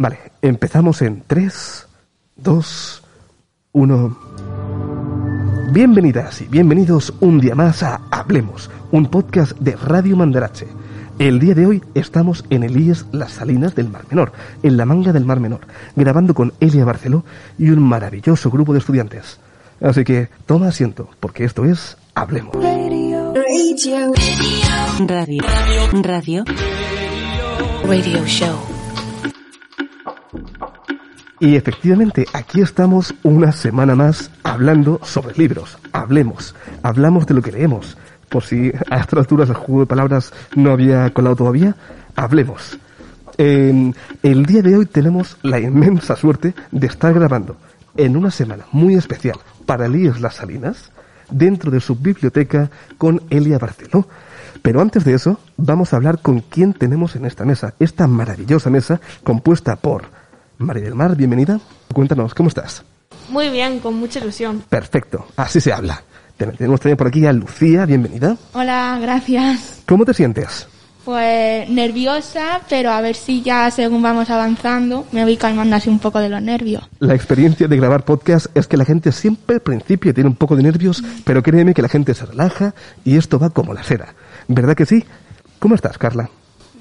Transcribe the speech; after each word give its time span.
Vale, 0.00 0.16
empezamos 0.42 1.02
en 1.02 1.24
3, 1.26 1.88
2, 2.36 3.02
1. 3.72 4.18
Bienvenidas 5.72 6.40
y 6.40 6.44
bienvenidos 6.44 7.12
un 7.18 7.40
día 7.40 7.56
más 7.56 7.82
a 7.82 8.02
Hablemos, 8.12 8.70
un 8.92 9.06
podcast 9.06 9.58
de 9.58 9.74
Radio 9.74 10.16
Mandarache. 10.16 10.68
El 11.18 11.40
día 11.40 11.56
de 11.56 11.66
hoy 11.66 11.82
estamos 11.94 12.44
en 12.48 12.62
el 12.62 12.80
IES 12.80 13.06
Las 13.10 13.32
Salinas 13.32 13.74
del 13.74 13.88
Mar 13.88 14.04
Menor, 14.08 14.30
en 14.62 14.76
la 14.76 14.84
manga 14.84 15.12
del 15.12 15.24
Mar 15.24 15.40
Menor, 15.40 15.62
grabando 15.96 16.32
con 16.32 16.52
Elia 16.60 16.84
Barceló 16.84 17.24
y 17.58 17.70
un 17.70 17.82
maravilloso 17.82 18.52
grupo 18.52 18.72
de 18.72 18.78
estudiantes. 18.78 19.40
Así 19.80 20.04
que 20.04 20.28
toma 20.46 20.68
asiento, 20.68 21.08
porque 21.18 21.42
esto 21.42 21.64
es 21.64 21.96
Hablemos. 22.14 22.54
Radio. 22.54 23.34
Radio. 25.90 26.44
Radio 27.82 28.24
Show. 28.26 28.77
Y 31.40 31.54
efectivamente, 31.54 32.26
aquí 32.32 32.60
estamos 32.60 33.14
una 33.22 33.52
semana 33.52 33.94
más 33.94 34.30
hablando 34.42 35.00
sobre 35.04 35.36
libros. 35.36 35.78
Hablemos, 35.92 36.56
hablamos 36.82 37.26
de 37.26 37.34
lo 37.34 37.42
que 37.42 37.52
leemos. 37.52 37.96
Por 38.28 38.42
si 38.42 38.72
a 38.90 38.98
estas 38.98 39.20
alturas 39.20 39.48
el 39.48 39.54
juego 39.54 39.82
de 39.82 39.86
palabras 39.86 40.32
no 40.56 40.72
había 40.72 41.08
colado 41.10 41.36
todavía, 41.36 41.76
hablemos. 42.16 42.78
el 43.38 44.46
día 44.46 44.62
de 44.62 44.76
hoy 44.76 44.86
tenemos 44.86 45.38
la 45.42 45.60
inmensa 45.60 46.16
suerte 46.16 46.54
de 46.72 46.86
estar 46.88 47.14
grabando 47.14 47.56
en 47.96 48.16
una 48.16 48.32
semana 48.32 48.64
muy 48.72 48.94
especial 48.94 49.38
para 49.64 49.86
Elías 49.86 50.20
Las 50.20 50.36
Salinas, 50.36 50.90
dentro 51.30 51.70
de 51.70 51.80
su 51.80 51.94
biblioteca 51.94 52.68
con 52.96 53.22
Elia 53.30 53.58
Barceló. 53.58 54.08
Pero 54.60 54.80
antes 54.80 55.04
de 55.04 55.14
eso, 55.14 55.38
vamos 55.56 55.92
a 55.92 55.96
hablar 55.96 56.18
con 56.20 56.40
quién 56.40 56.72
tenemos 56.72 57.14
en 57.14 57.26
esta 57.26 57.44
mesa, 57.44 57.74
esta 57.78 58.08
maravillosa 58.08 58.70
mesa 58.70 59.00
compuesta 59.22 59.76
por 59.76 60.06
María 60.58 60.84
del 60.84 60.94
Mar, 60.94 61.16
bienvenida. 61.16 61.60
Cuéntanos, 61.92 62.34
¿cómo 62.34 62.48
estás? 62.48 62.82
Muy 63.30 63.48
bien, 63.50 63.78
con 63.78 63.94
mucha 63.94 64.18
ilusión. 64.18 64.64
Perfecto, 64.68 65.26
así 65.36 65.60
se 65.60 65.72
habla. 65.72 66.02
Tenemos 66.36 66.80
también 66.80 66.96
por 66.96 67.06
aquí 67.08 67.26
a 67.26 67.32
Lucía, 67.32 67.84
bienvenida. 67.86 68.36
Hola, 68.52 68.98
gracias. 69.00 69.82
¿Cómo 69.86 70.04
te 70.04 70.14
sientes? 70.14 70.68
Pues 71.04 71.68
nerviosa, 71.70 72.60
pero 72.68 72.90
a 72.90 73.00
ver 73.00 73.16
si 73.16 73.40
ya 73.42 73.70
según 73.70 74.02
vamos 74.02 74.28
avanzando 74.30 75.06
me 75.10 75.24
voy 75.24 75.36
calmando 75.36 75.74
así 75.76 75.88
un 75.88 76.00
poco 76.00 76.18
de 76.18 76.28
los 76.28 76.42
nervios. 76.42 76.82
La 76.98 77.14
experiencia 77.14 77.66
de 77.66 77.76
grabar 77.76 78.04
podcast 78.04 78.46
es 78.54 78.66
que 78.66 78.76
la 78.76 78.84
gente 78.84 79.10
siempre 79.12 79.56
al 79.56 79.62
principio 79.62 80.12
tiene 80.12 80.28
un 80.28 80.36
poco 80.36 80.54
de 80.54 80.64
nervios, 80.64 81.02
pero 81.24 81.42
créeme 81.42 81.72
que 81.72 81.82
la 81.82 81.88
gente 81.88 82.14
se 82.14 82.26
relaja 82.26 82.74
y 83.04 83.16
esto 83.16 83.38
va 83.38 83.50
como 83.50 83.72
la 83.72 83.84
seda. 83.84 84.14
¿Verdad 84.48 84.76
que 84.76 84.86
sí? 84.86 85.04
¿Cómo 85.58 85.74
estás, 85.74 85.98
Carla? 85.98 86.28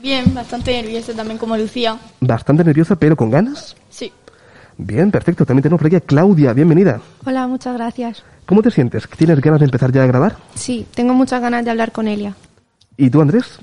Bien, 0.01 0.33
bastante 0.33 0.71
nerviosa 0.81 1.13
también 1.13 1.37
como 1.37 1.57
Lucía. 1.57 1.97
Bastante 2.19 2.63
nerviosa, 2.63 2.95
pero 2.95 3.15
con 3.15 3.29
ganas. 3.29 3.75
Sí. 3.89 4.11
Bien, 4.77 5.11
perfecto. 5.11 5.45
También 5.45 5.63
tenemos 5.63 5.79
por 5.79 5.87
aquí 5.87 5.95
a 5.95 6.01
Claudia, 6.01 6.53
bienvenida. 6.53 7.01
Hola, 7.25 7.47
muchas 7.47 7.73
gracias. 7.75 8.23
¿Cómo 8.45 8.61
te 8.61 8.71
sientes? 8.71 9.07
¿Tienes 9.17 9.41
ganas 9.41 9.59
de 9.59 9.65
empezar 9.65 9.91
ya 9.91 10.03
a 10.03 10.07
grabar? 10.07 10.37
Sí, 10.55 10.85
tengo 10.93 11.13
muchas 11.13 11.41
ganas 11.41 11.65
de 11.65 11.71
hablar 11.71 11.91
con 11.91 12.07
Elia. 12.07 12.35
¿Y 12.95 13.09
tú, 13.09 13.21
Andrés? 13.21 13.59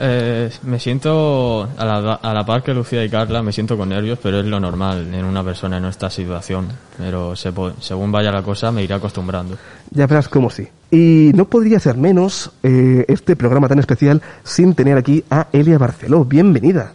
Eh, 0.00 0.50
me 0.62 0.78
siento 0.78 1.68
a 1.76 1.84
la, 1.84 2.14
a 2.14 2.34
la 2.34 2.46
par 2.46 2.62
que 2.62 2.72
Lucía 2.72 3.04
y 3.04 3.08
Carla, 3.08 3.42
me 3.42 3.52
siento 3.52 3.76
con 3.76 3.88
nervios, 3.88 4.18
pero 4.22 4.38
es 4.40 4.46
lo 4.46 4.60
normal 4.60 5.12
en 5.12 5.24
una 5.24 5.42
persona 5.42 5.78
en 5.78 5.86
esta 5.86 6.08
situación. 6.08 6.68
Pero 6.96 7.34
según 7.34 8.12
vaya 8.12 8.30
la 8.30 8.42
cosa, 8.42 8.70
me 8.70 8.82
iré 8.82 8.94
acostumbrando. 8.94 9.56
Ya 9.90 10.06
verás 10.06 10.28
cómo 10.28 10.50
sí. 10.50 10.68
Y 10.90 11.32
no 11.34 11.46
podría 11.46 11.80
ser 11.80 11.96
menos 11.96 12.52
eh, 12.62 13.04
este 13.08 13.36
programa 13.36 13.68
tan 13.68 13.78
especial 13.78 14.22
sin 14.44 14.74
tener 14.74 14.96
aquí 14.96 15.24
a 15.30 15.48
Elia 15.52 15.78
Barceló. 15.78 16.24
Bienvenida. 16.24 16.92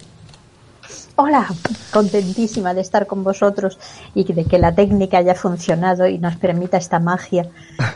Hola, 1.16 1.48
contentísima 1.92 2.74
de 2.74 2.82
estar 2.82 3.06
con 3.06 3.24
vosotros 3.24 3.78
y 4.16 4.24
de 4.34 4.46
que 4.46 4.58
la 4.58 4.74
técnica 4.74 5.20
haya 5.20 5.36
funcionado 5.36 6.08
y 6.08 6.18
nos 6.18 6.38
permita 6.38 6.78
esta 6.78 7.00
magia 7.00 7.52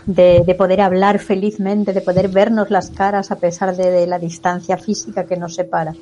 de, 0.05 0.55
poder 0.55 0.81
hablar 0.81 1.17
felizmente, 1.17 1.93
de 1.93 2.01
poder 2.01 2.29
vernos 2.29 2.69
las 2.69 2.91
caras 2.91 3.31
a 3.31 3.39
pesar 3.39 3.75
de, 3.75 4.05
la 4.05 4.19
distancia 4.19 4.77
física 4.77 5.25
que 5.25 5.35
nos 5.35 5.55
separa. 5.55 5.95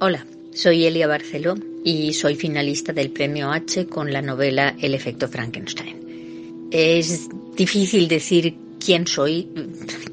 Hola, 0.00 0.26
soy 0.52 0.84
Elia 0.84 1.06
Barceló 1.06 1.54
y 1.84 2.12
soy 2.12 2.34
finalista 2.34 2.92
del 2.92 3.12
premio 3.12 3.52
H 3.52 3.86
con 3.86 4.12
la 4.12 4.20
novela 4.20 4.74
El 4.80 4.94
efecto 4.94 5.28
Frankenstein. 5.28 6.68
Es 6.72 7.28
difícil 7.54 8.08
decir 8.08 8.56
quién 8.84 9.06
soy, 9.06 9.48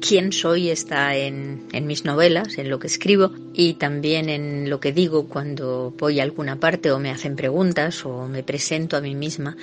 quién 0.00 0.32
soy 0.32 0.70
está 0.70 1.16
en, 1.16 1.66
en, 1.72 1.86
mis 1.86 2.04
novelas, 2.04 2.58
en 2.58 2.70
lo 2.70 2.78
que 2.78 2.86
escribo 2.86 3.32
y 3.52 3.74
también 3.74 4.28
en 4.28 4.70
lo 4.70 4.78
que 4.78 4.92
digo 4.92 5.26
cuando 5.26 5.92
voy 5.98 6.20
a 6.20 6.22
alguna 6.22 6.60
parte 6.60 6.92
o 6.92 6.98
me 6.98 7.10
hacen 7.10 7.36
preguntas 7.36 8.04
o 8.06 8.28
me 8.28 8.42
presento 8.42 8.96
a 8.96 9.00
mí 9.00 9.14
misma. 9.14 9.56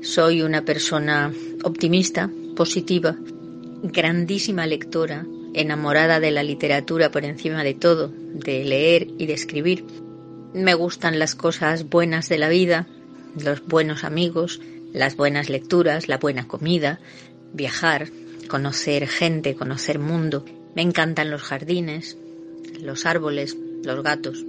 Soy 0.00 0.42
una 0.42 0.64
persona 0.64 1.32
optimista, 1.64 2.30
positiva, 2.56 3.16
grandísima 3.82 4.66
lectora, 4.66 5.26
enamorada 5.52 6.20
de 6.20 6.30
la 6.30 6.42
literatura 6.42 7.10
por 7.10 7.24
encima 7.24 7.62
de 7.64 7.74
todo, 7.74 8.08
de 8.08 8.64
leer 8.64 9.08
y 9.18 9.26
de 9.26 9.34
escribir. 9.34 9.84
Me 10.54 10.74
gustan 10.74 11.18
las 11.18 11.34
cosas 11.34 11.88
buenas 11.88 12.28
de 12.28 12.38
la 12.38 12.48
vida, 12.48 12.86
los 13.38 13.64
buenos 13.66 14.04
amigos, 14.04 14.60
las 14.92 15.16
buenas 15.16 15.50
lecturas, 15.50 16.08
la 16.08 16.16
buena 16.16 16.48
comida, 16.48 16.98
viajar, 17.52 18.08
conocer 18.48 19.06
gente, 19.06 19.54
conocer 19.54 19.98
mundo. 19.98 20.44
Me 20.74 20.82
encantan 20.82 21.30
los 21.30 21.42
jardines, 21.42 22.18
los 22.80 23.06
árboles, 23.06 23.56
los 23.84 24.02
gatos. 24.02 24.44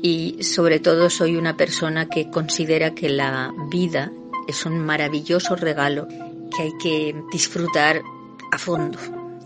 Y 0.00 0.42
sobre 0.42 0.80
todo 0.80 1.10
soy 1.10 1.36
una 1.36 1.56
persona 1.56 2.08
que 2.08 2.30
considera 2.30 2.94
que 2.94 3.08
la 3.08 3.52
vida 3.70 4.10
es 4.48 4.66
un 4.66 4.78
maravilloso 4.78 5.54
regalo 5.54 6.08
que 6.56 6.62
hay 6.62 6.72
que 6.82 7.14
disfrutar 7.30 8.02
a 8.50 8.58
fondo, 8.58 8.98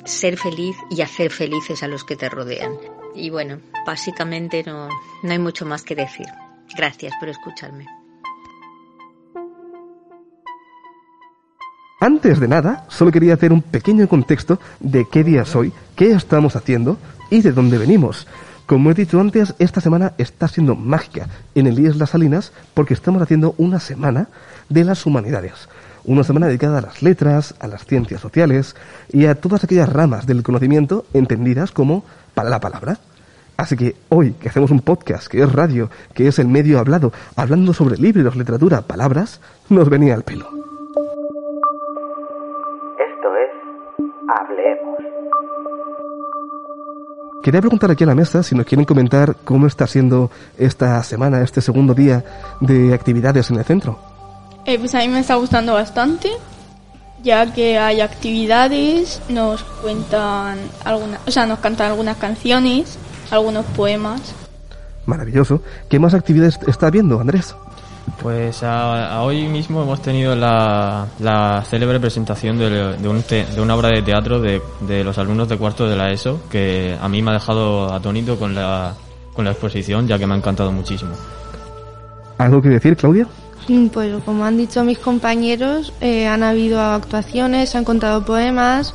ser 0.05 0.37
feliz 0.37 0.77
y 0.91 1.03
hacer 1.03 1.31
felices 1.31 1.83
a 1.83 1.89
los 1.89 2.05
que 2.05 2.17
te 2.17 2.29
rodean. 2.29 2.73
Y 3.15 3.31
bueno, 3.31 3.61
básicamente 3.87 4.62
no, 4.65 4.89
no 5.23 5.33
hay 5.33 5.39
mucho 5.39 5.67
más 5.67 5.83
que 5.83 5.95
decir. 5.95 6.27
Gracias 6.77 7.12
por 7.19 7.29
escucharme. 7.29 7.87
Antes 11.99 12.41
de 12.41 12.49
nada, 12.49 12.84
solo 12.89 13.11
quería 13.11 13.33
hacer 13.33 13.55
un 13.55 13.62
pequeño 13.62 14.07
contexto 14.07 14.61
de 14.81 15.07
qué 15.11 15.25
día 15.25 15.43
es 15.43 15.57
hoy, 15.57 15.73
qué 15.95 16.12
estamos 16.12 16.55
haciendo 16.55 16.99
y 17.31 17.41
de 17.41 17.53
dónde 17.53 17.79
venimos. 17.79 18.27
Como 18.67 18.91
he 18.91 18.95
dicho 18.95 19.19
antes, 19.19 19.55
esta 19.59 19.81
semana 19.81 20.12
está 20.19 20.47
siendo 20.47 20.77
mágica 20.77 21.27
en 21.55 21.67
el 21.67 21.79
IES 21.79 21.97
Las 21.97 22.11
Salinas 22.11 22.53
porque 22.75 22.93
estamos 22.93 23.23
haciendo 23.23 23.55
una 23.56 23.81
semana 23.81 24.29
de 24.69 24.85
las 24.85 25.06
humanidades. 25.06 25.71
Una 26.05 26.23
semana 26.23 26.49
dedicada 26.49 26.79
a 26.79 26.83
las 26.83 27.01
letras, 27.01 27.55
a 27.61 27.67
las 27.67 27.87
ciencias 27.87 28.21
sociales 28.21 28.77
y 29.11 29.25
a 29.25 29.35
todas 29.35 29.65
aquellas 29.65 29.91
ramas 29.91 30.27
del 30.27 30.43
conocimiento 30.43 31.06
entendidas 31.15 31.73
como 31.73 32.05
para 32.35 32.51
la 32.51 32.61
palabra. 32.61 32.99
Así 33.56 33.75
que 33.75 33.97
hoy 34.11 34.33
que 34.33 34.51
hacemos 34.51 34.71
un 34.71 34.81
podcast, 34.81 35.29
que 35.29 35.43
es 35.43 35.51
radio, 35.51 35.89
que 36.12 36.29
es 36.29 36.38
el 36.38 36.47
medio 36.47 36.79
hablado, 36.79 37.11
hablando 37.37 37.73
sobre 37.73 37.97
libros, 37.97 38.37
literatura, 38.37 38.82
palabras, 38.82 39.41
nos 39.70 39.88
venía 39.88 40.15
al 40.15 40.25
pelo. 40.25 40.66
Quería 47.46 47.60
preguntar 47.60 47.93
aquí 47.93 48.02
a 48.02 48.08
la 48.08 48.16
mesa 48.16 48.43
si 48.43 48.56
nos 48.56 48.66
quieren 48.66 48.84
comentar 48.84 49.37
cómo 49.44 49.69
está 49.69 49.87
siendo 49.87 50.32
esta 50.58 51.00
semana, 51.04 51.43
este 51.43 51.60
segundo 51.60 51.94
día 51.94 52.25
de 52.60 52.93
actividades 52.93 53.48
en 53.50 53.58
el 53.58 53.64
centro. 53.64 54.00
Eh, 54.64 54.81
pues 54.81 54.96
a 54.96 54.98
mí 54.98 55.06
me 55.06 55.20
está 55.20 55.37
gustando 55.37 55.75
bastante, 55.75 56.28
ya 57.22 57.54
que 57.54 57.78
hay 57.78 58.00
actividades, 58.00 59.22
nos 59.28 59.62
cuentan 59.62 60.58
algunas, 60.84 61.20
o 61.25 61.31
sea, 61.31 61.46
nos 61.46 61.60
cantan 61.60 61.93
algunas 61.93 62.16
canciones, 62.16 62.98
algunos 63.31 63.64
poemas. 63.64 64.34
Maravilloso. 65.04 65.62
¿Qué 65.88 66.00
más 66.00 66.14
actividades 66.14 66.58
está 66.66 66.90
viendo, 66.90 67.20
Andrés? 67.20 67.54
Pues 68.23 68.62
a, 68.62 69.23
hoy 69.23 69.47
mismo 69.49 69.82
hemos 69.82 70.00
tenido 70.00 70.35
la, 70.35 71.06
la 71.20 71.62
célebre 71.69 72.00
presentación 72.00 72.58
de, 72.58 72.97
de, 72.97 73.08
un 73.08 73.23
de, 73.29 73.61
una 73.61 73.75
obra 73.75 73.91
de 73.91 74.03
teatro 74.03 74.41
de, 74.41 74.62
de, 74.81 75.05
los 75.05 75.19
alumnos 75.19 75.49
de 75.49 75.58
cuarto 75.58 75.88
de 75.88 75.97
la 75.97 76.11
ESO, 76.11 76.41
que 76.50 76.97
a 77.00 77.08
mí 77.08 77.20
me 77.23 77.31
ha 77.31 77.35
dejado 77.35 77.93
atónito 77.93 78.38
con 78.38 78.55
la, 78.55 78.94
con 79.35 79.44
la 79.44 79.53
exposición, 79.53 80.06
ya 80.08 80.19
que 80.19 80.26
me 80.26 80.35
ha 80.35 80.37
encantado 80.38 80.73
muchísimo. 80.73 81.12
¿Algo 82.38 82.62
que 82.62 82.69
decir, 82.69 82.97
Claudia? 82.97 83.26
Mm, 83.69 83.88
Pues 83.88 84.12
como 84.25 84.44
han 84.44 84.56
dicho 84.56 84.85
mis 84.85 84.99
compañeros, 84.99 85.93
eh, 86.00 86.26
han 86.26 86.43
habido 86.43 86.81
actuaciones, 86.81 87.70
se 87.70 87.79
han 87.79 87.85
contado 87.85 88.25
poemas 88.25 88.94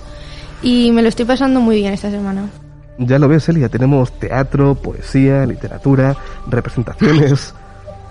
y 0.63 0.91
me 0.91 1.01
lo 1.01 1.09
estoy 1.09 1.25
pasando 1.25 1.59
muy 1.59 1.77
bien 1.77 1.93
esta 1.93 2.09
semana. 2.09 2.49
Ya 2.97 3.17
lo 3.17 3.27
ves, 3.27 3.49
Elia, 3.49 3.67
tenemos 3.67 4.11
teatro, 4.19 4.75
poesía, 4.75 5.45
literatura, 5.45 6.15
representaciones. 6.47 7.53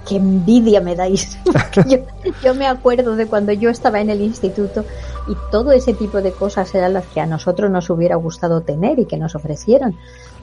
Qué 0.06 0.16
envidia 0.16 0.80
me 0.80 0.96
dais. 0.96 1.38
Yo, 1.88 1.98
yo 2.42 2.54
me 2.54 2.66
acuerdo 2.66 3.16
de 3.16 3.26
cuando 3.26 3.52
yo 3.52 3.70
estaba 3.70 4.00
en 4.00 4.10
el 4.10 4.20
instituto 4.20 4.84
y 5.28 5.36
todo 5.50 5.72
ese 5.72 5.94
tipo 5.94 6.20
de 6.20 6.32
cosas 6.32 6.74
eran 6.74 6.94
las 6.94 7.06
que 7.06 7.20
a 7.20 7.26
nosotros 7.26 7.70
nos 7.70 7.90
hubiera 7.90 8.16
gustado 8.16 8.62
tener 8.62 8.98
y 8.98 9.06
que 9.06 9.16
nos 9.16 9.34
ofrecieron. 9.34 9.96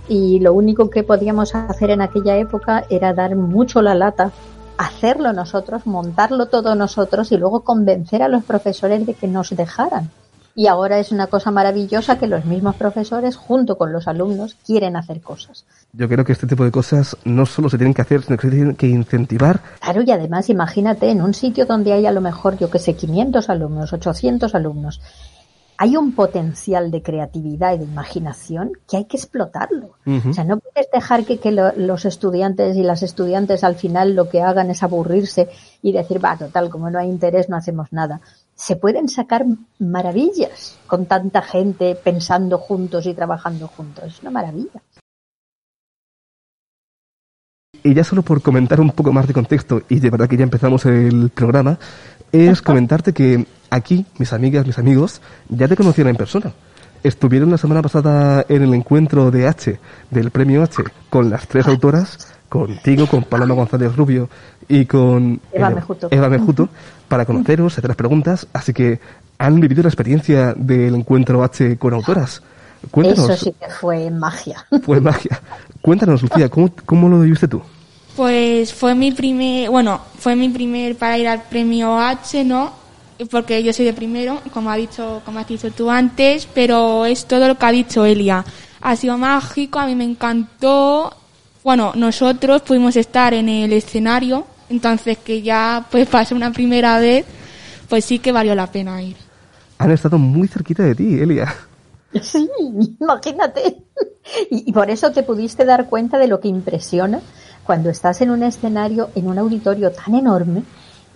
Y 0.08 0.40
lo 0.40 0.54
único 0.54 0.90
que 0.90 1.04
podíamos 1.04 1.54
hacer 1.54 1.90
en 1.90 2.02
aquella 2.02 2.38
época 2.38 2.86
era 2.90 3.14
dar 3.14 3.36
mucho 3.36 3.82
la 3.82 3.94
lata, 3.94 4.32
hacerlo 4.78 5.34
nosotros, 5.34 5.86
montarlo 5.86 6.46
todo 6.46 6.76
nosotros 6.76 7.32
y 7.32 7.38
luego 7.38 7.62
convencer 7.62 8.22
a 8.22 8.30
los 8.30 8.44
profesores 8.44 9.06
de 9.06 9.16
que 9.16 9.28
nos 9.28 9.50
dejaran. 9.50 10.10
Y 10.60 10.66
ahora 10.66 10.98
es 10.98 11.12
una 11.12 11.28
cosa 11.28 11.52
maravillosa 11.52 12.18
que 12.18 12.26
los 12.26 12.44
mismos 12.46 12.76
profesores, 12.78 13.36
junto 13.36 13.78
con 13.78 13.94
los 13.94 14.08
alumnos, 14.08 14.56
quieren 14.66 14.96
hacer 14.98 15.22
cosas. 15.22 15.66
Yo 15.94 16.10
creo 16.10 16.26
que 16.26 16.32
este 16.32 16.48
tipo 16.48 16.64
de 16.64 16.72
cosas 16.72 17.16
no 17.26 17.46
solo 17.46 17.70
se 17.70 17.78
tienen 17.78 17.94
que 17.94 18.02
hacer, 18.02 18.24
sino 18.24 18.38
que 18.38 18.50
se 18.50 18.56
tienen 18.56 18.76
que 18.76 18.88
incentivar. 18.88 19.60
Claro, 19.80 20.02
y 20.02 20.10
además 20.10 20.50
imagínate 20.50 21.12
en 21.12 21.22
un 21.22 21.36
sitio 21.36 21.68
donde 21.68 21.94
hay 21.94 22.08
a 22.08 22.12
lo 22.12 22.22
mejor, 22.22 22.58
yo 22.58 22.72
que 22.72 22.80
sé, 22.80 22.96
500 22.96 23.52
alumnos, 23.52 23.94
800 23.94 24.56
alumnos, 24.56 25.00
hay 25.78 25.96
un 25.96 26.14
potencial 26.14 26.90
de 26.90 27.04
creatividad 27.04 27.76
y 27.76 27.78
de 27.78 27.84
imaginación 27.84 28.72
que 28.90 28.98
hay 28.98 29.06
que 29.06 29.18
explotarlo. 29.18 29.92
O 30.28 30.34
sea, 30.34 30.44
no 30.44 30.58
puedes 30.58 30.90
dejar 30.92 31.24
que, 31.24 31.38
que 31.38 31.52
lo- 31.52 31.72
los 31.76 32.04
estudiantes 32.06 32.76
y 32.76 32.82
las 32.82 33.04
estudiantes 33.04 33.64
al 33.64 33.76
final 33.76 34.16
lo 34.16 34.28
que 34.28 34.42
hagan 34.42 34.72
es 34.72 34.82
aburrirse 34.82 35.50
y 35.84 35.92
decir, 35.92 36.20
va, 36.26 36.36
total, 36.36 36.72
como 36.72 36.90
no 36.90 36.98
hay 36.98 37.08
interés, 37.10 37.48
no 37.48 37.56
hacemos 37.58 37.94
nada. 37.94 38.22
Se 38.58 38.76
pueden 38.76 39.08
sacar 39.08 39.46
maravillas 39.78 40.78
con 40.88 41.06
tanta 41.06 41.44
gente 41.44 41.96
pensando 41.96 42.58
juntos 42.58 43.06
y 43.06 43.14
trabajando 43.14 43.68
juntos. 43.68 44.06
Es 44.06 44.22
una 44.22 44.32
maravilla. 44.32 44.82
Y 47.84 47.94
ya 47.94 48.04
solo 48.04 48.24
por 48.24 48.42
comentar 48.42 48.82
un 48.82 48.90
poco 48.90 49.14
más 49.14 49.28
de 49.28 49.34
contexto, 49.34 49.84
y 49.88 50.00
de 50.00 50.10
verdad 50.10 50.28
que 50.28 50.38
ya 50.38 50.44
empezamos 50.44 50.86
el 50.88 51.30
programa, 51.30 51.78
es 52.32 52.62
comentarte 52.62 53.14
que 53.14 53.46
aquí, 53.70 54.06
mis 54.18 54.34
amigas, 54.34 54.66
mis 54.66 54.80
amigos, 54.80 55.22
ya 55.50 55.68
te 55.68 55.76
conocieron 55.76 56.10
en 56.10 56.18
persona. 56.18 56.52
Estuvieron 57.04 57.52
la 57.52 57.60
semana 57.60 57.84
pasada 57.84 58.44
en 58.50 58.64
el 58.64 58.74
encuentro 58.74 59.30
de 59.30 59.48
H, 59.48 59.80
del 60.10 60.32
premio 60.32 60.64
H, 60.64 60.84
con 61.10 61.30
las 61.30 61.48
tres 61.48 61.68
autoras, 61.68 62.34
contigo, 62.50 63.08
con 63.08 63.24
Paloma 63.24 63.54
González 63.54 63.96
Rubio 63.96 64.30
y 64.68 64.86
con 64.86 65.40
Eva 65.52 65.70
eh, 65.70 65.76
Mejuto. 65.76 66.08
Eva 66.12 66.30
Mejuto, 66.30 66.70
para 67.08 67.26
conoceros, 67.26 67.74
hacer 67.78 67.88
las 67.90 67.98
preguntas. 67.98 68.48
Así 68.54 68.74
que 68.74 69.00
han 69.38 69.60
vivido 69.60 69.84
la 69.84 69.90
experiencia 69.90 70.54
del 70.56 70.96
encuentro 70.96 71.44
H 71.44 71.78
con 71.78 71.94
autoras. 71.94 72.42
Cuéntanos, 72.92 73.30
Eso 73.30 73.46
sí 73.46 73.54
que 73.60 73.70
fue 73.70 74.10
magia. 74.12 74.66
fue 74.84 75.02
magia. 75.02 75.42
Cuéntanos, 75.82 76.22
Lucía, 76.22 76.50
¿cómo, 76.50 76.70
cómo 76.86 77.10
lo 77.10 77.20
viviste 77.22 77.48
tú? 77.48 77.62
Pues 78.16 78.74
fue 78.74 78.96
mi 78.96 79.12
primer, 79.12 79.70
bueno, 79.70 80.02
fue 80.18 80.36
mi 80.36 80.50
primer 80.50 80.96
para 80.96 81.18
ir 81.18 81.28
al 81.28 81.44
premio 81.44 82.00
H, 82.00 82.44
¿no? 82.44 82.72
Porque 83.32 83.64
yo 83.64 83.74
soy 83.74 83.86
de 83.86 83.94
primero, 83.94 84.40
como 84.54 84.70
ha 84.70 84.76
dicho, 84.76 85.22
como 85.26 85.40
has 85.40 85.48
dicho 85.48 85.72
tú 85.72 85.90
antes, 85.90 86.48
pero 86.54 87.06
es 87.06 87.26
todo 87.26 87.48
lo 87.48 87.56
que 87.58 87.66
ha 87.66 87.72
dicho 87.72 88.06
Elia. 88.06 88.44
Ha 88.82 88.96
sido 88.96 89.18
mágico, 89.18 89.80
a 89.80 89.86
mí 89.88 89.96
me 89.96 90.04
encantó. 90.04 91.16
Bueno, 91.64 91.94
nosotros 91.96 92.62
pudimos 92.62 92.96
estar 92.96 93.34
en 93.34 93.50
el 93.50 93.74
escenario, 93.74 94.46
entonces 94.70 95.18
que 95.18 95.42
ya 95.42 95.86
pues 95.90 96.08
pasó 96.08 96.36
una 96.36 96.52
primera 96.52 97.00
vez, 97.00 97.26
pues 97.90 98.06
sí 98.06 98.20
que 98.20 98.32
valió 98.32 98.56
la 98.56 98.72
pena 98.72 99.02
ir. 99.02 99.18
Han 99.78 99.92
estado 99.92 100.18
muy 100.18 100.48
cerquita 100.48 100.84
de 100.84 100.96
ti, 100.96 101.20
Elia. 101.20 101.54
Sí, 102.22 102.50
imagínate. 103.00 103.84
Y, 104.50 104.70
y 104.70 104.74
por 104.74 104.90
eso 104.90 105.12
te 105.12 105.24
pudiste 105.24 105.66
dar 105.66 105.88
cuenta 105.88 106.18
de 106.18 106.28
lo 106.28 106.40
que 106.40 106.48
impresiona 106.48 107.22
cuando 107.64 107.90
estás 107.90 108.22
en 108.22 108.32
un 108.32 108.44
escenario, 108.44 109.10
en 109.16 109.28
un 109.28 109.38
auditorio 109.38 109.92
tan 109.92 110.16
enorme 110.16 110.64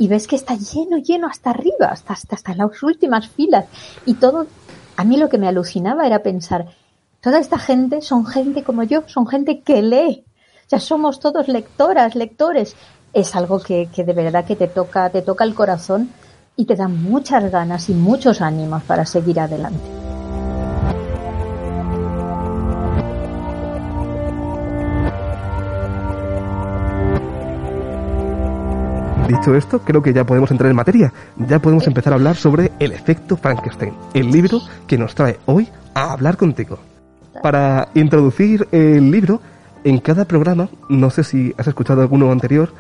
y 0.01 0.07
ves 0.07 0.27
que 0.27 0.36
está 0.36 0.56
lleno, 0.56 0.98
lleno 0.98 1.27
hasta 1.27 1.51
arriba, 1.51 1.88
hasta, 1.92 2.13
hasta, 2.13 2.36
hasta 2.36 2.56
las 2.56 2.81
últimas 2.81 3.30
filas. 3.30 3.65
Y 4.06 4.15
todo, 4.15 4.48
a 4.98 5.03
mí 5.03 5.15
lo 5.15 5.30
que 5.30 5.38
me 5.38 5.48
alucinaba 5.48 6.07
era 6.07 6.24
pensar, 6.24 6.69
toda 7.21 7.39
esta 7.39 7.59
gente 7.59 8.01
son 8.01 8.25
gente 8.25 8.63
como 8.63 8.81
yo, 8.81 9.03
son 9.07 9.27
gente 9.27 9.62
que 9.62 9.81
lee. 9.83 10.25
Ya 10.69 10.80
somos 10.80 11.19
todos 11.19 11.48
lectoras, 11.48 12.15
lectores. 12.15 12.75
Es 13.13 13.35
algo 13.35 13.59
que, 13.59 13.89
que 13.93 14.03
de 14.03 14.13
verdad 14.13 14.45
que 14.45 14.55
te 14.55 14.67
toca, 14.67 15.09
te 15.09 15.21
toca 15.21 15.43
el 15.43 15.53
corazón 15.53 16.09
y 16.55 16.65
te 16.65 16.75
da 16.75 16.87
muchas 16.87 17.51
ganas 17.51 17.89
y 17.89 17.93
muchos 17.93 18.41
ánimos 18.41 18.83
para 18.83 19.05
seguir 19.05 19.39
adelante. 19.39 20.01
Dicho 29.27 29.55
esto, 29.55 29.79
creo 29.79 30.01
que 30.01 30.13
ya 30.13 30.25
podemos 30.25 30.51
entrar 30.51 30.69
en 30.69 30.75
materia. 30.75 31.13
Ya 31.37 31.59
podemos 31.59 31.87
empezar 31.87 32.13
a 32.13 32.15
hablar 32.17 32.35
sobre 32.35 32.71
el 32.79 32.91
efecto 32.91 33.35
Frankenstein, 33.37 33.93
el 34.13 34.29
libro 34.29 34.61
que 34.87 34.97
nos 34.97 35.15
trae 35.15 35.39
hoy 35.45 35.67
a 35.93 36.11
hablar 36.11 36.37
contigo. 36.37 36.79
Para 37.41 37.89
introducir 37.93 38.67
el 38.71 39.09
libro, 39.09 39.41
en 39.83 39.99
cada 39.99 40.25
programa, 40.25 40.69
no 40.89 41.09
sé 41.09 41.23
si 41.23 41.53
has 41.57 41.67
escuchado 41.67 42.01
alguno 42.01 42.31
anterior, 42.31 42.71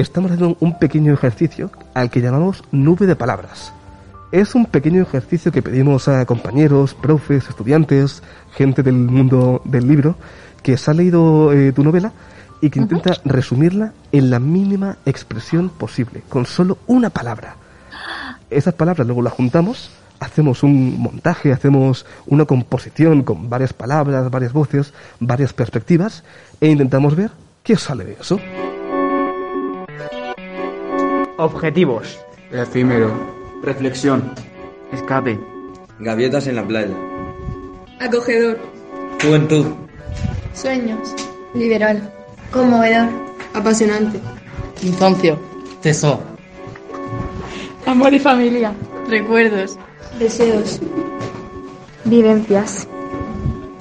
estamos 0.00 0.30
haciendo 0.30 0.56
un 0.60 0.78
pequeño 0.78 1.12
ejercicio 1.12 1.70
al 1.94 2.10
que 2.10 2.20
llamamos 2.20 2.64
nube 2.70 3.06
de 3.06 3.16
palabras. 3.16 3.72
Es 4.32 4.54
un 4.54 4.66
pequeño 4.66 5.02
ejercicio 5.02 5.50
que 5.50 5.62
pedimos 5.62 6.08
a 6.08 6.24
compañeros, 6.24 6.94
profes, 6.94 7.48
estudiantes, 7.48 8.22
gente 8.54 8.82
del 8.82 8.94
mundo 8.94 9.60
del 9.64 9.88
libro, 9.88 10.16
que 10.62 10.76
se 10.76 10.90
ha 10.90 10.94
leído 10.94 11.52
eh, 11.52 11.72
tu 11.72 11.82
novela 11.82 12.12
y 12.60 12.70
que 12.70 12.78
intenta 12.78 13.14
resumirla 13.24 13.92
en 14.12 14.30
la 14.30 14.38
mínima 14.38 14.98
expresión 15.04 15.68
posible, 15.68 16.22
con 16.28 16.46
solo 16.46 16.78
una 16.86 17.10
palabra. 17.10 17.56
Esas 18.50 18.74
palabras 18.74 19.06
luego 19.06 19.22
las 19.22 19.32
juntamos, 19.32 19.90
hacemos 20.20 20.62
un 20.62 21.00
montaje, 21.00 21.52
hacemos 21.52 22.06
una 22.26 22.44
composición 22.44 23.22
con 23.22 23.48
varias 23.48 23.72
palabras, 23.72 24.30
varias 24.30 24.52
voces, 24.52 24.92
varias 25.18 25.52
perspectivas 25.52 26.22
e 26.60 26.68
intentamos 26.68 27.16
ver 27.16 27.30
qué 27.62 27.76
sale 27.76 28.04
de 28.04 28.16
eso. 28.20 28.38
Objetivos. 31.40 32.20
Efímero. 32.52 33.10
Reflexión. 33.62 34.34
Escape. 34.92 35.40
Gaviotas 35.98 36.46
en 36.46 36.56
la 36.56 36.66
playa. 36.66 36.94
Acogedor. 37.98 38.58
Juventud. 39.22 39.64
Sueños. 40.52 41.14
Liberal. 41.54 42.12
Conmovedor. 42.52 43.08
Apasionante. 43.54 44.20
Infancia. 44.82 45.34
Tesoro. 45.80 46.20
Amor 47.86 48.12
y 48.12 48.18
familia. 48.18 48.74
Recuerdos. 49.08 49.78
Deseos. 50.18 50.78
Vivencias. 52.04 52.86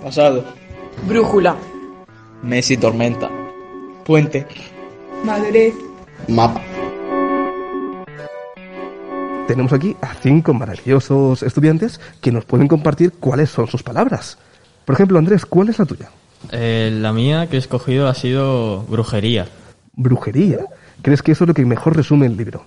Pasado. 0.02 0.46
Brújula. 1.10 1.58
Mes 2.42 2.72
y 2.72 2.78
tormenta. 2.78 3.30
Puente. 4.06 4.48
Madurez. 5.26 5.74
Mapa. 6.30 6.69
Tenemos 9.50 9.74
aquí 9.74 9.96
a 10.00 10.14
cinco 10.14 10.54
maravillosos 10.54 11.42
estudiantes 11.42 12.00
que 12.22 12.32
nos 12.32 12.46
pueden 12.46 12.68
compartir 12.68 13.14
cuáles 13.14 13.50
son 13.50 13.66
sus 13.66 13.82
palabras. 13.82 14.38
Por 14.86 14.94
ejemplo, 14.94 15.18
Andrés, 15.18 15.44
¿cuál 15.48 15.70
es 15.70 15.80
la 15.80 15.86
tuya? 15.86 16.12
Eh, 16.52 16.96
la 17.02 17.12
mía 17.14 17.48
que 17.48 17.56
he 17.56 17.60
escogido 17.60 18.08
ha 18.08 18.14
sido 18.14 18.84
brujería. 18.84 19.48
Brujería. 19.94 20.60
¿Crees 21.02 21.24
que 21.24 21.32
eso 21.32 21.46
es 21.46 21.48
lo 21.48 21.56
que 21.56 21.66
mejor 21.66 21.98
resume 21.98 22.28
el 22.28 22.38
libro? 22.38 22.64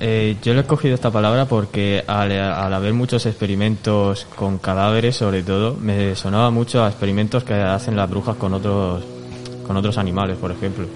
Eh, 0.00 0.38
yo 0.42 0.54
le 0.54 0.60
he 0.60 0.62
escogido 0.62 0.94
esta 0.94 1.10
palabra 1.10 1.44
porque 1.44 2.02
al, 2.06 2.32
al 2.32 2.72
haber 2.72 2.94
muchos 2.94 3.26
experimentos 3.26 4.26
con 4.36 4.56
cadáveres, 4.56 5.16
sobre 5.16 5.42
todo, 5.42 5.74
me 5.74 6.14
sonaba 6.14 6.50
mucho 6.50 6.82
a 6.82 6.88
experimentos 6.88 7.44
que 7.44 7.52
hacen 7.52 7.94
las 7.94 8.08
brujas 8.08 8.36
con 8.36 8.54
otros, 8.54 9.04
con 9.66 9.76
otros 9.76 9.98
animales, 9.98 10.38
por 10.38 10.50
ejemplo. 10.50 10.86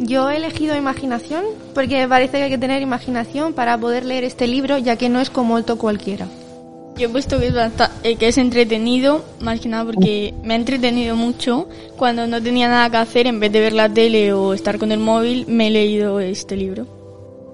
Yo 0.00 0.28
he 0.30 0.36
elegido 0.36 0.76
imaginación 0.76 1.44
porque 1.74 1.96
me 1.98 2.08
parece 2.08 2.38
que 2.38 2.44
hay 2.44 2.50
que 2.50 2.58
tener 2.58 2.82
imaginación 2.82 3.52
para 3.52 3.78
poder 3.78 4.04
leer 4.04 4.24
este 4.24 4.46
libro, 4.46 4.76
ya 4.78 4.96
que 4.96 5.08
no 5.08 5.20
es 5.20 5.30
como 5.30 5.54
otro 5.54 5.76
cualquiera. 5.76 6.26
Yo 6.96 7.06
he 7.06 7.08
puesto 7.08 7.40
que 7.40 7.48
es, 7.48 7.54
basta- 7.54 7.90
eh, 8.04 8.16
que 8.16 8.28
es 8.28 8.38
entretenido, 8.38 9.24
más 9.40 9.58
que 9.60 9.68
nada 9.68 9.84
porque 9.84 10.32
me 10.44 10.54
ha 10.54 10.56
entretenido 10.56 11.16
mucho. 11.16 11.68
Cuando 11.96 12.26
no 12.26 12.40
tenía 12.42 12.68
nada 12.68 12.88
que 12.90 12.96
hacer, 12.98 13.26
en 13.26 13.40
vez 13.40 13.50
de 13.52 13.60
ver 13.60 13.72
la 13.72 13.88
tele 13.88 14.32
o 14.32 14.54
estar 14.54 14.78
con 14.78 14.92
el 14.92 15.00
móvil, 15.00 15.44
me 15.48 15.68
he 15.68 15.70
leído 15.70 16.20
este 16.20 16.56
libro. 16.56 16.86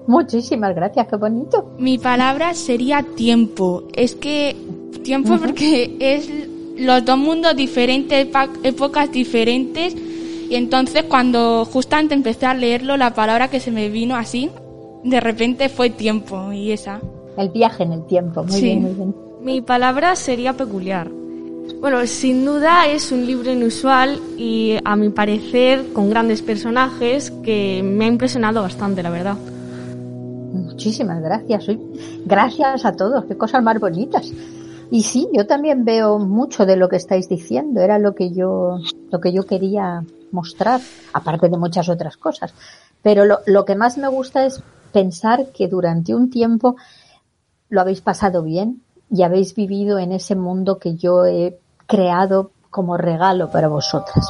Muchísimas 0.07 0.75
gracias, 0.75 1.07
qué 1.09 1.15
bonito. 1.15 1.73
Mi 1.77 1.97
palabra 1.97 2.53
sería 2.53 3.03
tiempo. 3.15 3.83
Es 3.93 4.15
que 4.15 4.55
tiempo 5.03 5.37
porque 5.37 5.95
es 5.99 6.29
los 6.77 7.03
dos 7.05 7.17
mundos 7.17 7.55
diferentes, 7.55 8.27
épocas 8.63 9.11
diferentes 9.11 9.95
Y 10.51 10.55
entonces 10.57 11.03
cuando 11.03 11.63
justamente 11.63 12.13
empecé 12.13 12.45
a 12.45 12.53
leerlo, 12.53 12.97
la 12.97 13.13
palabra 13.13 13.47
que 13.47 13.61
se 13.61 13.71
me 13.71 13.87
vino 13.87 14.17
así, 14.17 14.49
de 15.01 15.21
repente 15.21 15.69
fue 15.69 15.89
tiempo 15.89 16.51
y 16.51 16.73
esa. 16.73 16.99
El 17.37 17.47
viaje 17.51 17.83
en 17.83 17.93
el 17.93 18.05
tiempo, 18.05 18.43
muy 18.43 18.51
Sí. 18.51 18.65
bien, 18.65 18.81
muy 18.81 18.91
bien. 18.91 19.15
Mi 19.41 19.61
palabra 19.61 20.13
sería 20.17 20.51
peculiar. 20.51 21.09
Bueno, 21.79 22.05
sin 22.05 22.43
duda 22.43 22.85
es 22.87 23.13
un 23.13 23.25
libro 23.25 23.49
inusual 23.49 24.19
y 24.37 24.75
a 24.83 24.97
mi 24.97 25.07
parecer 25.07 25.93
con 25.93 26.09
grandes 26.09 26.41
personajes 26.41 27.31
que 27.43 27.81
me 27.81 28.03
ha 28.03 28.07
impresionado 28.09 28.61
bastante, 28.61 29.01
la 29.01 29.09
verdad. 29.09 29.37
Muchísimas 30.53 31.21
gracias. 31.21 31.65
Gracias 32.25 32.83
a 32.83 32.91
todos, 32.91 33.23
qué 33.23 33.37
cosas 33.37 33.63
más 33.63 33.79
bonitas. 33.79 34.33
Y 34.91 35.03
sí, 35.03 35.29
yo 35.31 35.47
también 35.47 35.85
veo 35.85 36.19
mucho 36.19 36.65
de 36.65 36.75
lo 36.75 36.89
que 36.89 36.97
estáis 36.97 37.29
diciendo. 37.29 37.79
Era 37.79 37.99
lo 37.99 38.15
que 38.15 38.31
yo, 38.31 38.79
lo 39.11 39.21
que 39.21 39.31
yo 39.31 39.43
quería 39.43 40.03
mostrar, 40.33 40.81
aparte 41.13 41.49
de 41.49 41.57
muchas 41.57 41.89
otras 41.89 42.17
cosas. 42.17 42.53
Pero 43.01 43.25
lo, 43.25 43.39
lo 43.45 43.65
que 43.65 43.75
más 43.75 43.97
me 43.97 44.07
gusta 44.07 44.45
es 44.45 44.61
pensar 44.91 45.47
que 45.51 45.67
durante 45.67 46.13
un 46.13 46.29
tiempo 46.29 46.75
lo 47.69 47.81
habéis 47.81 48.01
pasado 48.01 48.43
bien 48.43 48.81
y 49.09 49.23
habéis 49.23 49.55
vivido 49.55 49.99
en 49.99 50.11
ese 50.11 50.35
mundo 50.35 50.77
que 50.77 50.95
yo 50.95 51.25
he 51.25 51.57
creado 51.87 52.51
como 52.69 52.97
regalo 52.97 53.51
para 53.51 53.67
vosotras. 53.67 54.25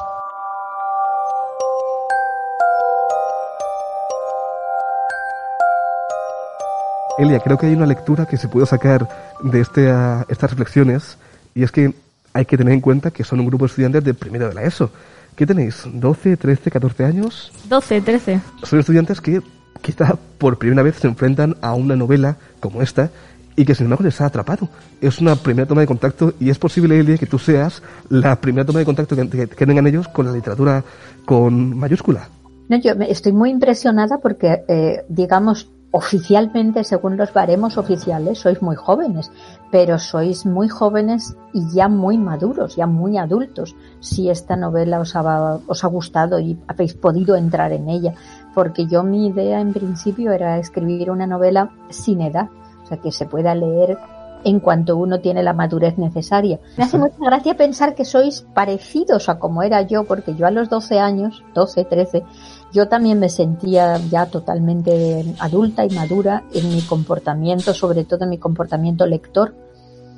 Elia, 7.17 7.39
creo 7.39 7.57
que 7.57 7.67
hay 7.67 7.73
una 7.73 7.85
lectura 7.85 8.25
que 8.25 8.37
se 8.37 8.47
puede 8.47 8.65
sacar 8.65 9.07
de 9.43 9.61
este, 9.61 9.91
ah, 9.91 10.25
estas 10.27 10.49
reflexiones 10.49 11.17
y 11.53 11.61
es 11.61 11.71
que 11.71 11.93
hay 12.33 12.45
que 12.45 12.57
tener 12.57 12.73
en 12.73 12.81
cuenta 12.81 13.11
que 13.11 13.23
son 13.23 13.39
un 13.41 13.45
grupo 13.45 13.65
de 13.65 13.69
estudiantes 13.69 14.03
de 14.03 14.13
primero 14.13 14.47
de 14.47 14.55
la 14.55 14.63
ESO. 14.63 14.89
¿Qué 15.35 15.45
tenéis? 15.45 15.85
¿12, 15.87 16.37
13, 16.37 16.69
14 16.71 17.05
años? 17.05 17.51
12, 17.69 18.01
13. 18.01 18.41
Son 18.63 18.79
estudiantes 18.79 19.21
que 19.21 19.41
quizá 19.81 20.15
por 20.37 20.57
primera 20.57 20.83
vez 20.83 20.97
se 20.97 21.07
enfrentan 21.07 21.55
a 21.61 21.73
una 21.73 21.95
novela 21.95 22.37
como 22.59 22.81
esta 22.81 23.09
y 23.55 23.65
que 23.65 23.73
sin 23.75 23.85
embargo 23.85 24.03
les 24.03 24.19
ha 24.21 24.25
atrapado. 24.27 24.69
Es 25.01 25.19
una 25.19 25.35
primera 25.35 25.67
toma 25.67 25.81
de 25.81 25.87
contacto 25.87 26.33
y 26.39 26.49
es 26.49 26.59
posible, 26.59 26.99
Elia, 26.99 27.17
que 27.17 27.25
tú 27.25 27.39
seas 27.39 27.81
la 28.09 28.39
primera 28.39 28.65
toma 28.65 28.79
de 28.79 28.85
contacto 28.85 29.15
que, 29.15 29.29
que- 29.29 29.47
que 29.47 29.65
tengan 29.65 29.87
ellos 29.87 30.07
con 30.07 30.25
la 30.25 30.31
literatura 30.31 30.83
con 31.25 31.77
mayúscula. 31.77 32.29
No, 32.69 32.77
yo 32.77 32.95
me- 32.95 33.09
estoy 33.11 33.31
muy 33.33 33.49
impresionada 33.49 34.19
porque, 34.19 34.63
eh, 34.67 35.03
digamos, 35.09 35.67
oficialmente, 35.91 36.83
según 36.85 37.17
los 37.17 37.33
baremos 37.33 37.77
oficiales, 37.77 38.39
sois 38.39 38.61
muy 38.61 38.75
jóvenes, 38.77 39.29
pero 39.71 39.97
sois 39.97 40.45
muy 40.45 40.67
jóvenes 40.67 41.37
y 41.53 41.73
ya 41.73 41.87
muy 41.87 42.17
maduros, 42.17 42.75
ya 42.75 42.87
muy 42.87 43.17
adultos, 43.17 43.75
si 44.01 44.29
esta 44.29 44.57
novela 44.57 44.99
os 44.99 45.15
ha, 45.15 45.59
os 45.65 45.83
ha 45.83 45.87
gustado 45.87 46.39
y 46.39 46.59
habéis 46.67 46.93
podido 46.93 47.35
entrar 47.35 47.71
en 47.71 47.89
ella. 47.89 48.13
Porque 48.53 48.85
yo 48.85 49.03
mi 49.03 49.27
idea 49.27 49.61
en 49.61 49.71
principio 49.71 50.33
era 50.33 50.59
escribir 50.59 51.09
una 51.09 51.25
novela 51.25 51.71
sin 51.89 52.21
edad, 52.21 52.49
o 52.83 52.85
sea, 52.85 52.97
que 52.97 53.13
se 53.13 53.25
pueda 53.25 53.55
leer 53.55 53.97
en 54.43 54.59
cuanto 54.59 54.97
uno 54.97 55.19
tiene 55.19 55.43
la 55.43 55.53
madurez 55.53 55.97
necesaria. 55.97 56.59
Me 56.77 56.83
hace 56.83 56.97
mucha 56.97 57.15
gracia 57.19 57.55
pensar 57.55 57.95
que 57.95 58.05
sois 58.05 58.41
parecidos 58.53 59.29
a 59.29 59.39
como 59.39 59.63
era 59.63 59.81
yo, 59.83 60.03
porque 60.03 60.35
yo 60.35 60.47
a 60.47 60.51
los 60.51 60.69
12 60.69 60.99
años, 60.99 61.43
12, 61.53 61.85
13, 61.85 62.23
yo 62.71 62.87
también 62.87 63.19
me 63.19 63.29
sentía 63.29 63.97
ya 63.97 64.27
totalmente 64.27 65.25
adulta 65.39 65.85
y 65.85 65.89
madura 65.89 66.43
en 66.53 66.69
mi 66.69 66.81
comportamiento, 66.81 67.73
sobre 67.73 68.05
todo 68.05 68.23
en 68.23 68.29
mi 68.29 68.37
comportamiento 68.37 69.05
lector. 69.05 69.53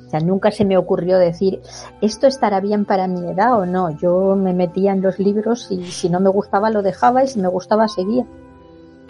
O 0.06 0.10
sea, 0.10 0.20
nunca 0.20 0.52
se 0.52 0.64
me 0.64 0.76
ocurrió 0.76 1.18
decir, 1.18 1.60
esto 2.00 2.26
estará 2.26 2.60
bien 2.60 2.84
para 2.84 3.08
mi 3.08 3.26
edad 3.26 3.58
o 3.58 3.66
no. 3.66 3.90
Yo 3.98 4.36
me 4.36 4.52
metía 4.54 4.92
en 4.92 5.02
los 5.02 5.18
libros 5.18 5.68
y 5.70 5.84
si 5.86 6.08
no 6.08 6.20
me 6.20 6.30
gustaba 6.30 6.70
lo 6.70 6.82
dejaba 6.82 7.24
y 7.24 7.28
si 7.28 7.40
me 7.40 7.48
gustaba 7.48 7.88
seguía. 7.88 8.24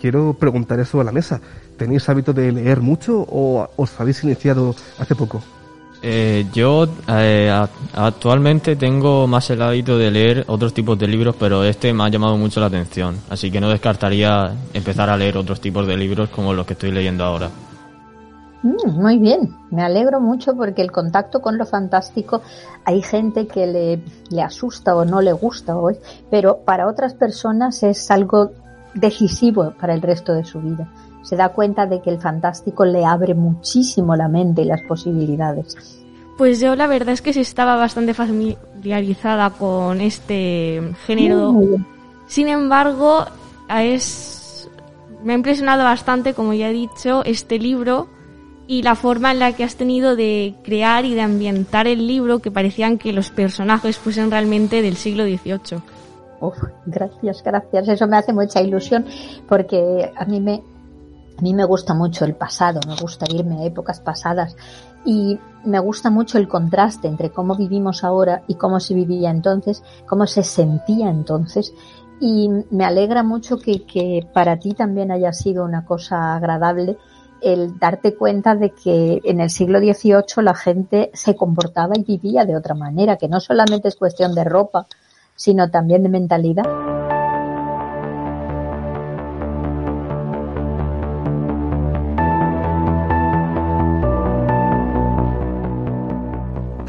Quiero 0.00 0.34
preguntar 0.34 0.80
eso 0.80 1.00
a 1.00 1.04
la 1.04 1.12
mesa. 1.12 1.40
¿Tenéis 1.76 2.08
hábito 2.08 2.32
de 2.32 2.52
leer 2.52 2.80
mucho 2.80 3.26
o 3.28 3.68
os 3.76 4.00
habéis 4.00 4.24
iniciado 4.24 4.74
hace 4.98 5.14
poco? 5.14 5.42
Eh, 6.06 6.44
yo 6.52 6.87
eh, 7.08 7.50
actualmente 7.94 8.76
tengo 8.76 9.26
más 9.26 9.49
el 9.49 9.62
hábito 9.62 9.96
de 9.96 10.11
leer 10.11 10.44
otros 10.49 10.75
tipos 10.75 10.99
de 10.99 11.08
libros, 11.08 11.34
pero 11.40 11.64
este 11.64 11.94
me 11.94 12.04
ha 12.04 12.11
llamado 12.11 12.37
mucho 12.37 12.61
la 12.61 12.66
atención, 12.66 13.16
así 13.30 13.50
que 13.50 13.58
no 13.58 13.70
descartaría 13.70 14.52
empezar 14.75 15.08
a 15.08 15.16
leer 15.16 15.38
otros 15.38 15.62
tipos 15.62 15.87
de 15.87 15.96
libros 15.96 16.28
como 16.28 16.52
los 16.52 16.66
que 16.66 16.75
estoy 16.75 16.92
leyendo 16.92 17.25
ahora. 17.25 17.49
Mm, 18.62 19.00
muy 19.00 19.16
bien, 19.16 19.56
me 19.70 19.82
alegro 19.82 20.20
mucho 20.20 20.54
porque 20.54 20.82
el 20.82 20.92
contacto 20.92 21.40
con 21.40 21.56
lo 21.56 21.64
fantástico 21.64 22.42
hay 22.84 23.00
gente 23.00 23.46
que 23.46 23.66
le, 23.66 24.04
le 24.28 24.42
asusta 24.42 24.94
o 24.94 25.06
no 25.06 25.23
le 25.23 25.32
gusta 25.32 25.75
hoy, 25.75 25.96
pero 26.30 26.58
para 26.66 26.87
otras 26.87 27.14
personas 27.14 27.82
es 27.82 28.11
algo 28.11 28.50
decisivo 28.92 29.73
para 29.80 29.94
el 29.94 30.02
resto 30.02 30.34
de 30.34 30.44
su 30.44 30.61
vida. 30.61 30.87
Se 31.25 31.35
da 31.35 31.49
cuenta 31.49 31.87
de 31.87 32.00
que 32.00 32.11
el 32.11 32.21
fantástico 32.21 32.85
le 32.85 33.04
abre 33.04 33.35
muchísimo 33.35 34.14
la 34.14 34.28
mente 34.28 34.62
y 34.62 34.66
las 34.66 34.83
posibilidades. 34.83 36.00
Pues 36.38 36.61
yo 36.61 36.76
la 36.76 36.87
verdad 36.87 37.14
es 37.14 37.23
que 37.23 37.33
sí 37.33 37.40
estaba 37.40 37.75
bastante 37.76 38.14
familiarizada 38.14 39.50
con 39.50 40.00
este 40.00 40.95
género. 41.07 41.54
Sin 42.26 42.49
embargo, 42.49 43.25
es 43.69 44.69
me 45.25 45.33
ha 45.33 45.37
impresionado 45.37 45.85
bastante, 45.85 46.35
como 46.35 46.52
ya 46.52 46.69
he 46.69 46.73
dicho, 46.73 47.25
este 47.25 47.59
libro 47.59 48.09
y 48.66 48.83
la 48.83 48.95
forma 48.95 49.33
en 49.33 49.38
la 49.38 49.52
que 49.52 49.64
has 49.64 49.76
tenido 49.76 50.16
de 50.16 50.54
crear 50.62 51.04
y 51.07 51.14
de 51.14 51.23
ambientar 51.23 51.87
el 51.87 52.07
libro 52.07 52.40
que 52.40 52.50
parecían 52.50 52.99
que 52.99 53.12
los 53.12 53.31
personajes 53.31 53.99
fuesen 53.99 54.31
realmente 54.31 54.83
del 54.83 54.97
siglo 54.97 55.25
XVIII. 55.25 55.81
Uf, 56.40 56.59
gracias, 56.87 57.43
gracias. 57.43 57.88
Eso 57.88 58.07
me 58.07 58.19
hace 58.19 58.33
mucha 58.33 58.61
ilusión 58.61 59.07
porque 59.49 60.11
a 60.14 60.25
mí 60.26 60.40
me 60.40 60.62
mí 61.44 61.52
me 61.52 61.64
gusta 61.64 61.92
mucho 61.92 62.24
el 62.24 62.34
pasado, 62.34 62.80
me 62.88 62.96
gusta 62.96 63.26
irme 63.28 63.58
a 63.58 63.66
épocas 63.66 64.00
pasadas 64.00 64.56
y 65.04 65.38
me 65.64 65.78
gusta 65.78 66.08
mucho 66.08 66.38
el 66.38 66.48
contraste 66.48 67.06
entre 67.06 67.30
cómo 67.30 67.54
vivimos 67.54 68.02
ahora 68.02 68.42
y 68.48 68.54
cómo 68.54 68.80
se 68.80 68.94
vivía 68.94 69.30
entonces, 69.30 69.82
cómo 70.06 70.26
se 70.26 70.42
sentía 70.42 71.10
entonces 71.10 71.74
y 72.18 72.48
me 72.70 72.86
alegra 72.86 73.22
mucho 73.22 73.58
que, 73.58 73.84
que 73.84 74.26
para 74.32 74.58
ti 74.58 74.72
también 74.72 75.12
haya 75.12 75.34
sido 75.34 75.64
una 75.64 75.84
cosa 75.84 76.34
agradable 76.34 76.96
el 77.42 77.78
darte 77.78 78.14
cuenta 78.14 78.54
de 78.54 78.70
que 78.70 79.20
en 79.22 79.40
el 79.40 79.50
siglo 79.50 79.78
XVIII 79.78 80.42
la 80.42 80.54
gente 80.54 81.10
se 81.12 81.36
comportaba 81.36 81.94
y 81.94 82.02
vivía 82.02 82.46
de 82.46 82.56
otra 82.56 82.74
manera, 82.74 83.18
que 83.18 83.28
no 83.28 83.38
solamente 83.38 83.88
es 83.88 83.96
cuestión 83.96 84.34
de 84.34 84.44
ropa, 84.44 84.86
sino 85.36 85.70
también 85.70 86.02
de 86.02 86.08
mentalidad. 86.08 86.93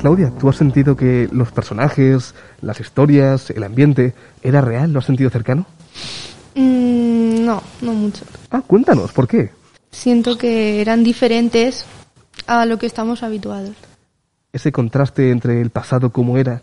Claudia, 0.06 0.30
¿tú 0.40 0.48
has 0.48 0.56
sentido 0.56 0.96
que 0.96 1.28
los 1.32 1.52
personajes, 1.52 2.36
las 2.62 2.80
historias, 2.80 3.50
el 3.50 3.64
ambiente 3.64 4.14
era 4.44 4.62
real? 4.62 4.94
¿Lo 4.94 5.00
has 5.00 5.06
sentido 5.06 5.32
cercano? 5.32 5.66
Mm, 6.54 7.44
no, 7.44 7.60
no 7.82 7.92
mucho. 7.92 8.24
Ah, 8.52 8.62
cuéntanos, 8.62 9.12
¿por 9.14 9.28
qué? 9.28 9.50
Siento 9.90 10.38
que 10.38 10.80
eran 10.80 11.04
diferentes 11.04 11.88
a 12.46 12.68
lo 12.68 12.78
que 12.78 12.86
estamos 12.86 13.24
habituados. 13.24 13.72
Ese 14.54 14.72
contraste 14.72 15.32
entre 15.32 15.60
el 15.60 15.72
pasado 15.72 16.12
como 16.12 16.38
era, 16.38 16.62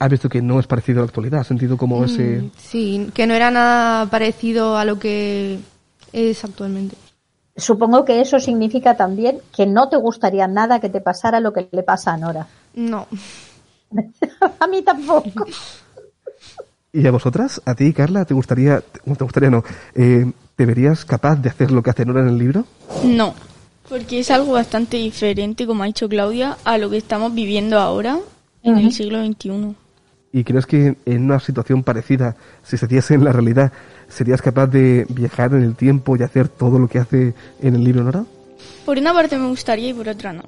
¿has 0.00 0.10
visto 0.10 0.28
que 0.28 0.42
no 0.42 0.58
es 0.58 0.66
parecido 0.66 0.98
a 0.98 1.02
la 1.02 1.06
actualidad? 1.06 1.42
¿Has 1.42 1.46
sentido 1.46 1.76
como 1.76 2.00
Mm, 2.00 2.04
ese... 2.06 2.50
Sí, 2.56 3.08
que 3.14 3.28
no 3.28 3.34
era 3.34 3.52
nada 3.52 4.06
parecido 4.06 4.76
a 4.76 4.84
lo 4.84 4.98
que 4.98 5.60
es 6.12 6.44
actualmente. 6.44 6.96
Supongo 7.56 8.04
que 8.04 8.20
eso 8.20 8.40
significa 8.40 8.96
también 8.96 9.38
que 9.54 9.64
no 9.64 9.88
te 9.88 9.96
gustaría 9.96 10.48
nada 10.48 10.80
que 10.80 10.88
te 10.88 11.00
pasara 11.00 11.38
lo 11.38 11.52
que 11.52 11.68
le 11.70 11.84
pasa 11.84 12.12
a 12.12 12.16
Nora. 12.16 12.48
No. 12.74 13.06
a 14.60 14.66
mí 14.66 14.82
tampoco. 14.82 15.46
¿Y 16.92 17.06
a 17.06 17.10
vosotras? 17.10 17.60
¿A 17.64 17.74
ti, 17.74 17.92
Carla, 17.92 18.24
te 18.24 18.34
gustaría, 18.34 18.82
no 19.04 19.16
te 19.16 19.24
gustaría 19.24 19.50
no, 19.50 19.64
eh, 19.94 20.30
¿te 20.54 20.64
verías 20.64 21.04
capaz 21.04 21.36
de 21.36 21.48
hacer 21.48 21.72
lo 21.72 21.82
que 21.82 21.90
hace 21.90 22.04
Nora 22.04 22.20
en 22.20 22.28
el 22.28 22.38
libro? 22.38 22.66
No, 23.04 23.34
porque 23.88 24.20
es 24.20 24.30
algo 24.30 24.52
bastante 24.52 24.96
diferente, 24.96 25.66
como 25.66 25.82
ha 25.82 25.86
dicho 25.86 26.08
Claudia, 26.08 26.56
a 26.64 26.78
lo 26.78 26.90
que 26.90 26.96
estamos 26.96 27.34
viviendo 27.34 27.80
ahora 27.80 28.18
en 28.62 28.78
el 28.78 28.92
siglo 28.92 29.24
XXI. 29.24 29.74
¿Y 30.32 30.44
crees 30.44 30.66
que 30.66 30.96
en 31.04 31.24
una 31.24 31.40
situación 31.40 31.82
parecida, 31.82 32.36
si 32.62 32.76
se 32.76 32.86
diese 32.86 33.14
en 33.14 33.24
la 33.24 33.32
realidad, 33.32 33.72
serías 34.08 34.40
capaz 34.40 34.68
de 34.68 35.06
viajar 35.08 35.52
en 35.54 35.62
el 35.62 35.74
tiempo 35.74 36.16
y 36.16 36.22
hacer 36.22 36.48
todo 36.48 36.78
lo 36.78 36.88
que 36.88 36.98
hace 36.98 37.34
en 37.60 37.74
el 37.74 37.84
libro 37.84 38.04
Nora? 38.04 38.24
Por 38.84 38.98
una 38.98 39.12
parte 39.12 39.36
me 39.36 39.48
gustaría 39.48 39.88
y 39.88 39.94
por 39.94 40.08
otra 40.08 40.32
no. 40.32 40.44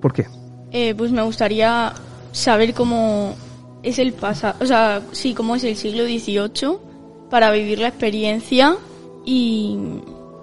¿Por 0.00 0.12
qué? 0.12 0.26
Eh, 0.72 0.94
pues 0.96 1.12
me 1.12 1.22
gustaría 1.22 1.92
saber 2.32 2.72
cómo 2.72 3.34
es 3.82 3.98
el 3.98 4.14
pasado, 4.14 4.54
o 4.60 4.66
sea, 4.66 5.02
sí, 5.12 5.34
cómo 5.34 5.54
es 5.56 5.64
el 5.64 5.76
siglo 5.76 6.04
XVIII 6.04 6.78
para 7.28 7.50
vivir 7.50 7.78
la 7.78 7.88
experiencia 7.88 8.76
y 9.24 9.78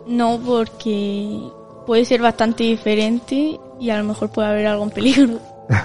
no 0.07 0.39
porque 0.45 1.39
puede 1.87 2.05
ser 2.05 2.21
bastante 2.21 2.63
diferente 2.63 3.59
y 3.79 3.89
a 3.89 3.97
lo 3.97 4.03
mejor 4.03 4.29
puede 4.29 4.49
haber 4.49 4.67
algo 4.67 4.83
en 4.83 4.91
peligro. 4.91 5.39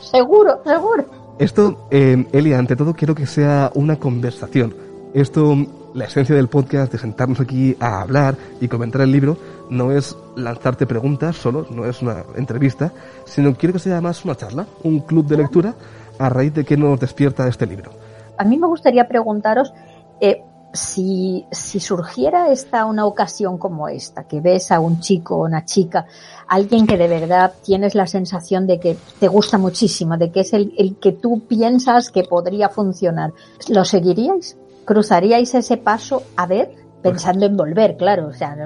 Seguro, 0.00 0.60
seguro. 0.64 1.04
Esto, 1.38 1.88
eh, 1.90 2.26
Elia, 2.32 2.58
ante 2.58 2.76
todo 2.76 2.94
quiero 2.94 3.14
que 3.14 3.26
sea 3.26 3.70
una 3.74 3.96
conversación. 3.96 4.74
Esto, 5.12 5.54
la 5.94 6.06
esencia 6.06 6.34
del 6.34 6.48
podcast 6.48 6.92
de 6.92 6.98
sentarnos 6.98 7.40
aquí 7.40 7.76
a 7.78 8.00
hablar 8.00 8.36
y 8.60 8.68
comentar 8.68 9.02
el 9.02 9.12
libro, 9.12 9.36
no 9.70 9.92
es 9.92 10.16
lanzarte 10.36 10.86
preguntas 10.86 11.36
solo, 11.36 11.66
no 11.70 11.84
es 11.84 12.02
una 12.02 12.24
entrevista, 12.36 12.92
sino 13.24 13.54
quiero 13.54 13.74
que 13.74 13.78
sea 13.78 14.00
más 14.00 14.24
una 14.24 14.36
charla, 14.36 14.66
un 14.82 15.00
club 15.00 15.26
de 15.26 15.36
lectura 15.36 15.74
a 16.18 16.28
raíz 16.28 16.54
de 16.54 16.64
que 16.64 16.76
nos 16.76 16.98
despierta 16.98 17.46
este 17.48 17.66
libro. 17.66 17.90
A 18.38 18.44
mí 18.44 18.58
me 18.58 18.66
gustaría 18.66 19.08
preguntaros 19.08 19.72
eh, 20.20 20.42
si, 20.72 21.46
si 21.50 21.80
surgiera 21.80 22.50
esta 22.50 22.84
una 22.84 23.06
ocasión 23.06 23.58
como 23.58 23.88
esta, 23.88 24.24
que 24.24 24.40
ves 24.40 24.70
a 24.70 24.80
un 24.80 25.00
chico 25.00 25.36
o 25.36 25.44
una 25.44 25.64
chica, 25.64 26.06
alguien 26.48 26.86
que 26.86 26.96
de 26.96 27.08
verdad 27.08 27.52
tienes 27.64 27.94
la 27.94 28.06
sensación 28.06 28.66
de 28.66 28.78
que 28.78 28.96
te 29.18 29.28
gusta 29.28 29.58
muchísimo, 29.58 30.16
de 30.16 30.30
que 30.30 30.40
es 30.40 30.52
el, 30.52 30.74
el 30.78 30.96
que 30.96 31.12
tú 31.12 31.46
piensas 31.48 32.10
que 32.10 32.24
podría 32.24 32.68
funcionar, 32.68 33.32
¿lo 33.68 33.84
seguiríais? 33.84 34.56
¿Cruzaríais 34.84 35.54
ese 35.54 35.76
paso 35.78 36.22
a 36.36 36.46
ver? 36.46 36.70
Pensando 37.02 37.46
en 37.46 37.56
volver, 37.56 37.96
claro. 37.96 38.28
O 38.28 38.32
sea, 38.32 38.56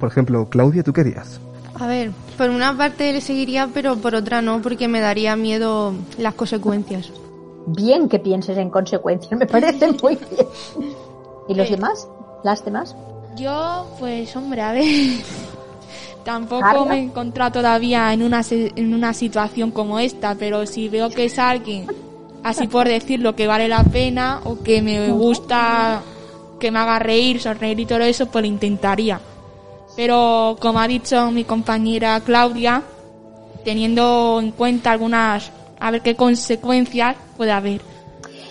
Por 0.00 0.08
ejemplo, 0.08 0.48
Claudia, 0.50 0.82
¿tú 0.82 0.92
querías? 0.92 1.38
A 1.74 1.86
ver, 1.86 2.10
por 2.36 2.50
una 2.50 2.76
parte 2.76 3.12
le 3.12 3.20
seguiría, 3.20 3.68
pero 3.72 3.96
por 3.96 4.14
otra 4.14 4.42
no, 4.42 4.60
porque 4.60 4.88
me 4.88 5.00
daría 5.00 5.36
miedo 5.36 5.92
las 6.18 6.34
consecuencias. 6.34 7.10
bien 7.66 8.08
que 8.08 8.18
pienses 8.18 8.58
en 8.58 8.70
consecuencias, 8.70 9.38
me 9.38 9.46
parece 9.46 9.92
muy 10.02 10.16
bien. 10.16 10.46
¿Y 11.48 11.54
los 11.54 11.70
demás? 11.70 12.08
¿Las 12.42 12.64
demás? 12.64 12.96
Yo, 13.36 13.86
pues, 14.00 14.34
hombre, 14.36 14.60
a 14.62 14.72
ver. 14.72 14.84
Tampoco 16.24 16.60
Carla. 16.62 16.84
me 16.84 16.96
he 16.98 17.02
encontrado 17.02 17.52
todavía 17.52 18.12
en 18.12 18.22
una, 18.22 18.42
se- 18.42 18.72
en 18.76 18.92
una 18.92 19.14
situación 19.14 19.70
como 19.70 19.98
esta, 19.98 20.34
pero 20.34 20.66
si 20.66 20.88
veo 20.88 21.08
que 21.10 21.24
es 21.26 21.38
alguien, 21.38 21.86
así 22.42 22.66
por 22.68 22.86
decirlo, 22.88 23.34
que 23.34 23.46
vale 23.46 23.68
la 23.68 23.84
pena 23.84 24.40
o 24.44 24.62
que 24.62 24.82
me 24.82 25.10
gusta 25.12 26.02
que 26.58 26.70
me 26.70 26.78
haga 26.78 26.98
reír, 26.98 27.40
sonreír 27.40 27.80
y 27.80 27.86
todo 27.86 28.00
eso, 28.00 28.26
pues 28.26 28.42
lo 28.42 28.48
intentaría. 28.48 29.18
Pero 29.96 30.56
como 30.60 30.80
ha 30.80 30.88
dicho 30.88 31.30
mi 31.30 31.44
compañera 31.44 32.20
Claudia, 32.20 32.82
teniendo 33.64 34.38
en 34.40 34.52
cuenta 34.52 34.92
algunas, 34.92 35.50
a 35.78 35.90
ver 35.90 36.02
qué 36.02 36.16
consecuencias 36.16 37.16
puede 37.36 37.52
haber. 37.52 37.80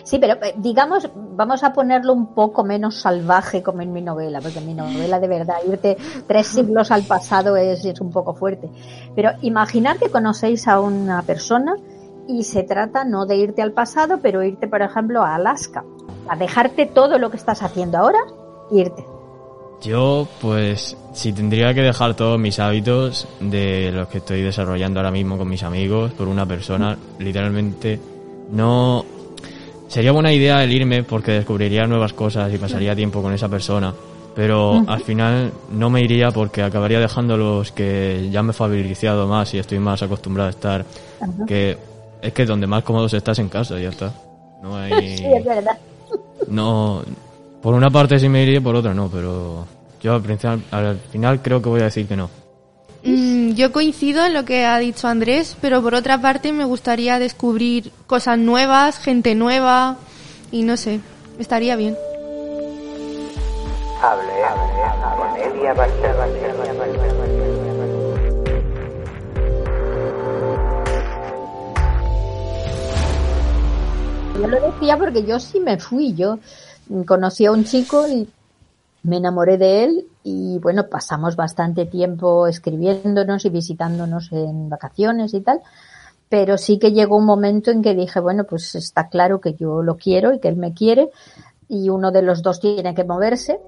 Sí, 0.04 0.18
pero 0.18 0.44
eh, 0.44 0.56
digamos, 0.58 1.08
vamos 1.14 1.64
a 1.64 1.72
ponerlo 1.72 2.14
un 2.14 2.34
poco 2.34 2.64
menos 2.64 2.96
salvaje 2.96 3.62
como 3.62 3.82
en 3.82 3.94
mi 3.94 4.02
novela, 4.02 4.42
porque 4.42 4.58
en 4.58 4.66
mi 4.66 4.74
novela 4.74 5.20
de 5.20 5.28
verdad 5.28 5.58
irte 5.68 5.98
tres 6.26 6.48
siglos 6.48 6.90
al 6.90 7.04
pasado 7.04 7.56
es, 7.56 7.86
es 7.86 8.02
un 8.02 8.12
poco 8.12 8.34
fuerte. 8.34 8.70
Pero 9.16 9.32
imaginar 9.42 10.00
que 10.00 10.10
conocéis 10.10 10.68
a 10.68 10.80
una 10.80 11.22
persona 11.22 11.76
y 12.28 12.44
se 12.44 12.64
trata 12.64 13.06
no 13.06 13.28
de 13.28 13.38
irte 13.38 13.62
al 13.62 13.72
pasado, 13.72 14.20
pero 14.20 14.44
irte, 14.44 14.68
por 14.68 14.82
ejemplo, 14.82 15.22
a 15.22 15.36
Alaska, 15.36 15.84
a 16.28 16.36
dejarte 16.36 16.88
todo 16.88 17.20
lo 17.20 17.30
que 17.30 17.38
estás 17.38 17.62
haciendo 17.62 18.00
ahora, 18.00 18.20
irte. 18.72 19.06
Yo, 19.82 20.28
pues, 20.42 20.98
si 21.14 21.32
tendría 21.32 21.74
que 21.74 21.82
dejar 21.82 22.14
todos 22.16 22.38
mis 22.38 22.60
hábitos 22.60 23.28
de 23.40 23.92
los 23.94 24.08
que 24.10 24.18
estoy 24.18 24.42
desarrollando 24.42 25.00
ahora 25.00 25.12
mismo 25.12 25.38
con 25.38 25.48
mis 25.48 25.64
amigos 25.64 26.12
por 26.14 26.28
una 26.28 26.46
persona, 26.46 26.98
literalmente 27.18 28.00
no... 28.52 29.06
Sería 29.88 30.12
buena 30.12 30.32
idea 30.32 30.64
el 30.64 30.72
irme 30.72 31.04
porque 31.04 31.32
descubriría 31.32 31.88
nuevas 31.88 32.14
cosas 32.14 32.54
y 32.54 32.58
pasaría 32.58 32.96
tiempo 32.96 33.22
con 33.22 33.34
esa 33.34 33.50
persona. 33.50 33.94
Pero 34.36 34.84
al 34.88 35.02
final 35.02 35.52
no 35.72 35.90
me 35.90 36.02
iría 36.02 36.30
porque 36.30 36.62
acabaría 36.62 37.00
dejando 37.00 37.36
los 37.36 37.72
que 37.72 38.30
ya 38.32 38.44
me 38.44 38.52
he 38.52 38.54
familiarizado 38.54 39.28
más 39.28 39.54
y 39.54 39.58
estoy 39.58 39.80
más 39.80 40.04
acostumbrado 40.04 40.48
a 40.48 40.52
estar. 40.52 40.86
Que 41.48 41.76
es 42.22 42.34
que 42.34 42.46
donde 42.46 42.68
más 42.68 42.84
cómodos 42.84 43.14
estás 43.14 43.40
en 43.40 43.50
casa, 43.50 43.80
ya 43.80 43.90
está. 43.90 44.14
No 44.62 44.76
hay... 44.76 44.92
Sí, 45.18 45.26
es 45.26 45.44
verdad. 45.44 45.78
No, 46.48 47.04
por 47.62 47.74
una 47.74 47.90
parte 47.90 48.20
sí 48.20 48.30
me 48.30 48.44
iría, 48.44 48.62
por 48.62 48.76
otra 48.76 48.94
no, 48.94 49.10
pero 49.10 49.66
yo 50.02 50.14
al, 50.14 50.22
principal- 50.22 50.64
al 50.72 50.98
final 51.12 51.42
creo 51.42 51.62
que 51.62 51.70
voy 51.70 51.82
a 51.82 51.86
decir 51.86 52.08
que 52.08 52.16
no. 52.16 52.30
Mm, 53.04 53.52
yo 53.52 53.72
coincido 53.72 54.26
en 54.26 54.34
lo 54.34 54.44
que 54.46 54.66
ha 54.66 54.78
dicho 54.78 55.08
Andrés, 55.08 55.56
pero 55.62 55.82
por 55.82 55.96
otra 55.96 56.20
parte 56.22 56.52
me 56.52 56.66
gustaría 56.66 57.20
descubrir 57.20 57.92
cosas 58.08 58.38
nuevas, 58.38 58.98
gente 58.98 59.36
nueva 59.36 59.98
y 60.52 60.64
no 60.64 60.78
sé, 60.78 61.00
estaría 61.38 61.76
bien. 61.76 61.96
Hable, 64.02 64.44
hable, 64.44 65.44
Elia 65.46 65.74
Yo 74.40 74.48
lo 74.48 74.72
decía 74.72 74.98
porque 74.98 75.24
yo 75.26 75.40
sí 75.40 75.60
me 75.60 75.78
fui, 75.78 76.14
yo 76.14 76.40
conocí 77.06 77.46
a 77.46 77.52
un 77.52 77.64
chico 77.64 78.08
y 78.08 78.30
me 79.04 79.18
enamoré 79.18 79.58
de 79.58 79.84
él 79.84 80.08
y 80.24 80.60
bueno, 80.60 80.88
pasamos 80.90 81.36
bastante 81.36 81.86
tiempo 81.86 82.48
escribiéndonos 82.48 83.46
y 83.46 83.50
visitándonos 83.50 84.32
en 84.32 84.70
vacaciones 84.70 85.34
y 85.34 85.42
tal, 85.42 85.62
pero 86.28 86.58
sí 86.58 86.78
que 86.80 86.92
llegó 86.92 87.18
un 87.18 87.26
momento 87.26 87.72
en 87.72 87.82
que 87.82 87.96
dije, 87.96 88.20
bueno, 88.20 88.44
pues 88.44 88.76
está 88.76 89.08
claro 89.10 89.40
que 89.40 89.54
yo 89.54 89.82
lo 89.82 89.98
quiero 89.98 90.34
y 90.34 90.40
que 90.40 90.48
él 90.48 90.58
me 90.58 90.74
quiere 90.74 91.10
y 91.68 91.90
uno 91.90 92.12
de 92.12 92.22
los 92.22 92.42
dos 92.42 92.60
tiene 92.60 92.94
que 92.94 93.04
moverse 93.04 93.60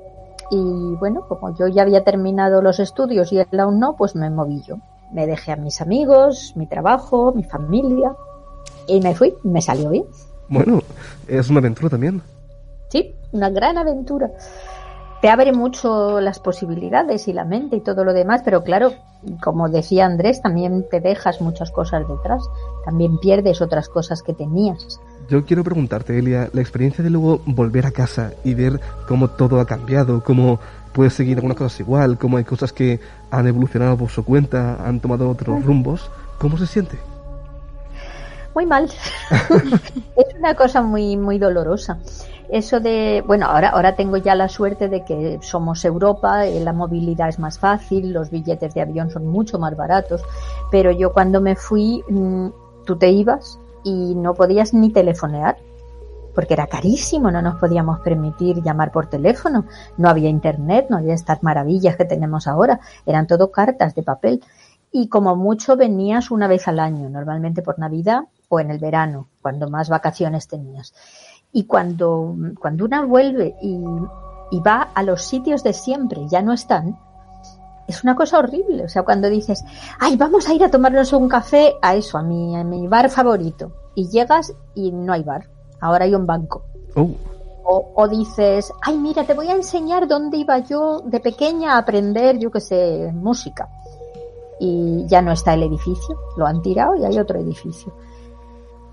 y 0.50 0.96
bueno, 1.00 1.26
como 1.28 1.56
yo 1.56 1.68
ya 1.68 1.84
había 1.84 2.04
terminado 2.04 2.62
los 2.62 2.80
estudios 2.80 3.32
y 3.32 3.40
él 3.40 3.60
aún 3.60 3.80
no, 3.80 3.96
pues 3.96 4.16
me 4.16 4.30
moví 4.30 4.62
yo. 4.68 4.78
Me 5.14 5.26
dejé 5.26 5.54
a 5.54 5.56
mis 5.56 5.82
amigos, 5.82 6.54
mi 6.56 6.68
trabajo, 6.68 7.34
mi 7.34 7.44
familia 7.44 8.14
y 8.88 9.00
me 9.00 9.16
fui, 9.16 9.34
me 9.44 9.62
salió 9.62 9.90
bien. 9.90 10.06
Bueno, 10.50 10.82
es 11.28 11.50
una 11.50 11.60
aventura 11.60 11.90
también. 11.90 12.22
Sí, 12.92 13.16
una 13.32 13.50
gran 13.50 13.78
aventura. 13.78 14.32
Te 15.22 15.30
abre 15.30 15.54
mucho 15.54 16.20
las 16.20 16.40
posibilidades 16.40 17.28
y 17.28 17.34
la 17.34 17.46
mente 17.46 17.78
y 17.78 17.82
todo 17.82 18.04
lo 18.04 18.12
demás, 18.12 18.42
pero 18.44 18.64
claro, 18.64 18.92
como 19.42 19.70
decía 19.70 20.06
Andrés, 20.06 20.42
también 20.42 20.86
te 20.90 21.00
dejas 21.00 21.42
muchas 21.42 21.72
cosas 21.72 22.08
detrás, 22.08 22.44
también 22.84 23.18
pierdes 23.20 23.62
otras 23.62 23.88
cosas 23.88 24.24
que 24.24 24.34
tenías. 24.34 25.00
Yo 25.30 25.46
quiero 25.46 25.64
preguntarte, 25.64 26.18
Elia, 26.18 26.50
la 26.52 26.62
experiencia 26.62 27.04
de 27.04 27.12
luego 27.12 27.40
volver 27.46 27.86
a 27.86 27.92
casa 27.92 28.32
y 28.44 28.56
ver 28.56 28.82
cómo 29.08 29.30
todo 29.30 29.60
ha 29.62 29.66
cambiado, 29.66 30.24
cómo 30.24 30.60
puedes 30.92 31.14
seguir 31.14 31.38
algunas 31.38 31.58
cosas 31.58 31.80
igual, 31.80 32.18
cómo 32.18 32.38
hay 32.38 32.44
cosas 32.44 32.74
que 32.74 33.00
han 33.30 33.48
evolucionado 33.48 33.96
por 33.98 34.10
su 34.10 34.26
cuenta, 34.26 34.86
han 34.86 35.00
tomado 35.00 35.30
otros 35.30 35.64
rumbos, 35.64 36.10
¿cómo 36.40 36.58
se 36.58 36.68
siente? 36.68 36.98
Muy 38.54 38.66
mal. 38.66 38.92
es 39.30 40.36
una 40.38 40.56
cosa 40.56 40.82
muy, 40.82 41.16
muy 41.16 41.38
dolorosa. 41.38 42.00
Eso 42.52 42.82
de, 42.82 43.24
bueno, 43.26 43.46
ahora, 43.46 43.70
ahora 43.70 43.96
tengo 43.96 44.18
ya 44.18 44.36
la 44.36 44.50
suerte 44.50 44.90
de 44.90 45.06
que 45.06 45.40
somos 45.42 45.86
Europa, 45.86 46.46
eh, 46.46 46.60
la 46.60 46.74
movilidad 46.74 47.30
es 47.30 47.40
más 47.40 47.58
fácil, 47.58 48.12
los 48.12 48.30
billetes 48.30 48.74
de 48.74 48.82
avión 48.82 49.10
son 49.10 49.26
mucho 49.26 49.58
más 49.58 49.78
baratos, 49.78 50.22
pero 50.70 50.92
yo 50.92 51.14
cuando 51.14 51.40
me 51.40 51.56
fui, 51.56 52.04
mm, 52.10 52.48
tú 52.86 52.98
te 52.98 53.10
ibas 53.10 53.58
y 53.86 54.16
no 54.16 54.34
podías 54.34 54.74
ni 54.74 54.90
telefonear, 54.90 55.56
porque 56.36 56.54
era 56.54 56.68
carísimo, 56.68 57.32
no 57.32 57.42
nos 57.42 57.56
podíamos 57.56 58.02
permitir 58.02 58.62
llamar 58.62 58.92
por 58.92 59.08
teléfono, 59.08 59.66
no 59.96 60.10
había 60.10 60.28
internet, 60.28 60.88
no 60.90 60.98
había 60.98 61.14
estas 61.14 61.44
maravillas 61.44 61.96
que 61.96 62.04
tenemos 62.04 62.48
ahora, 62.48 62.82
eran 63.06 63.28
todo 63.28 63.50
cartas 63.50 63.96
de 63.96 64.04
papel 64.04 64.44
y 64.92 65.08
como 65.08 65.38
mucho 65.38 65.78
venías 65.78 66.32
una 66.32 66.50
vez 66.50 66.68
al 66.68 66.80
año, 66.80 67.10
normalmente 67.10 67.62
por 67.62 67.80
Navidad 67.80 68.24
o 68.50 68.60
en 68.60 68.72
el 68.72 68.80
verano, 68.80 69.30
cuando 69.42 69.70
más 69.70 69.88
vacaciones 69.88 70.50
tenías. 70.50 70.94
Y 71.54 71.66
cuando, 71.66 72.36
cuando 72.60 72.86
una 72.86 73.06
vuelve 73.06 73.56
y, 73.62 73.84
y 74.52 74.60
va 74.62 74.90
a 74.94 75.04
los 75.04 75.22
sitios 75.22 75.64
de 75.64 75.74
siempre, 75.74 76.28
ya 76.30 76.42
no 76.42 76.54
están, 76.54 76.98
es 77.88 78.04
una 78.04 78.16
cosa 78.16 78.40
horrible. 78.40 78.86
O 78.86 78.90
sea, 78.90 79.04
cuando 79.04 79.30
dices, 79.30 79.64
ay, 80.00 80.16
vamos 80.16 80.48
a 80.48 80.54
ir 80.54 80.64
a 80.64 80.72
tomarnos 80.72 81.14
un 81.14 81.28
café 81.28 81.76
a 81.82 81.96
eso, 81.96 82.18
a 82.18 82.24
mi, 82.24 82.56
a 82.56 82.64
mi 82.64 82.88
bar 82.88 83.10
favorito. 83.10 83.74
Y 83.96 84.08
llegas 84.10 84.54
y 84.74 84.92
no 84.92 85.12
hay 85.14 85.24
bar. 85.24 85.50
Ahora 85.82 86.06
hay 86.06 86.16
un 86.16 86.26
banco. 86.26 86.64
Oh, 86.96 87.10
O, 87.64 87.92
o 87.96 88.08
dices, 88.08 88.72
ay, 88.82 88.98
mira, 88.98 89.26
te 89.26 89.34
voy 89.34 89.48
a 89.48 89.56
enseñar 89.56 90.08
dónde 90.08 90.38
iba 90.38 90.58
yo 90.60 91.02
de 91.02 91.20
pequeña 91.20 91.74
a 91.74 91.80
aprender, 91.80 92.40
yo 92.40 92.50
qué 92.50 92.62
sé, 92.62 93.12
música. 93.14 93.68
Y 94.60 95.06
ya 95.08 95.22
no 95.22 95.32
está 95.32 95.54
el 95.54 95.64
edificio, 95.64 96.16
lo 96.38 96.46
han 96.46 96.62
tirado 96.62 96.96
y 96.96 97.04
hay 97.04 97.18
otro 97.20 97.40
edificio. 97.40 97.94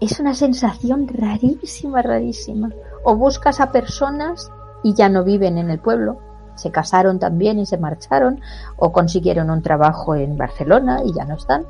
Es 0.00 0.20
una 0.20 0.34
sensación 0.34 1.08
rarísima, 1.08 2.02
rarísima. 2.02 2.70
O 3.04 3.16
buscas 3.16 3.60
a 3.60 3.72
personas 3.72 4.50
y 4.82 4.94
ya 4.94 5.08
no 5.08 5.24
viven 5.24 5.58
en 5.58 5.70
el 5.70 5.78
pueblo, 5.80 6.18
se 6.54 6.70
casaron 6.70 7.18
también 7.18 7.58
y 7.58 7.66
se 7.66 7.78
marcharon, 7.78 8.40
o 8.76 8.92
consiguieron 8.92 9.50
un 9.50 9.62
trabajo 9.62 10.14
en 10.14 10.36
Barcelona 10.36 11.00
y 11.04 11.12
ya 11.14 11.24
no 11.24 11.34
están. 11.36 11.64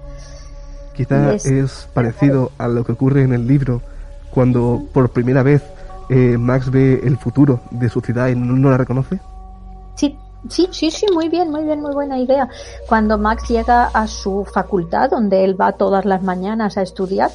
quizá 0.95 1.33
es- 1.33 1.47
es 1.47 1.89
parecido 1.95 2.51
a 2.59 2.67
lo 2.67 2.83
que 2.85 2.91
ocurre 2.93 3.23
en 3.23 3.33
el 3.33 3.47
libro 3.47 3.81
cuando 4.33 4.83
por 4.93 5.11
primera 5.11 5.45
vez 5.45 5.63
eh, 6.11 6.37
Max 6.37 6.71
ve 6.73 7.01
el 7.05 7.17
futuro 7.19 7.61
de 7.71 7.89
su 7.89 8.01
ciudad 8.01 8.27
y 8.29 8.35
no, 8.35 8.55
no 8.55 8.69
la 8.71 8.79
reconoce. 8.79 9.21
Sí, 9.95 10.19
sí, 10.49 10.67
sí, 10.73 10.91
sí, 10.91 11.07
muy 11.15 11.29
bien, 11.29 11.51
muy 11.53 11.63
bien, 11.65 11.81
muy 11.83 11.93
buena 11.95 12.19
idea. 12.19 12.49
Cuando 12.89 13.17
Max 13.17 13.49
llega 13.49 13.85
a 13.93 14.07
su 14.09 14.45
facultad, 14.53 15.11
donde 15.11 15.45
él 15.45 15.61
va 15.61 15.71
todas 15.73 16.05
las 16.05 16.23
mañanas 16.23 16.77
a 16.79 16.83
estudiar, 16.83 17.31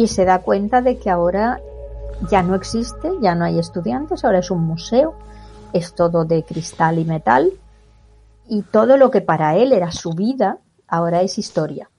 y 0.00 0.06
se 0.06 0.24
da 0.24 0.38
cuenta 0.38 0.80
de 0.80 0.96
que 0.96 1.10
ahora 1.10 1.60
ya 2.30 2.42
no 2.42 2.54
existe, 2.54 3.10
ya 3.20 3.34
no 3.34 3.44
hay 3.44 3.58
estudiantes, 3.58 4.24
ahora 4.24 4.38
es 4.38 4.50
un 4.50 4.62
museo, 4.62 5.14
es 5.74 5.94
todo 5.94 6.24
de 6.24 6.42
cristal 6.42 6.98
y 6.98 7.04
metal 7.04 7.52
y 8.48 8.62
todo 8.62 8.96
lo 8.96 9.10
que 9.10 9.20
para 9.20 9.56
él 9.56 9.74
era 9.74 9.92
su 9.92 10.12
vida 10.12 10.56
ahora 10.88 11.20
es 11.20 11.38
historia. 11.38 11.90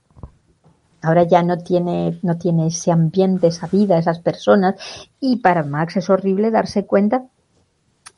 Ahora 1.00 1.22
ya 1.22 1.44
no 1.44 1.58
tiene, 1.58 2.18
no 2.22 2.38
tiene 2.38 2.66
ese 2.66 2.90
ambiente, 2.90 3.46
esa 3.46 3.68
vida, 3.68 3.98
esas 3.98 4.18
personas. 4.18 4.74
Y 5.20 5.36
para 5.36 5.62
Max 5.62 5.96
es 5.96 6.10
horrible 6.10 6.50
darse 6.50 6.86
cuenta 6.86 7.24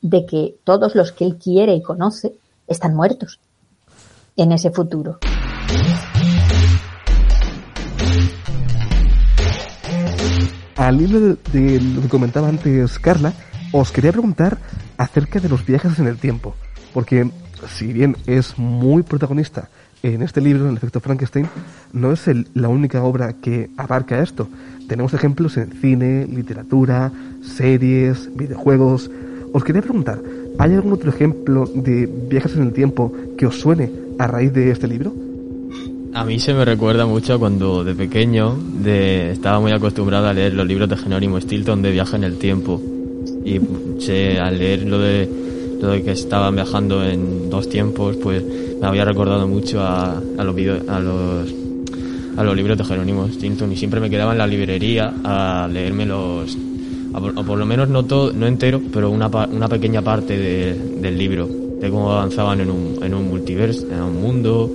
de 0.01 0.25
que 0.25 0.57
todos 0.63 0.95
los 0.95 1.11
que 1.11 1.25
él 1.25 1.37
quiere 1.37 1.75
y 1.75 1.83
conoce 1.83 2.33
están 2.67 2.95
muertos 2.95 3.39
en 4.35 4.51
ese 4.51 4.71
futuro. 4.71 5.19
Al 10.75 11.01
hilo 11.01 11.19
de, 11.19 11.37
de 11.53 11.79
lo 11.81 12.01
que 12.01 12.09
comentaba 12.09 12.49
antes 12.49 12.99
Carla, 12.99 13.33
os 13.71 13.91
quería 13.91 14.11
preguntar 14.11 14.57
acerca 14.97 15.39
de 15.39 15.49
los 15.49 15.65
viajes 15.65 15.99
en 15.99 16.07
el 16.07 16.17
tiempo. 16.17 16.55
Porque 16.93 17.29
si 17.69 17.91
bien 17.93 18.17
es 18.27 18.57
muy 18.57 19.03
protagonista 19.03 19.69
en 20.03 20.21
este 20.21 20.41
libro, 20.41 20.65
en 20.65 20.71
el 20.71 20.77
efecto 20.77 20.99
Frankenstein, 20.99 21.47
no 21.93 22.11
es 22.11 22.27
el- 22.27 22.47
la 22.53 22.67
única 22.69 23.03
obra 23.03 23.33
que 23.33 23.69
abarca 23.77 24.21
esto. 24.21 24.47
Tenemos 24.87 25.13
ejemplos 25.13 25.57
en 25.57 25.71
cine, 25.81 26.27
literatura, 26.27 27.11
series, 27.41 28.29
videojuegos. 28.35 29.09
Os 29.53 29.63
quería 29.63 29.81
preguntar, 29.81 30.19
¿hay 30.59 30.73
algún 30.73 30.93
otro 30.93 31.09
ejemplo 31.09 31.65
de 31.73 32.05
viajes 32.29 32.55
en 32.55 32.63
el 32.63 32.73
tiempo 32.73 33.11
que 33.37 33.45
os 33.47 33.59
suene 33.59 33.89
a 34.19 34.27
raíz 34.27 34.53
de 34.53 34.71
este 34.71 34.87
libro? 34.87 35.13
A 36.15 36.23
mí 36.23 36.39
se 36.39 36.53
me 36.53 36.63
recuerda 36.63 37.05
mucho 37.05 37.37
cuando 37.37 37.83
de 37.83 37.93
pequeño 37.93 38.55
de, 38.81 39.31
estaba 39.31 39.59
muy 39.59 39.73
acostumbrado 39.73 40.27
a 40.27 40.33
leer 40.33 40.53
los 40.53 40.65
libros 40.65 40.87
de 40.87 40.95
Jerónimo 40.95 41.41
Stilton 41.41 41.81
de 41.81 41.91
viaje 41.91 42.15
en 42.15 42.23
el 42.23 42.37
tiempo. 42.37 42.81
Y 43.43 43.59
sé, 43.99 44.39
al 44.39 44.57
leer 44.57 44.83
lo 44.83 44.97
de, 44.99 45.29
lo 45.81 45.89
de 45.89 46.03
que 46.03 46.11
estaban 46.11 46.55
viajando 46.55 47.03
en 47.03 47.49
dos 47.49 47.67
tiempos, 47.67 48.15
pues 48.15 48.41
me 48.79 48.87
había 48.87 49.03
recordado 49.03 49.45
mucho 49.45 49.81
a, 49.81 50.21
los, 50.37 50.55
a, 50.87 50.99
los, 51.01 51.53
a 52.37 52.43
los 52.45 52.55
libros 52.55 52.77
de 52.77 52.85
Jerónimo 52.85 53.27
Stilton. 53.27 53.73
Y 53.73 53.75
siempre 53.75 53.99
me 53.99 54.09
quedaba 54.09 54.31
en 54.31 54.37
la 54.37 54.47
librería 54.47 55.13
a 55.21 55.67
leerme 55.69 56.05
los... 56.05 56.57
o 57.13 57.43
por 57.43 57.59
lo 57.59 57.65
menos 57.65 57.89
no 57.89 58.05
todo, 58.05 58.31
no 58.31 58.47
entero, 58.47 58.81
pero 58.93 59.09
una, 59.09 59.27
una 59.27 59.67
pequeña 59.67 60.01
parte 60.01 60.37
de- 60.37 60.75
del 61.01 61.17
libro, 61.17 61.45
de 61.81 61.89
cómo 61.89 62.13
avanzaban 62.13 62.61
en 62.61 62.71
un, 62.71 62.99
en 63.03 63.13
un 63.13 63.27
multiverso, 63.27 63.85
en 63.91 64.01
un 64.01 64.21
mundo, 64.21 64.71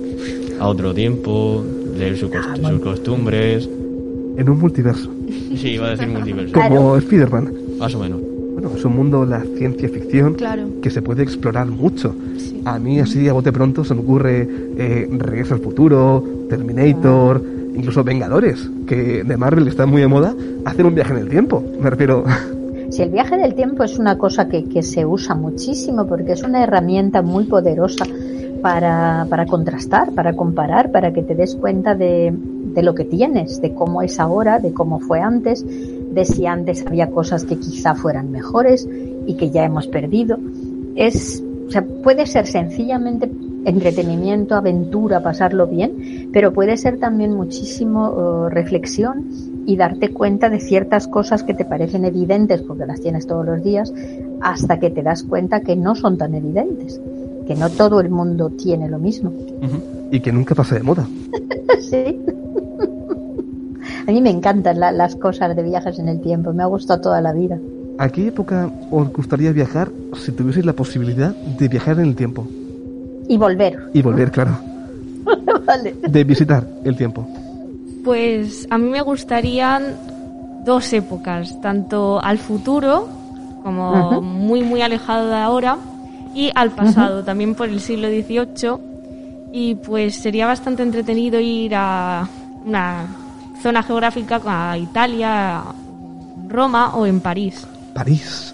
a 0.61 0.67
otro 0.67 0.93
tiempo, 0.93 1.63
leer 1.97 2.17
su 2.17 2.29
cost- 2.29 2.55
sus 2.69 2.79
costumbres. 2.79 3.67
En 4.37 4.49
un 4.49 4.59
multiverso, 4.59 5.09
Sí, 5.55 5.69
iba 5.71 5.87
a 5.87 5.89
decir 5.91 6.07
multiverso. 6.17 6.53
como 6.53 6.95
Spider-Man. 6.97 7.53
Más 7.79 7.93
o 7.95 7.99
menos. 7.99 8.19
Bueno, 8.53 8.71
es 8.77 8.85
un 8.85 8.95
mundo, 8.95 9.25
la 9.25 9.41
ciencia 9.57 9.89
ficción, 9.89 10.35
Claro. 10.35 10.67
que 10.81 10.89
se 10.89 11.01
puede 11.01 11.23
explorar 11.23 11.67
mucho. 11.67 12.13
A 12.65 12.77
mí, 12.79 12.99
así 12.99 13.27
a 13.27 13.33
bote 13.33 13.51
pronto, 13.51 13.83
se 13.83 13.93
me 13.95 14.01
ocurre 14.01 14.47
eh, 14.77 15.09
Regreso 15.17 15.55
al 15.55 15.61
Futuro, 15.61 16.23
Terminator, 16.49 17.41
incluso 17.75 18.03
Vengadores, 18.03 18.69
que 18.85 19.23
de 19.23 19.37
Marvel 19.37 19.67
está 19.67 19.85
muy 19.85 20.01
de 20.01 20.07
moda, 20.07 20.35
hacen 20.65 20.85
un 20.85 20.93
viaje 20.95 21.13
en 21.13 21.19
el 21.19 21.29
tiempo. 21.29 21.63
Me 21.81 21.89
refiero. 21.89 22.23
Si 22.89 23.01
el 23.01 23.09
viaje 23.09 23.37
del 23.37 23.55
tiempo 23.55 23.83
es 23.83 23.97
una 23.97 24.17
cosa 24.17 24.47
que, 24.49 24.65
que 24.65 24.83
se 24.83 25.05
usa 25.05 25.33
muchísimo 25.33 26.05
porque 26.07 26.33
es 26.33 26.43
una 26.43 26.61
herramienta 26.63 27.21
muy 27.21 27.45
poderosa 27.45 28.05
para, 28.61 29.45
contrastar, 29.47 30.11
para 30.13 30.33
comparar, 30.33 30.91
para 30.91 31.11
que 31.11 31.23
te 31.23 31.35
des 31.35 31.55
cuenta 31.55 31.95
de, 31.95 32.33
lo 32.81 32.95
que 32.95 33.05
tienes, 33.05 33.61
de 33.61 33.73
cómo 33.73 34.01
es 34.01 34.19
ahora, 34.19 34.59
de 34.59 34.73
cómo 34.73 34.99
fue 34.99 35.19
antes, 35.19 35.65
de 35.65 36.25
si 36.25 36.45
antes 36.45 36.85
había 36.85 37.09
cosas 37.09 37.45
que 37.45 37.57
quizá 37.57 37.95
fueran 37.95 38.31
mejores 38.31 38.87
y 39.25 39.35
que 39.35 39.49
ya 39.49 39.63
hemos 39.63 39.87
perdido. 39.87 40.37
Es, 40.95 41.43
o 41.67 41.71
sea, 41.71 41.85
puede 42.03 42.25
ser 42.25 42.47
sencillamente 42.47 43.29
entretenimiento, 43.65 44.55
aventura, 44.55 45.21
pasarlo 45.21 45.67
bien, 45.67 46.29
pero 46.33 46.51
puede 46.51 46.77
ser 46.77 46.97
también 46.97 47.33
muchísimo 47.33 48.47
eh, 48.47 48.49
reflexión 48.49 49.27
y 49.65 49.75
darte 49.75 50.09
cuenta 50.09 50.49
de 50.49 50.59
ciertas 50.59 51.07
cosas 51.07 51.43
que 51.43 51.53
te 51.53 51.65
parecen 51.65 52.05
evidentes 52.05 52.61
porque 52.63 52.85
las 52.85 53.01
tienes 53.01 53.27
todos 53.27 53.45
los 53.45 53.63
días, 53.63 53.93
hasta 54.41 54.79
que 54.79 54.89
te 54.89 55.03
das 55.03 55.23
cuenta 55.23 55.61
que 55.61 55.75
no 55.75 55.95
son 55.95 56.17
tan 56.17 56.33
evidentes, 56.33 56.99
que 57.53 57.59
no 57.59 57.69
todo 57.69 57.99
el 57.99 58.09
mundo 58.09 58.49
tiene 58.51 58.87
lo 58.89 58.97
mismo. 58.97 59.31
y 60.11 60.19
que 60.19 60.31
nunca 60.31 60.55
pasa 60.55 60.75
de 60.75 60.83
moda. 60.83 61.05
sí. 61.81 62.19
A 64.07 64.11
mí 64.11 64.21
me 64.21 64.29
encantan 64.29 64.79
la- 64.79 64.91
las 64.91 65.15
cosas 65.15 65.55
de 65.55 65.63
viajes 65.63 65.99
en 65.99 66.07
el 66.09 66.21
tiempo, 66.21 66.53
me 66.53 66.63
ha 66.63 66.65
gustado 66.65 67.01
toda 67.01 67.21
la 67.21 67.33
vida. 67.33 67.57
¿A 67.97 68.09
qué 68.09 68.27
época 68.27 68.69
os 68.89 69.11
gustaría 69.13 69.51
viajar 69.51 69.89
si 70.15 70.31
tuvieseis 70.31 70.65
la 70.65 70.73
posibilidad 70.73 71.35
de 71.35 71.67
viajar 71.67 71.99
en 71.99 72.05
el 72.05 72.15
tiempo? 72.15 72.45
Y 73.27 73.37
volver. 73.37 73.77
Y 73.93 74.01
volver, 74.01 74.31
claro. 74.31 74.57
vale. 75.65 75.95
De 76.07 76.23
visitar 76.23 76.65
el 76.83 76.95
tiempo. 76.95 77.27
Pues 78.03 78.67
a 78.69 78.77
mí 78.77 78.89
me 78.89 79.01
gustarían 79.01 79.83
dos 80.65 80.91
épocas, 80.93 81.59
tanto 81.61 82.19
al 82.21 82.37
futuro, 82.37 83.07
como 83.63 84.21
muy 84.21 84.63
muy 84.63 84.81
alejado 84.81 85.29
de 85.29 85.35
ahora, 85.35 85.77
y 86.33 86.51
al 86.55 86.71
pasado, 86.71 87.23
también 87.23 87.55
por 87.55 87.69
el 87.69 87.79
siglo 87.79 88.07
XVIII. 88.07 88.91
Y 89.53 89.75
pues 89.75 90.15
sería 90.15 90.45
bastante 90.45 90.83
entretenido 90.83 91.39
ir 91.39 91.73
a 91.75 92.27
una 92.65 93.07
zona 93.61 93.83
geográfica 93.83 94.41
a 94.45 94.77
Italia, 94.77 95.61
Roma 96.47 96.95
o 96.95 97.05
en 97.05 97.19
París. 97.19 97.67
París. 97.93 98.53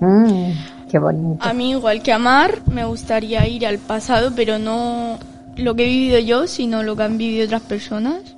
Mm, 0.00 0.52
qué 0.90 0.98
bonito. 0.98 1.44
A 1.44 1.52
mí, 1.52 1.72
igual 1.72 2.02
que 2.02 2.12
a 2.12 2.18
Mar, 2.18 2.58
me 2.66 2.84
gustaría 2.84 3.46
ir 3.46 3.66
al 3.66 3.78
pasado, 3.78 4.32
pero 4.34 4.58
no 4.58 5.18
lo 5.56 5.74
que 5.74 5.84
he 5.84 5.88
vivido 5.88 6.18
yo, 6.20 6.46
sino 6.46 6.82
lo 6.82 6.96
que 6.96 7.02
han 7.02 7.18
vivido 7.18 7.44
otras 7.44 7.62
personas. 7.62 8.36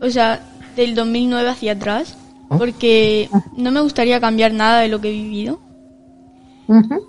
O 0.00 0.10
sea, 0.10 0.40
del 0.74 0.94
2009 0.94 1.48
hacia 1.48 1.72
atrás, 1.72 2.16
porque 2.48 3.28
no 3.56 3.70
me 3.70 3.80
gustaría 3.80 4.20
cambiar 4.20 4.52
nada 4.52 4.80
de 4.80 4.88
lo 4.88 5.00
que 5.00 5.08
he 5.08 5.12
vivido. 5.12 5.60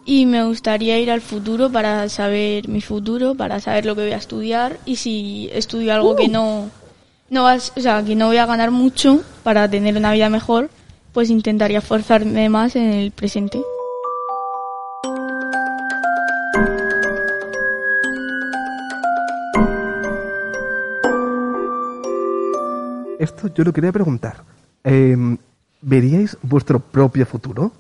Y 0.06 0.26
me 0.26 0.43
gustaría 0.43 1.00
ir 1.00 1.10
al 1.10 1.22
futuro 1.22 1.72
para 1.72 2.08
saber 2.10 2.67
mi 2.67 2.82
futuro, 2.82 3.36
para 3.36 3.60
saber 3.60 3.86
lo 3.86 3.96
que 3.96 4.04
voy 4.04 4.12
a 4.12 4.17
estudiar 4.17 4.78
y 4.86 4.98
si 4.98 5.50
estudio 5.52 5.93
algo 5.93 6.15
que 6.15 6.28
no 6.28 6.70
no 7.30 7.43
vas, 7.43 7.74
o 7.76 7.82
sea, 7.82 8.04
que 8.04 8.15
no 8.15 8.28
voy 8.28 8.38
a 8.38 8.46
ganar 8.46 8.72
mucho 8.72 9.22
para 9.43 9.70
tener 9.70 9.98
una 9.98 10.13
vida 10.13 10.30
mejor, 10.30 10.70
pues 11.13 11.30
intentaría 11.30 11.80
esforzarme 11.80 12.50
más 12.50 12.76
en 12.76 12.93
el 12.93 13.12
presente. 13.12 13.62
Esto 23.20 23.52
yo 23.54 23.63
lo 23.63 23.74
quería 23.74 23.91
preguntar. 23.91 24.43
Eh, 24.84 25.17
¿Veríais 25.82 26.38
vuestro 26.41 26.80
propio 26.80 27.26
futuro? 27.26 27.72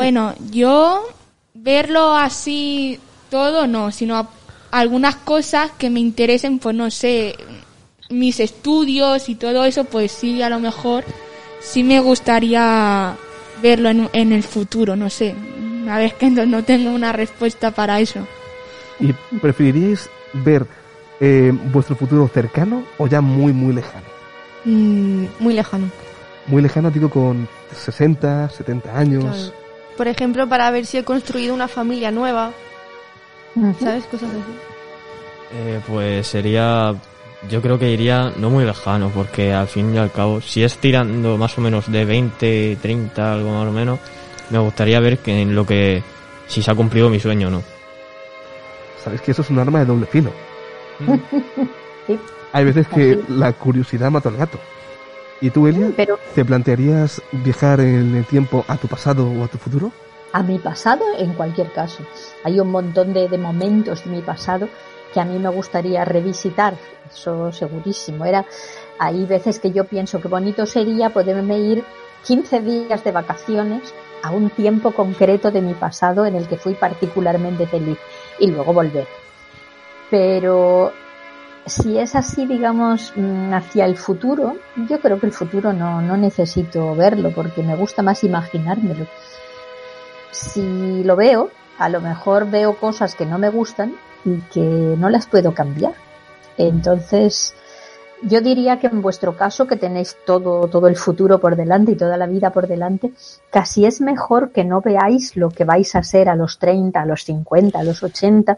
Bueno, 0.00 0.34
yo 0.50 1.06
verlo 1.52 2.16
así 2.16 2.98
todo 3.28 3.66
no, 3.66 3.92
sino 3.92 4.28
algunas 4.70 5.16
cosas 5.16 5.72
que 5.72 5.90
me 5.90 6.00
interesen, 6.00 6.58
pues 6.58 6.74
no 6.74 6.90
sé, 6.90 7.36
mis 8.08 8.40
estudios 8.40 9.28
y 9.28 9.34
todo 9.34 9.66
eso, 9.66 9.84
pues 9.84 10.10
sí, 10.10 10.40
a 10.40 10.48
lo 10.48 10.58
mejor 10.58 11.04
sí 11.60 11.82
me 11.82 12.00
gustaría 12.00 13.14
verlo 13.62 13.90
en, 13.90 14.08
en 14.14 14.32
el 14.32 14.42
futuro, 14.42 14.96
no 14.96 15.10
sé. 15.10 15.34
A 15.86 15.98
ver, 15.98 16.14
que 16.14 16.30
no, 16.30 16.46
no 16.46 16.64
tengo 16.64 16.92
una 16.92 17.12
respuesta 17.12 17.70
para 17.70 18.00
eso. 18.00 18.26
¿Y 19.00 19.12
preferiríais 19.38 20.08
ver 20.32 20.66
eh, 21.20 21.52
vuestro 21.72 21.94
futuro 21.94 22.26
cercano 22.28 22.84
o 22.96 23.06
ya 23.06 23.20
muy, 23.20 23.52
muy 23.52 23.74
lejano? 23.74 24.06
Mm, 24.64 25.26
muy 25.40 25.52
lejano. 25.52 25.90
Muy 26.46 26.62
lejano, 26.62 26.90
digo, 26.90 27.10
con 27.10 27.46
60, 27.74 28.48
70 28.48 28.98
años. 28.98 29.24
Claro. 29.24 29.59
Por 30.00 30.08
ejemplo, 30.08 30.48
para 30.48 30.70
ver 30.70 30.86
si 30.86 30.96
he 30.96 31.04
construido 31.04 31.52
una 31.52 31.68
familia 31.68 32.10
nueva. 32.10 32.52
¿Sabes? 33.78 34.04
Cosas 34.06 34.30
así. 34.30 34.54
Eh, 35.52 35.78
pues 35.86 36.26
sería, 36.26 36.94
yo 37.50 37.60
creo 37.60 37.78
que 37.78 37.90
iría 37.90 38.32
no 38.38 38.48
muy 38.48 38.64
lejano, 38.64 39.10
porque 39.10 39.52
al 39.52 39.68
fin 39.68 39.94
y 39.94 39.98
al 39.98 40.10
cabo, 40.10 40.40
si 40.40 40.64
es 40.64 40.78
tirando 40.78 41.36
más 41.36 41.58
o 41.58 41.60
menos 41.60 41.92
de 41.92 42.06
20, 42.06 42.78
30, 42.80 43.30
algo 43.30 43.50
más 43.50 43.68
o 43.68 43.72
menos, 43.72 43.98
me 44.48 44.58
gustaría 44.58 45.00
ver 45.00 45.18
que 45.18 45.42
en 45.42 45.54
lo 45.54 45.66
que, 45.66 46.02
si 46.46 46.62
se 46.62 46.70
ha 46.70 46.74
cumplido 46.74 47.10
mi 47.10 47.20
sueño 47.20 47.48
o 47.48 47.50
no. 47.50 47.62
Sabéis 49.04 49.20
que 49.20 49.32
eso 49.32 49.42
es 49.42 49.50
un 49.50 49.58
arma 49.58 49.80
de 49.80 49.84
doble 49.84 50.06
filo. 50.06 50.32
Sí. 52.06 52.18
Hay 52.52 52.64
veces 52.64 52.88
que 52.88 53.12
Así. 53.22 53.24
la 53.34 53.52
curiosidad 53.52 54.10
mata 54.10 54.30
al 54.30 54.38
gato. 54.38 54.58
¿Y 55.40 55.50
tú, 55.50 55.66
Elia? 55.66 55.90
Pero 55.96 56.18
¿Te 56.34 56.44
plantearías 56.44 57.22
viajar 57.32 57.80
en 57.80 58.14
el 58.14 58.24
tiempo 58.24 58.64
a 58.68 58.76
tu 58.76 58.88
pasado 58.88 59.26
o 59.30 59.44
a 59.44 59.48
tu 59.48 59.58
futuro? 59.58 59.92
a 60.32 60.42
mi 60.42 60.58
pasado, 60.58 61.04
en 61.18 61.34
cualquier 61.34 61.72
caso. 61.72 62.04
Hay 62.44 62.60
un 62.60 62.70
montón 62.70 63.12
de, 63.12 63.28
de 63.28 63.38
momentos 63.38 64.04
de 64.04 64.10
mi 64.10 64.22
pasado 64.22 64.68
que 65.12 65.20
a 65.20 65.24
mí 65.24 65.38
me 65.38 65.48
gustaría 65.48 66.04
revisitar, 66.04 66.74
eso 67.12 67.52
segurísimo. 67.52 68.24
Era 68.24 68.46
Hay 68.98 69.24
veces 69.26 69.58
que 69.58 69.72
yo 69.72 69.84
pienso 69.84 70.20
que 70.20 70.28
bonito 70.28 70.66
sería 70.66 71.10
poderme 71.10 71.58
ir 71.58 71.84
15 72.24 72.60
días 72.60 73.02
de 73.02 73.12
vacaciones 73.12 73.92
a 74.22 74.30
un 74.30 74.50
tiempo 74.50 74.92
concreto 74.92 75.50
de 75.50 75.62
mi 75.62 75.74
pasado 75.74 76.26
en 76.26 76.36
el 76.36 76.46
que 76.46 76.58
fui 76.58 76.74
particularmente 76.74 77.66
feliz 77.66 77.98
y 78.38 78.48
luego 78.48 78.72
volver. 78.72 79.08
Pero 80.10 80.92
si 81.66 81.98
es 81.98 82.14
así, 82.14 82.46
digamos, 82.46 83.12
mm, 83.16 83.52
hacia 83.52 83.84
el 83.84 83.96
futuro, 83.96 84.56
yo 84.88 85.00
creo 85.00 85.20
que 85.20 85.26
el 85.26 85.32
futuro 85.32 85.72
no, 85.72 86.00
no 86.02 86.16
necesito 86.16 86.94
verlo 86.94 87.30
porque 87.32 87.62
me 87.62 87.76
gusta 87.76 88.02
más 88.02 88.24
imaginármelo. 88.24 89.06
Si 90.30 91.02
lo 91.04 91.16
veo, 91.16 91.50
a 91.78 91.88
lo 91.88 92.00
mejor 92.00 92.50
veo 92.50 92.76
cosas 92.76 93.14
que 93.14 93.26
no 93.26 93.38
me 93.38 93.50
gustan 93.50 93.94
y 94.24 94.38
que 94.52 94.60
no 94.60 95.08
las 95.10 95.26
puedo 95.26 95.54
cambiar. 95.54 95.94
Entonces, 96.56 97.54
yo 98.22 98.40
diría 98.40 98.78
que 98.78 98.86
en 98.86 99.00
vuestro 99.00 99.36
caso, 99.36 99.66
que 99.66 99.76
tenéis 99.76 100.16
todo, 100.26 100.68
todo 100.68 100.88
el 100.88 100.96
futuro 100.96 101.40
por 101.40 101.56
delante 101.56 101.92
y 101.92 101.96
toda 101.96 102.16
la 102.16 102.26
vida 102.26 102.50
por 102.50 102.66
delante, 102.66 103.12
casi 103.50 103.86
es 103.86 104.00
mejor 104.00 104.50
que 104.52 104.64
no 104.64 104.80
veáis 104.80 105.36
lo 105.36 105.50
que 105.50 105.64
vais 105.64 105.94
a 105.94 106.02
ser 106.02 106.28
a 106.28 106.36
los 106.36 106.58
30, 106.58 107.00
a 107.00 107.06
los 107.06 107.24
50, 107.24 107.78
a 107.78 107.82
los 107.82 108.02
80, 108.02 108.56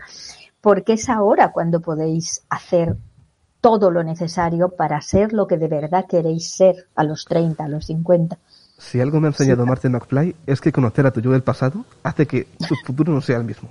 porque 0.62 0.94
es 0.94 1.11
ahora 1.11 1.53
cuando 1.53 1.81
podéis 1.81 2.44
hacer 2.48 2.96
todo 3.61 3.90
lo 3.90 4.03
necesario 4.03 4.70
para 4.70 5.01
ser 5.03 5.33
lo 5.33 5.46
que 5.46 5.59
de 5.59 5.68
verdad 5.68 6.07
queréis 6.09 6.51
ser 6.51 6.87
a 6.94 7.05
los 7.05 7.27
30, 7.27 7.64
a 7.64 7.68
los 7.68 7.87
50. 7.87 8.38
Si 8.79 9.01
algo 9.01 9.20
me 9.20 9.27
ha 9.27 9.31
enseñado 9.31 9.66
Martin 9.66 9.92
McFly 9.92 10.35
es 10.46 10.61
que 10.61 10.72
conocer 10.72 11.07
a 11.07 11.12
tu 11.12 11.20
yo 11.20 11.33
del 11.33 11.42
pasado 11.42 11.85
hace 12.03 12.27
que 12.27 12.48
tu 12.66 12.75
futuro 12.87 13.12
no 13.12 13.20
sea 13.20 13.37
el 13.37 13.44
mismo. 13.44 13.68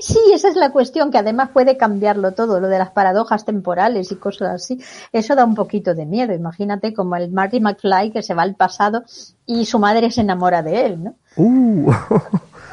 Sí, 0.00 0.18
esa 0.32 0.48
es 0.48 0.56
la 0.56 0.70
cuestión, 0.70 1.10
que 1.10 1.18
además 1.18 1.50
puede 1.52 1.76
cambiarlo 1.76 2.32
todo, 2.32 2.60
lo 2.60 2.68
de 2.68 2.78
las 2.78 2.90
paradojas 2.90 3.44
temporales 3.44 4.12
y 4.12 4.16
cosas 4.16 4.54
así. 4.62 4.78
Eso 5.12 5.34
da 5.34 5.44
un 5.44 5.54
poquito 5.54 5.94
de 5.94 6.06
miedo. 6.06 6.32
Imagínate 6.32 6.94
como 6.94 7.16
el 7.16 7.30
Marty 7.30 7.60
McFly 7.60 8.10
que 8.12 8.22
se 8.22 8.34
va 8.34 8.42
al 8.42 8.54
pasado 8.54 9.04
y 9.46 9.64
su 9.66 9.78
madre 9.78 10.10
se 10.10 10.20
enamora 10.20 10.62
de 10.62 10.86
él, 10.86 11.04
¿no? 11.04 11.14
Uh. 11.36 11.92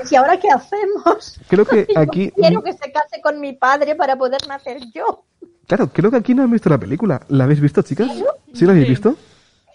¿Y 0.09 0.15
ahora 0.15 0.37
qué 0.39 0.49
hacemos? 0.49 1.39
Creo 1.47 1.65
que 1.65 1.87
Yo 1.95 1.99
aquí... 2.01 2.31
quiero 2.31 2.61
que 2.61 2.73
se 2.73 2.91
case 2.91 3.21
con 3.21 3.39
mi 3.39 3.53
padre 3.53 3.95
para 3.95 4.15
poder 4.15 4.47
nacer 4.47 4.79
yo. 4.93 5.23
Claro, 5.67 5.89
creo 5.93 6.11
que 6.11 6.17
aquí 6.17 6.33
no 6.35 6.43
han 6.43 6.51
visto 6.51 6.69
la 6.69 6.77
película. 6.77 7.21
¿La 7.29 7.45
habéis 7.45 7.61
visto, 7.61 7.81
chicas? 7.81 8.09
¿Sí 8.53 8.65
la 8.65 8.73
habéis 8.73 8.89
visto? 8.89 9.15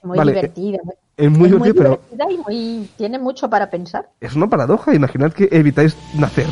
Muy 0.02 0.18
Vale, 0.18 0.32
divertida. 0.32 0.78
Es 1.16 1.30
muy 1.30 1.48
pero 1.48 1.58
divertida 1.72 2.26
y 2.30 2.36
muy- 2.38 2.90
tiene 2.96 3.18
mucho 3.18 3.48
para 3.48 3.70
pensar. 3.70 4.10
es 4.20 4.34
una 4.34 4.48
paradoja. 4.48 4.94
Imaginad 4.94 5.32
que 5.32 5.48
evitáis 5.50 5.96
nacer. 6.14 6.46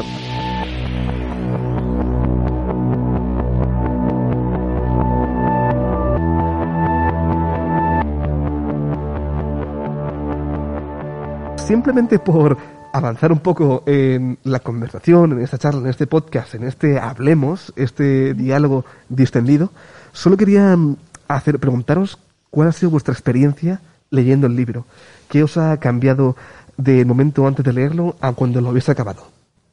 Simplemente 11.66 12.18
por 12.18 12.58
avanzar 12.92 13.32
un 13.32 13.38
poco 13.38 13.82
en 13.86 14.36
la 14.44 14.60
conversación, 14.60 15.32
en 15.32 15.40
esta 15.40 15.56
charla, 15.56 15.80
en 15.80 15.86
este 15.86 16.06
podcast, 16.06 16.54
en 16.54 16.64
este 16.64 16.98
hablemos, 16.98 17.72
este 17.74 18.34
diálogo 18.34 18.84
distendido, 19.08 19.72
solo 20.12 20.36
quería 20.36 20.76
mm, 20.76 20.96
hacer 21.26 21.58
preguntaros 21.58 22.18
cuál 22.50 22.68
ha 22.68 22.72
sido 22.72 22.90
vuestra 22.90 23.14
experiencia 23.14 23.80
leyendo 24.10 24.46
el 24.46 24.56
libro. 24.56 24.84
¿Qué 25.28 25.42
os 25.42 25.56
ha 25.56 25.78
cambiado 25.78 26.36
del 26.76 27.06
momento 27.06 27.46
antes 27.46 27.64
de 27.64 27.72
leerlo 27.72 28.14
a 28.20 28.32
cuando 28.32 28.60
lo 28.60 28.68
habéis 28.68 28.90
acabado? 28.90 29.26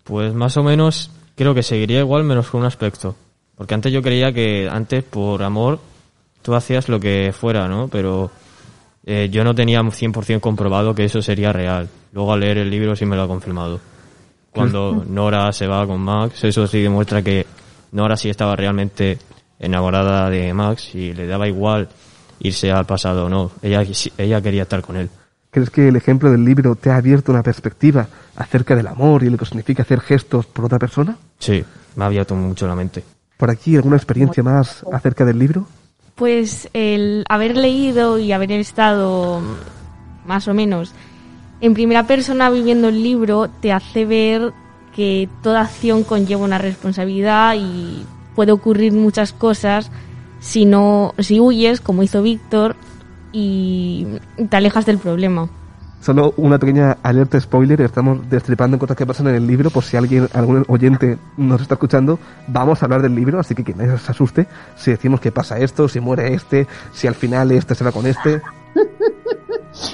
Pues 0.06 0.34
más 0.34 0.56
o 0.56 0.64
menos 0.64 1.12
creo 1.36 1.54
que 1.54 1.62
seguiría 1.62 2.00
igual 2.00 2.24
menos 2.24 2.50
con 2.50 2.62
un 2.62 2.68
aspecto. 2.68 3.18
Porque 3.58 3.74
antes 3.74 3.92
yo 3.92 4.02
creía 4.02 4.32
que 4.32 4.70
antes 4.72 5.04
por 5.04 5.44
amor 5.44 5.80
tú 6.42 6.56
hacías 6.56 6.88
lo 6.88 7.02
que 7.02 7.34
fuera, 7.38 7.68
¿no? 7.68 7.90
Pero 7.90 8.32
eh, 9.06 9.30
yo 9.32 9.44
no 9.44 9.56
tenía 9.56 9.82
100% 9.82 10.40
comprobado 10.40 10.94
que 10.94 11.06
eso 11.06 11.22
sería 11.22 11.52
real. 11.52 11.90
Luego 12.12 12.34
al 12.34 12.42
leer 12.42 12.60
el 12.60 12.70
libro 12.70 12.96
sí 12.96 13.06
me 13.06 13.16
lo 13.16 13.24
ha 13.24 13.28
confirmado. 13.28 13.80
Cuando 14.52 15.04
Nora 15.10 15.52
se 15.52 15.68
va 15.68 15.86
con 15.88 16.02
Max, 16.02 16.44
eso 16.44 16.68
sí 16.68 16.82
demuestra 16.82 17.22
que 17.22 17.46
Nora 17.92 18.16
sí 18.16 18.30
estaba 18.30 18.56
realmente 18.56 19.18
enamorada 19.60 20.30
de 20.30 20.54
Max 20.54 20.96
y 20.96 21.14
le 21.14 21.28
daba 21.28 21.48
igual 21.48 21.90
irse 22.40 22.72
al 22.72 22.86
pasado 22.86 23.26
o 23.26 23.30
no. 23.30 23.52
Ella, 23.62 23.84
ella 24.18 24.42
quería 24.42 24.64
estar 24.64 24.82
con 24.82 24.98
él. 24.98 25.10
¿Crees 25.52 25.70
que 25.70 25.90
el 25.90 25.96
ejemplo 25.98 26.32
del 26.32 26.46
libro 26.46 26.76
te 26.76 26.90
ha 26.90 26.96
abierto 26.96 27.32
una 27.32 27.44
perspectiva 27.44 28.08
acerca 28.38 28.76
del 28.76 28.88
amor 28.88 29.24
y 29.24 29.30
lo 29.30 29.38
que 29.38 29.46
significa 29.46 29.84
hacer 29.84 30.00
gestos 30.00 30.46
por 30.46 30.66
otra 30.66 30.80
persona? 30.80 31.18
Sí, 31.40 31.64
me 31.96 32.04
ha 32.04 32.08
abierto 32.08 32.36
mucho 32.36 32.68
la 32.68 32.76
mente. 32.76 33.04
¿Por 33.36 33.50
aquí 33.50 33.76
alguna 33.76 33.98
experiencia 33.98 34.44
más 34.44 34.86
acerca 34.92 35.26
del 35.26 35.40
libro? 35.40 35.68
Pues 36.16 36.70
el 36.74 37.26
haber 37.30 37.58
leído 37.58 38.20
y 38.20 38.32
haber 38.32 38.52
estado 38.52 39.42
más 40.26 40.48
o 40.48 40.54
menos 40.54 40.94
en 41.62 41.76
primera 41.76 42.08
persona 42.08 42.50
viviendo 42.50 42.90
el 42.90 43.02
libro 43.04 43.48
te 43.48 43.72
hace 43.72 44.06
ver 44.06 44.52
que 44.96 45.30
toda 45.44 45.62
acción 45.62 46.04
conlleva 46.04 46.44
una 46.44 46.58
responsabilidad 46.58 47.56
y 47.56 48.04
puede 48.36 48.52
ocurrir 48.52 48.94
muchas 48.94 49.32
cosas 49.32 49.92
si 50.40 50.66
no 50.66 51.14
si 51.20 51.40
huyes 51.40 51.80
como 51.80 52.04
hizo 52.04 52.24
Víctor 52.24 52.76
y 53.32 54.08
te 54.50 54.58
alejas 54.58 54.86
del 54.86 54.98
problema. 54.98 55.50
Solo 56.02 56.34
una 56.38 56.58
pequeña 56.58 56.98
alerta 57.04 57.40
spoiler, 57.40 57.80
estamos 57.82 58.28
destripando 58.28 58.80
cosas 58.80 58.98
que 58.98 59.06
pasan 59.06 59.28
en 59.28 59.36
el 59.36 59.46
libro, 59.46 59.70
por 59.70 59.84
si 59.84 59.98
alguien, 59.98 60.28
algún 60.34 60.66
oyente 60.68 61.20
nos 61.38 61.62
está 61.62 61.76
escuchando, 61.76 62.18
vamos 62.48 62.82
a 62.82 62.86
hablar 62.86 63.04
del 63.04 63.14
libro, 63.14 63.40
así 63.40 63.54
que 63.54 63.64
que 63.64 63.76
nadie 63.76 63.96
se 64.00 64.12
asuste 64.12 64.48
si 64.76 64.90
decimos 64.90 65.22
que 65.22 65.32
pasa 65.32 65.60
esto, 65.60 65.88
si 65.88 66.00
muere 66.00 66.34
este, 66.34 66.68
si 66.92 67.06
al 67.06 67.14
final 67.14 67.52
este 67.52 67.76
se 67.76 67.84
va 67.84 67.92
con 67.92 68.08
este. 68.08 68.42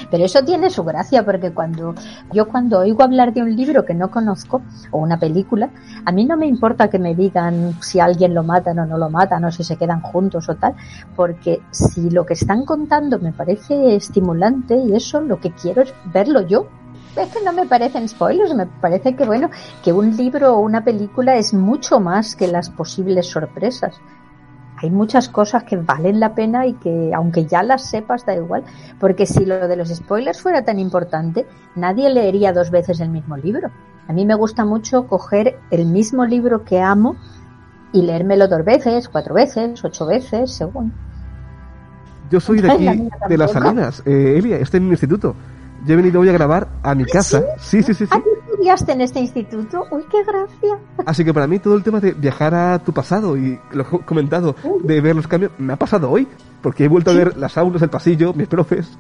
Pero 0.10 0.26
eso 0.26 0.44
tiene 0.44 0.70
su 0.70 0.84
gracia 0.84 1.24
porque 1.24 1.52
cuando 1.52 1.94
yo 2.32 2.48
cuando 2.48 2.80
oigo 2.80 3.04
hablar 3.04 3.34
de 3.34 3.42
un 3.42 3.56
libro 3.56 3.86
que 3.86 3.94
no 3.94 4.10
conozco 4.10 4.62
o 4.92 5.00
una 5.00 5.20
película, 5.20 5.70
a 6.06 6.12
mí 6.12 6.26
no 6.26 6.38
me 6.38 6.48
importa 6.48 6.90
que 6.90 7.00
me 7.00 7.16
digan 7.16 7.76
si 7.82 8.00
alguien 8.00 8.34
lo 8.34 8.44
matan 8.44 8.80
o 8.80 8.86
no 8.86 8.98
lo 8.98 9.10
matan 9.10 9.46
o 9.46 9.52
si 9.52 9.64
se 9.64 9.78
quedan 9.78 10.02
juntos 10.02 10.50
o 10.50 10.56
tal, 10.56 10.76
porque 11.16 11.62
si 11.72 12.10
lo 12.10 12.26
que 12.26 12.34
están 12.34 12.66
contando 12.66 13.20
me 13.20 13.34
parece 13.34 13.96
estimulante 13.96 14.76
y 14.76 14.96
eso 14.96 15.22
lo 15.22 15.40
que 15.40 15.52
quiero 15.52 15.82
es 15.82 15.94
verlo 16.14 16.42
yo. 16.42 16.68
Es 17.16 17.34
que 17.34 17.44
no 17.44 17.52
me 17.52 17.66
parecen 17.66 18.08
spoilers, 18.08 18.54
me 18.54 18.68
parece 18.68 19.16
que 19.16 19.26
bueno, 19.26 19.50
que 19.84 19.92
un 19.92 20.16
libro 20.16 20.56
o 20.56 20.60
una 20.60 20.84
película 20.84 21.36
es 21.36 21.52
mucho 21.52 22.00
más 22.00 22.36
que 22.36 22.48
las 22.48 22.70
posibles 22.70 23.26
sorpresas 23.26 24.00
hay 24.78 24.92
muchas 24.92 25.28
cosas 25.30 25.64
que 25.64 25.78
valen 25.78 26.20
la 26.20 26.36
pena 26.36 26.68
y 26.68 26.74
que 26.74 27.12
aunque 27.14 27.46
ya 27.46 27.64
las 27.64 27.90
sepas 27.90 28.26
da 28.26 28.36
igual, 28.36 28.64
porque 29.00 29.26
si 29.26 29.46
lo 29.46 29.68
de 29.68 29.76
los 29.76 29.90
spoilers 29.90 30.42
fuera 30.42 30.64
tan 30.64 30.80
importante, 30.80 31.48
nadie 31.76 32.10
leería 32.10 32.54
dos 32.54 32.70
veces 32.70 33.00
el 33.00 33.10
mismo 33.10 33.38
libro. 33.38 33.70
A 34.08 34.14
mí 34.14 34.26
me 34.26 34.36
gusta 34.36 34.66
mucho 34.66 35.08
coger 35.08 35.58
el 35.72 35.86
mismo 35.86 36.26
libro 36.26 36.64
que 36.64 36.80
amo 36.80 37.16
y 37.92 38.04
leérmelo 38.04 38.48
dos 38.48 38.64
veces, 38.64 39.10
cuatro 39.10 39.34
veces, 39.34 39.84
ocho 39.84 40.06
veces, 40.06 40.52
según. 40.52 40.94
Yo 42.30 42.40
soy 42.40 42.62
de 42.62 42.72
aquí, 42.90 43.10
de 43.30 43.38
las. 43.38 43.52
Salinas. 43.52 44.04
Eh, 44.06 44.36
Elia, 44.38 44.58
estoy 44.58 44.78
en 44.78 44.86
mi 44.86 44.92
instituto. 44.92 45.36
Yo 45.86 45.94
he 45.94 45.96
venido 45.98 46.20
hoy 46.20 46.30
a 46.30 46.34
grabar 46.34 46.68
a 46.84 46.94
mi 46.96 47.06
casa. 47.06 47.44
Sí, 47.58 47.82
sí, 47.82 47.94
sí, 47.94 48.06
sí. 48.06 48.12
¿Ah, 48.12 48.22
estudiaste 48.58 48.92
en 48.92 49.02
este 49.02 49.20
instituto? 49.20 49.86
¡Uy, 49.92 50.04
qué 50.10 50.24
gracia! 50.24 50.80
Así 51.06 51.24
que 51.24 51.34
para 51.34 51.48
mí 51.48 51.60
todo 51.60 51.76
el 51.76 51.84
tema 51.84 52.00
de 52.00 52.14
viajar 52.14 52.56
a 52.56 52.80
tu 52.80 52.92
pasado 52.92 53.38
y 53.38 53.60
lo 53.72 53.84
he 53.84 54.00
comentado, 54.06 54.56
de 54.84 55.00
ver 55.02 55.16
los 55.16 55.28
cambios, 55.28 55.52
me 55.60 55.74
ha 55.74 55.78
pasado 55.78 56.10
hoy. 56.10 56.28
Porque 56.62 56.86
he 56.86 56.88
vuelto 56.88 57.12
a 57.12 57.14
ver 57.14 57.38
las 57.38 57.56
aulas, 57.58 57.82
el 57.84 57.90
pasillo, 57.90 58.34
mis 58.34 58.48
profes. 58.48 58.98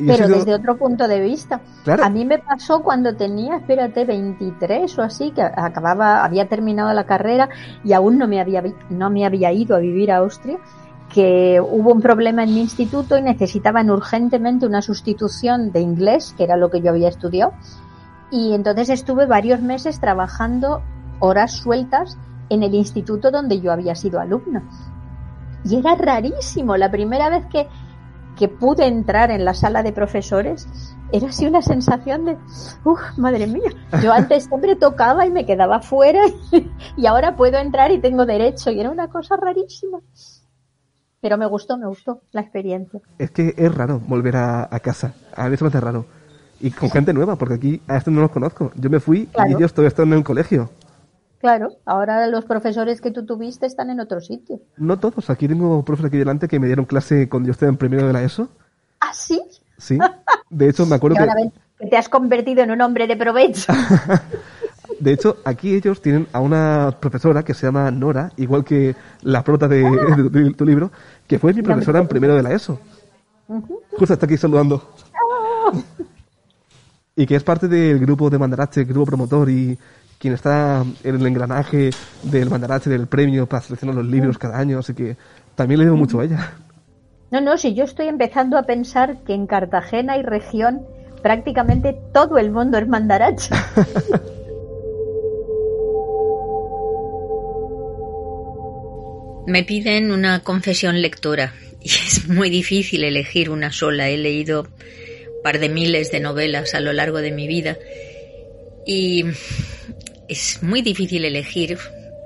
Y 0.00 0.06
Pero 0.06 0.26
sido- 0.26 0.38
desde 0.38 0.54
otro 0.54 0.76
punto 0.76 1.06
de 1.06 1.20
vista. 1.20 1.60
Claro. 1.84 2.04
A 2.04 2.10
mí 2.10 2.24
me 2.24 2.38
pasó 2.38 2.82
cuando 2.82 3.14
tenía, 3.14 3.56
espérate, 3.56 4.04
23 4.04 4.98
o 4.98 5.02
así, 5.02 5.30
que 5.30 5.42
acababa, 5.42 6.24
había 6.24 6.48
terminado 6.48 6.92
la 6.92 7.04
carrera 7.04 7.48
y 7.84 7.92
aún 7.92 8.18
no 8.18 8.26
me 8.28 8.40
había, 8.40 8.62
no 8.90 9.10
me 9.10 9.24
había 9.24 9.52
ido 9.52 9.76
a 9.76 9.78
vivir 9.78 10.10
a 10.12 10.18
Austria, 10.18 10.58
que 11.12 11.60
hubo 11.60 11.92
un 11.92 12.00
problema 12.02 12.42
en 12.44 12.54
mi 12.54 12.60
instituto 12.60 13.16
y 13.16 13.22
necesitaban 13.22 13.90
urgentemente 13.90 14.66
una 14.66 14.82
sustitución 14.82 15.72
de 15.72 15.80
inglés, 15.80 16.34
que 16.36 16.44
era 16.44 16.56
lo 16.56 16.70
que 16.70 16.80
yo 16.80 16.90
había 16.90 17.08
estudiado. 17.08 17.52
Y 18.30 18.54
entonces 18.54 18.90
estuve 18.90 19.26
varios 19.26 19.60
meses 19.60 20.00
trabajando 20.00 20.82
horas 21.20 21.52
sueltas 21.52 22.16
en 22.50 22.62
el 22.62 22.74
instituto 22.74 23.30
donde 23.30 23.60
yo 23.60 23.72
había 23.72 23.94
sido 23.94 24.20
alumna. 24.20 24.62
Y 25.64 25.76
era 25.76 25.94
rarísimo. 25.94 26.76
La 26.76 26.90
primera 26.90 27.28
vez 27.28 27.46
que, 27.46 27.68
que 28.36 28.48
pude 28.48 28.86
entrar 28.86 29.30
en 29.30 29.44
la 29.44 29.54
sala 29.54 29.82
de 29.82 29.92
profesores, 29.92 30.68
era 31.12 31.28
así 31.28 31.46
una 31.46 31.62
sensación 31.62 32.24
de, 32.26 32.36
uff, 32.84 33.00
madre 33.16 33.46
mía, 33.46 33.70
yo 34.02 34.12
antes 34.12 34.44
siempre 34.44 34.76
tocaba 34.76 35.26
y 35.26 35.30
me 35.30 35.46
quedaba 35.46 35.80
fuera 35.80 36.20
y 36.96 37.06
ahora 37.06 37.34
puedo 37.34 37.58
entrar 37.58 37.90
y 37.92 37.98
tengo 37.98 38.26
derecho 38.26 38.70
y 38.70 38.80
era 38.80 38.90
una 38.90 39.08
cosa 39.08 39.36
rarísima. 39.36 40.00
Pero 41.20 41.36
me 41.36 41.46
gustó, 41.46 41.76
me 41.76 41.86
gustó 41.86 42.20
la 42.30 42.42
experiencia. 42.42 43.00
Es 43.18 43.32
que 43.32 43.52
es 43.56 43.74
raro 43.74 43.98
volver 43.98 44.36
a, 44.36 44.68
a 44.70 44.80
casa. 44.80 45.14
A 45.34 45.48
mí 45.48 45.56
se 45.56 45.64
me 45.64 45.68
hace 45.68 45.80
raro. 45.80 46.06
Y 46.60 46.70
con 46.70 46.90
gente 46.90 47.12
nueva, 47.12 47.36
porque 47.36 47.54
aquí 47.54 47.80
a 47.86 47.96
estos 47.96 48.12
no 48.12 48.20
los 48.20 48.30
conozco. 48.30 48.72
Yo 48.74 48.90
me 48.90 48.98
fui 49.00 49.20
y 49.20 49.26
Claro. 49.26 49.56
ellos 49.56 49.72
todavía 49.72 49.88
están 49.88 50.08
en 50.08 50.18
el 50.18 50.24
colegio. 50.24 50.70
Claro, 51.40 51.68
ahora 51.84 52.26
los 52.26 52.44
profesores 52.44 53.00
que 53.00 53.12
tú 53.12 53.24
tuviste 53.24 53.64
están 53.66 53.90
en 53.90 54.00
otro 54.00 54.20
sitio. 54.20 54.58
No 54.76 54.98
todos. 54.98 55.30
Aquí 55.30 55.46
tengo 55.46 55.84
profesores 55.84 56.10
aquí 56.10 56.18
delante 56.18 56.48
que 56.48 56.58
me 56.58 56.66
dieron 56.66 56.84
clase 56.84 57.28
cuando 57.28 57.46
yo 57.46 57.52
estaba 57.52 57.70
en 57.70 57.76
primero 57.76 58.06
de 58.08 58.12
la 58.12 58.24
ESO. 58.24 58.48
¿Ah, 59.00 59.12
sí? 59.14 59.40
Sí. 59.76 59.98
De 60.50 60.68
hecho, 60.68 60.84
me 60.86 60.96
acuerdo 60.96 61.14
Y 61.16 61.18
que... 61.18 61.22
ahora 61.22 61.34
ven 61.36 61.52
que 61.78 61.86
te 61.86 61.96
has 61.96 62.08
convertido 62.08 62.62
en 62.64 62.72
un 62.72 62.80
hombre 62.80 63.06
de 63.06 63.16
provecho. 63.16 63.72
De 64.98 65.12
hecho, 65.12 65.36
aquí 65.44 65.74
ellos 65.76 66.02
tienen 66.02 66.26
a 66.32 66.40
una 66.40 66.92
profesora 66.98 67.44
que 67.44 67.54
se 67.54 67.66
llama 67.66 67.88
Nora, 67.92 68.32
igual 68.36 68.64
que 68.64 68.96
la 69.22 69.44
prota 69.44 69.68
de, 69.68 69.84
de 70.16 70.30
tu, 70.30 70.52
tu 70.54 70.64
libro, 70.64 70.90
que 71.28 71.38
fue 71.38 71.52
mi 71.54 71.62
profesora 71.62 72.00
en 72.00 72.08
primero 72.08 72.34
de 72.34 72.42
la 72.42 72.52
ESO. 72.52 72.80
Justo 73.96 74.14
está 74.14 74.26
aquí 74.26 74.36
saludando. 74.36 74.90
Y 77.18 77.26
que 77.26 77.34
es 77.34 77.42
parte 77.42 77.66
del 77.66 77.98
grupo 77.98 78.30
de 78.30 78.38
Mandarache, 78.38 78.84
grupo 78.84 79.06
promotor 79.06 79.50
y 79.50 79.76
quien 80.20 80.34
está 80.34 80.84
en 81.02 81.16
el 81.16 81.26
engranaje 81.26 81.90
del 82.22 82.48
Mandarache 82.48 82.88
del 82.88 83.08
premio 83.08 83.48
para 83.48 83.60
seleccionar 83.60 83.96
los 83.96 84.06
libros 84.06 84.38
cada 84.38 84.56
año, 84.56 84.78
así 84.78 84.94
que 84.94 85.16
también 85.56 85.80
le 85.80 85.86
debo 85.86 85.96
mucho 85.96 86.20
a 86.20 86.26
ella. 86.26 86.52
No, 87.32 87.40
no, 87.40 87.58
si 87.58 87.74
yo 87.74 87.82
estoy 87.82 88.06
empezando 88.06 88.56
a 88.56 88.62
pensar 88.62 89.16
que 89.26 89.34
en 89.34 89.48
Cartagena 89.48 90.16
y 90.16 90.22
región 90.22 90.82
prácticamente 91.20 91.96
todo 92.14 92.38
el 92.38 92.52
mundo 92.52 92.78
es 92.78 92.86
mandaracho. 92.86 93.52
Me 99.48 99.64
piden 99.64 100.12
una 100.12 100.44
confesión 100.44 101.02
lectora 101.02 101.52
y 101.80 101.88
es 101.88 102.28
muy 102.28 102.48
difícil 102.48 103.02
elegir 103.02 103.50
una 103.50 103.72
sola. 103.72 104.08
He 104.08 104.18
leído 104.18 104.68
par 105.42 105.58
de 105.58 105.68
miles 105.68 106.10
de 106.10 106.20
novelas 106.20 106.74
a 106.74 106.80
lo 106.80 106.92
largo 106.92 107.18
de 107.18 107.32
mi 107.32 107.46
vida 107.46 107.78
y 108.86 109.24
es 110.28 110.62
muy 110.62 110.82
difícil 110.82 111.24
elegir 111.24 111.78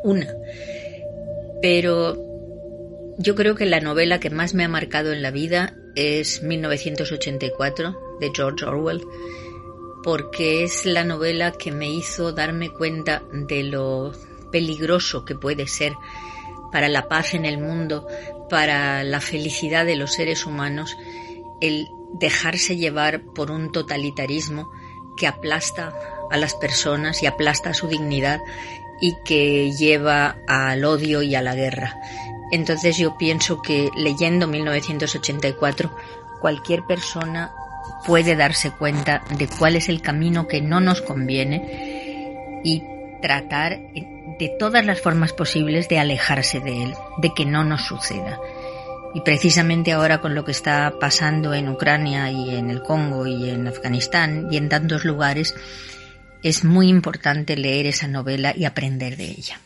una. 0.04 0.34
Pero 1.60 2.16
yo 3.18 3.34
creo 3.34 3.54
que 3.54 3.66
la 3.66 3.80
novela 3.80 4.20
que 4.20 4.30
más 4.30 4.54
me 4.54 4.64
ha 4.64 4.68
marcado 4.68 5.12
en 5.12 5.22
la 5.22 5.30
vida 5.30 5.76
es 5.94 6.42
1984 6.42 7.98
de 8.20 8.30
George 8.34 8.64
Orwell 8.64 9.02
porque 10.02 10.64
es 10.64 10.84
la 10.84 11.04
novela 11.04 11.52
que 11.52 11.70
me 11.70 11.90
hizo 11.90 12.32
darme 12.32 12.70
cuenta 12.70 13.22
de 13.32 13.62
lo 13.62 14.12
peligroso 14.50 15.24
que 15.24 15.34
puede 15.34 15.66
ser 15.66 15.92
para 16.72 16.88
la 16.88 17.08
paz 17.08 17.34
en 17.34 17.44
el 17.44 17.58
mundo, 17.58 18.06
para 18.50 19.04
la 19.04 19.20
felicidad 19.20 19.86
de 19.86 19.96
los 19.96 20.12
seres 20.12 20.46
humanos, 20.46 20.96
el 21.60 21.86
dejarse 22.14 22.76
llevar 22.76 23.22
por 23.22 23.50
un 23.50 23.72
totalitarismo 23.72 24.70
que 25.16 25.26
aplasta 25.26 25.92
a 26.30 26.36
las 26.36 26.54
personas 26.54 27.22
y 27.22 27.26
aplasta 27.26 27.74
su 27.74 27.88
dignidad 27.88 28.40
y 29.00 29.16
que 29.24 29.72
lleva 29.72 30.36
al 30.46 30.84
odio 30.84 31.22
y 31.22 31.34
a 31.34 31.42
la 31.42 31.54
guerra. 31.54 31.96
Entonces 32.52 32.96
yo 32.96 33.16
pienso 33.18 33.62
que 33.62 33.90
leyendo 33.96 34.46
1984 34.46 35.94
cualquier 36.40 36.84
persona 36.84 37.52
puede 38.06 38.36
darse 38.36 38.70
cuenta 38.70 39.24
de 39.36 39.48
cuál 39.48 39.76
es 39.76 39.88
el 39.88 40.02
camino 40.02 40.46
que 40.48 40.60
no 40.60 40.80
nos 40.80 41.00
conviene 41.00 42.60
y 42.64 42.82
tratar 43.20 43.78
de 44.38 44.56
todas 44.58 44.84
las 44.84 45.00
formas 45.00 45.32
posibles 45.32 45.88
de 45.88 45.98
alejarse 45.98 46.60
de 46.60 46.82
él, 46.82 46.94
de 47.18 47.32
que 47.34 47.46
no 47.46 47.64
nos 47.64 47.82
suceda. 47.82 48.38
Y 49.14 49.20
precisamente 49.20 49.92
ahora 49.92 50.20
con 50.20 50.34
lo 50.34 50.44
que 50.44 50.52
está 50.52 50.94
pasando 50.98 51.52
en 51.52 51.68
Ucrania 51.68 52.30
y 52.30 52.54
en 52.56 52.70
el 52.70 52.82
Congo 52.82 53.26
y 53.26 53.50
en 53.50 53.68
Afganistán 53.68 54.48
y 54.50 54.56
en 54.56 54.68
tantos 54.68 55.04
lugares, 55.04 55.54
es 56.42 56.64
muy 56.64 56.88
importante 56.88 57.56
leer 57.56 57.86
esa 57.86 58.08
novela 58.08 58.52
y 58.56 58.64
aprender 58.64 59.16
de 59.16 59.24
ella. 59.24 59.60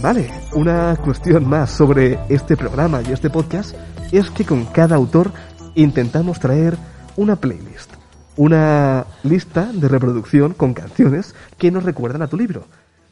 Vale, 0.00 0.30
una 0.54 0.96
cuestión 0.96 1.48
más 1.48 1.70
sobre 1.70 2.18
este 2.28 2.56
programa 2.56 3.02
y 3.02 3.12
este 3.12 3.30
podcast 3.30 3.74
es 4.12 4.30
que 4.30 4.44
con 4.44 4.64
cada 4.66 4.96
autor 4.96 5.32
intentamos 5.74 6.38
traer 6.38 6.76
una 7.16 7.36
playlist, 7.36 7.92
una 8.36 9.06
lista 9.24 9.70
de 9.72 9.88
reproducción 9.88 10.54
con 10.54 10.72
canciones 10.72 11.34
que 11.58 11.70
nos 11.70 11.84
recuerdan 11.84 12.22
a 12.22 12.28
tu 12.28 12.36
libro. 12.36 12.64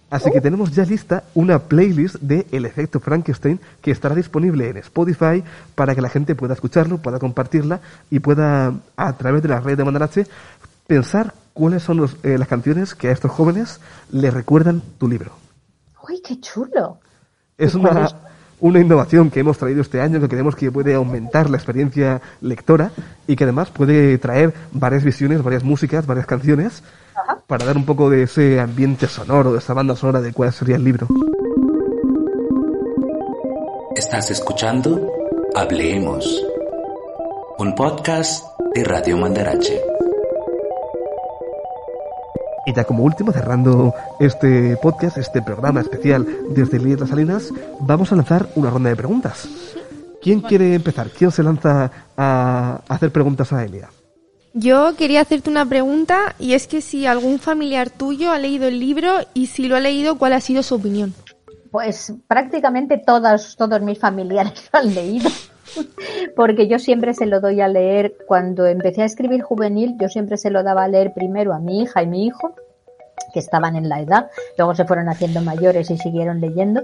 Así 0.08 0.30
que 0.30 0.40
tenemos 0.40 0.72
ya 0.72 0.84
lista 0.84 1.24
una 1.34 1.58
playlist 1.58 2.16
de 2.16 2.46
El 2.52 2.64
efecto 2.64 3.00
Frankenstein 3.00 3.58
que 3.82 3.90
estará 3.90 4.14
disponible 4.14 4.68
en 4.68 4.76
Spotify 4.76 5.42
para 5.74 5.94
que 5.94 6.00
la 6.00 6.08
gente 6.08 6.36
pueda 6.36 6.54
escucharlo, 6.54 6.98
pueda 6.98 7.18
compartirla 7.18 7.80
y 8.08 8.20
pueda, 8.20 8.72
a 8.96 9.12
través 9.14 9.42
de 9.42 9.48
la 9.48 9.60
red 9.60 9.76
de 9.76 9.84
Mandarache, 9.84 10.26
pensar 10.86 11.34
cuáles 11.52 11.82
son 11.82 11.96
los, 11.96 12.16
eh, 12.22 12.38
las 12.38 12.46
canciones 12.46 12.94
que 12.94 13.08
a 13.08 13.12
estos 13.12 13.32
jóvenes 13.32 13.80
les 14.12 14.32
recuerdan 14.32 14.80
tu 14.98 15.08
libro. 15.08 15.32
¡Uy, 16.08 16.20
qué 16.22 16.38
chulo! 16.40 16.98
Es 17.58 17.74
¿Y 17.74 17.80
cuál 17.80 17.96
una, 17.96 18.08
una 18.60 18.80
innovación 18.80 19.28
que 19.28 19.40
hemos 19.40 19.58
traído 19.58 19.80
este 19.80 20.00
año 20.00 20.20
que 20.20 20.28
creemos 20.28 20.54
que 20.54 20.70
puede 20.70 20.94
aumentar 20.94 21.50
la 21.50 21.56
experiencia 21.56 22.22
lectora 22.40 22.92
y 23.26 23.34
que 23.34 23.42
además 23.42 23.70
puede 23.70 24.16
traer 24.18 24.54
varias 24.70 25.02
visiones, 25.02 25.42
varias 25.42 25.64
músicas, 25.64 26.06
varias 26.06 26.26
canciones 26.26 26.84
para 27.46 27.64
dar 27.64 27.76
un 27.76 27.84
poco 27.84 28.10
de 28.10 28.24
ese 28.24 28.60
ambiente 28.60 29.06
sonoro, 29.06 29.52
de 29.52 29.58
esa 29.58 29.74
banda 29.74 29.96
sonora 29.96 30.20
de 30.20 30.32
cuál 30.32 30.52
sería 30.52 30.76
el 30.76 30.84
libro. 30.84 31.06
Estás 33.94 34.30
escuchando 34.30 35.10
Hablemos, 35.54 36.44
un 37.58 37.74
podcast 37.74 38.44
de 38.74 38.84
Radio 38.84 39.16
Mandarache. 39.16 39.80
Y 42.66 42.74
ya 42.74 42.84
como 42.84 43.04
último, 43.04 43.32
cerrando 43.32 43.94
este 44.18 44.76
podcast, 44.82 45.18
este 45.18 45.40
programa 45.40 45.80
especial 45.80 46.26
desde 46.50 46.80
Líder 46.80 47.00
Las 47.00 47.10
Salinas, 47.10 47.52
vamos 47.80 48.10
a 48.10 48.16
lanzar 48.16 48.48
una 48.56 48.70
ronda 48.70 48.90
de 48.90 48.96
preguntas. 48.96 49.48
¿Quién 50.20 50.40
quiere 50.40 50.74
empezar? 50.74 51.08
¿Quién 51.10 51.30
se 51.30 51.44
lanza 51.44 51.90
a 52.16 52.80
hacer 52.88 53.12
preguntas 53.12 53.52
a 53.52 53.64
Elia? 53.64 53.88
Yo 54.58 54.96
quería 54.96 55.20
hacerte 55.20 55.50
una 55.50 55.66
pregunta 55.66 56.34
y 56.38 56.54
es 56.54 56.66
que 56.66 56.80
si 56.80 57.04
algún 57.04 57.38
familiar 57.38 57.90
tuyo 57.90 58.30
ha 58.30 58.38
leído 58.38 58.66
el 58.66 58.80
libro 58.80 59.10
y 59.34 59.48
si 59.48 59.68
lo 59.68 59.76
ha 59.76 59.80
leído, 59.80 60.16
¿cuál 60.16 60.32
ha 60.32 60.40
sido 60.40 60.62
su 60.62 60.76
opinión? 60.76 61.12
Pues 61.70 62.14
prácticamente 62.26 62.96
todas, 62.96 63.54
todos 63.56 63.82
mis 63.82 63.98
familiares 63.98 64.54
lo 64.72 64.78
han 64.78 64.94
leído. 64.94 65.28
Porque 66.34 66.68
yo 66.68 66.78
siempre 66.78 67.12
se 67.12 67.26
lo 67.26 67.42
doy 67.42 67.60
a 67.60 67.68
leer, 67.68 68.16
cuando 68.26 68.64
empecé 68.64 69.02
a 69.02 69.04
escribir 69.04 69.42
juvenil, 69.42 69.94
yo 70.00 70.08
siempre 70.08 70.38
se 70.38 70.48
lo 70.48 70.62
daba 70.62 70.84
a 70.84 70.88
leer 70.88 71.12
primero 71.12 71.52
a 71.52 71.58
mi 71.58 71.82
hija 71.82 72.02
y 72.02 72.06
mi 72.06 72.24
hijo, 72.24 72.54
que 73.34 73.40
estaban 73.40 73.76
en 73.76 73.90
la 73.90 74.00
edad, 74.00 74.30
luego 74.56 74.74
se 74.74 74.86
fueron 74.86 75.10
haciendo 75.10 75.42
mayores 75.42 75.90
y 75.90 75.98
siguieron 75.98 76.40
leyendo, 76.40 76.82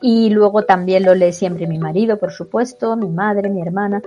y 0.00 0.30
luego 0.30 0.64
también 0.64 1.04
lo 1.04 1.14
lee 1.14 1.34
siempre 1.34 1.66
mi 1.66 1.78
marido, 1.78 2.18
por 2.18 2.32
supuesto, 2.32 2.96
mi 2.96 3.10
madre, 3.10 3.50
mi 3.50 3.60
hermana, 3.60 4.00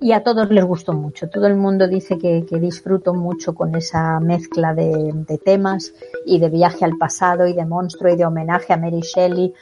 y 0.00 0.12
a 0.12 0.22
todos 0.22 0.50
les 0.50 0.64
gustó 0.64 0.92
mucho. 0.94 1.28
Todo 1.28 1.46
el 1.46 1.56
mundo 1.56 1.86
dice 1.86 2.18
que, 2.18 2.46
que 2.48 2.58
disfruto 2.58 3.12
mucho 3.12 3.54
con 3.54 3.74
esa 3.74 4.18
mezcla 4.18 4.74
de, 4.74 5.12
de 5.12 5.38
temas 5.38 5.92
y 6.24 6.38
de 6.38 6.48
viaje 6.48 6.84
al 6.84 6.96
pasado 6.96 7.46
y 7.46 7.52
de 7.52 7.66
monstruo 7.66 8.12
y 8.12 8.16
de 8.16 8.24
homenaje 8.24 8.72
a 8.72 8.78
Mary 8.78 9.00
Shelley 9.00 9.52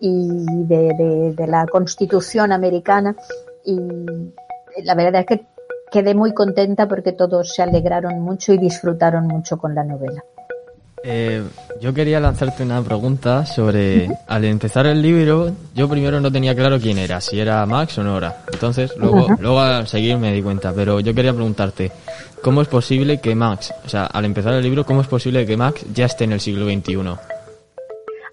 y 0.00 0.28
de, 0.66 0.94
de, 0.98 1.34
de 1.34 1.46
la 1.46 1.66
constitución 1.66 2.52
americana 2.52 3.16
y 3.64 3.78
la 4.84 4.94
verdad 4.94 5.22
es 5.22 5.26
que 5.26 5.46
quedé 5.90 6.14
muy 6.14 6.34
contenta 6.34 6.86
porque 6.86 7.12
todos 7.12 7.54
se 7.54 7.62
alegraron 7.62 8.20
mucho 8.20 8.52
y 8.52 8.58
disfrutaron 8.58 9.26
mucho 9.26 9.56
con 9.56 9.74
la 9.74 9.84
novela. 9.84 10.22
Eh, 11.08 11.40
yo 11.80 11.94
quería 11.94 12.18
lanzarte 12.18 12.64
una 12.64 12.82
pregunta 12.82 13.46
sobre, 13.46 14.08
al 14.26 14.44
empezar 14.44 14.86
el 14.86 15.00
libro, 15.00 15.52
yo 15.72 15.88
primero 15.88 16.20
no 16.20 16.32
tenía 16.32 16.52
claro 16.56 16.80
quién 16.80 16.98
era, 16.98 17.20
si 17.20 17.38
era 17.38 17.64
Max 17.64 17.96
o 17.98 18.02
Nora. 18.02 18.38
Entonces, 18.52 18.92
luego, 18.96 19.26
Ajá. 19.26 19.36
luego 19.38 19.60
al 19.60 19.86
seguir 19.86 20.18
me 20.18 20.32
di 20.32 20.42
cuenta, 20.42 20.72
pero 20.74 20.98
yo 20.98 21.14
quería 21.14 21.32
preguntarte, 21.32 21.92
¿cómo 22.42 22.60
es 22.60 22.66
posible 22.66 23.20
que 23.20 23.36
Max, 23.36 23.72
o 23.84 23.88
sea, 23.88 24.06
al 24.06 24.24
empezar 24.24 24.52
el 24.54 24.62
libro, 24.64 24.84
cómo 24.84 25.00
es 25.00 25.06
posible 25.06 25.46
que 25.46 25.56
Max 25.56 25.84
ya 25.94 26.06
esté 26.06 26.24
en 26.24 26.32
el 26.32 26.40
siglo 26.40 26.64
XXI? 26.66 26.96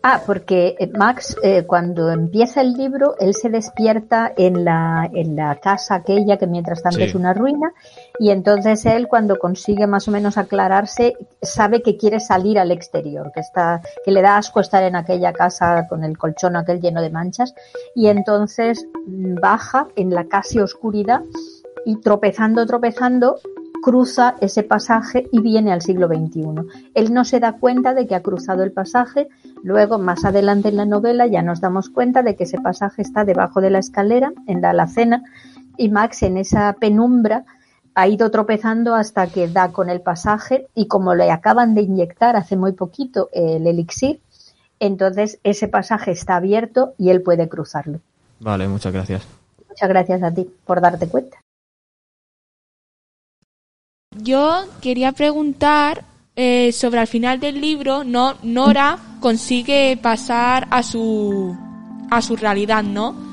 Ah, 0.05 0.21
porque 0.25 0.75
eh, 0.79 0.89
Max, 0.97 1.37
eh, 1.43 1.63
cuando 1.65 2.11
empieza 2.11 2.59
el 2.59 2.73
libro, 2.73 3.15
él 3.19 3.33
se 3.33 3.49
despierta 3.49 4.33
en 4.35 4.65
la, 4.65 5.09
en 5.13 5.35
la 5.37 5.55
casa 5.61 5.95
aquella 5.95 6.35
que 6.37 6.45
mientras 6.47 6.83
tanto 6.83 6.97
Sí. 6.97 7.03
es 7.05 7.15
una 7.15 7.33
ruina, 7.33 7.71
y 8.19 8.29
entonces 8.29 8.85
él, 8.85 9.07
cuando 9.07 9.39
consigue 9.39 9.87
más 9.87 10.07
o 10.07 10.11
menos 10.11 10.37
aclararse, 10.37 11.15
sabe 11.41 11.81
que 11.81 11.97
quiere 11.97 12.19
salir 12.19 12.59
al 12.59 12.71
exterior, 12.71 13.31
que 13.33 13.39
está, 13.39 13.81
que 14.05 14.11
le 14.11 14.21
da 14.21 14.37
asco 14.37 14.59
estar 14.59 14.83
en 14.83 14.95
aquella 14.95 15.33
casa 15.33 15.87
con 15.87 16.03
el 16.03 16.17
colchón 16.17 16.55
aquel 16.55 16.79
lleno 16.79 17.01
de 17.01 17.09
manchas, 17.09 17.55
y 17.95 18.07
entonces 18.07 18.85
baja 19.07 19.87
en 19.95 20.11
la 20.11 20.25
casi 20.25 20.59
oscuridad 20.59 21.21
y 21.85 21.99
tropezando, 22.01 22.65
tropezando, 22.65 23.37
cruza 23.81 24.35
ese 24.39 24.63
pasaje 24.63 25.27
y 25.31 25.41
viene 25.41 25.73
al 25.73 25.81
siglo 25.81 26.07
XXI. 26.07 26.91
Él 26.93 27.13
no 27.13 27.25
se 27.25 27.39
da 27.39 27.53
cuenta 27.53 27.93
de 27.93 28.07
que 28.07 28.15
ha 28.15 28.21
cruzado 28.21 28.63
el 28.63 28.71
pasaje, 28.71 29.27
luego 29.63 29.97
más 29.97 30.23
adelante 30.23 30.69
en 30.69 30.77
la 30.77 30.85
novela 30.85 31.27
ya 31.27 31.41
nos 31.41 31.61
damos 31.61 31.89
cuenta 31.89 32.23
de 32.23 32.35
que 32.35 32.45
ese 32.45 32.61
pasaje 32.61 33.01
está 33.01 33.25
debajo 33.25 33.59
de 33.59 33.71
la 33.71 33.79
escalera, 33.79 34.31
en 34.47 34.61
la 34.61 34.69
alacena, 34.69 35.23
y 35.77 35.89
Max 35.89 36.21
en 36.21 36.37
esa 36.37 36.73
penumbra 36.79 37.45
ha 37.95 38.07
ido 38.07 38.31
tropezando 38.31 38.95
hasta 38.95 39.27
que 39.27 39.47
da 39.47 39.71
con 39.71 39.89
el 39.89 40.01
pasaje 40.01 40.67
y 40.75 40.87
como 40.87 41.15
le 41.15 41.31
acaban 41.31 41.75
de 41.75 41.81
inyectar 41.81 42.35
hace 42.35 42.55
muy 42.55 42.73
poquito 42.73 43.29
el 43.33 43.67
elixir, 43.67 44.19
entonces 44.79 45.39
ese 45.43 45.67
pasaje 45.67 46.11
está 46.11 46.35
abierto 46.35 46.93
y 46.97 47.09
él 47.09 47.21
puede 47.21 47.47
cruzarlo. 47.47 47.99
Vale, 48.39 48.67
muchas 48.67 48.91
gracias. 48.93 49.27
Muchas 49.69 49.89
gracias 49.89 50.23
a 50.23 50.31
ti 50.31 50.49
por 50.65 50.81
darte 50.81 51.07
cuenta. 51.07 51.37
Yo 54.15 54.65
quería 54.81 55.11
preguntar 55.11 56.03
eh, 56.35 56.71
sobre 56.71 56.99
al 56.99 57.07
final 57.07 57.39
del 57.39 57.59
libro, 57.59 58.03
no, 58.03 58.35
Nora 58.43 58.99
consigue 59.19 59.97
pasar 60.01 60.67
a 60.69 60.83
su 60.83 61.57
a 62.11 62.21
su 62.21 62.35
realidad, 62.35 62.83
¿no? 62.83 63.32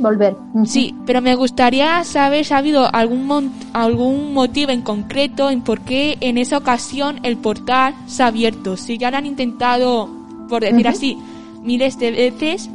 Volver. 0.00 0.36
Sí, 0.64 0.94
pero 1.06 1.20
me 1.20 1.34
gustaría 1.34 2.02
saber 2.04 2.44
si 2.44 2.54
ha 2.54 2.58
habido 2.58 2.92
algún 2.94 3.52
algún 3.72 4.34
motivo 4.34 4.70
en 4.72 4.82
concreto 4.82 5.50
en 5.50 5.62
por 5.62 5.80
qué 5.80 6.16
en 6.20 6.38
esa 6.38 6.58
ocasión 6.58 7.20
el 7.22 7.36
portal 7.36 7.94
se 8.06 8.22
ha 8.22 8.26
abierto. 8.26 8.76
Si 8.76 8.98
ya 8.98 9.10
lo 9.10 9.16
han 9.18 9.26
intentado, 9.26 10.08
por 10.48 10.62
decir 10.62 10.88
así, 10.88 11.18
miles 11.62 11.98
de 11.98 12.10
veces, 12.10 12.70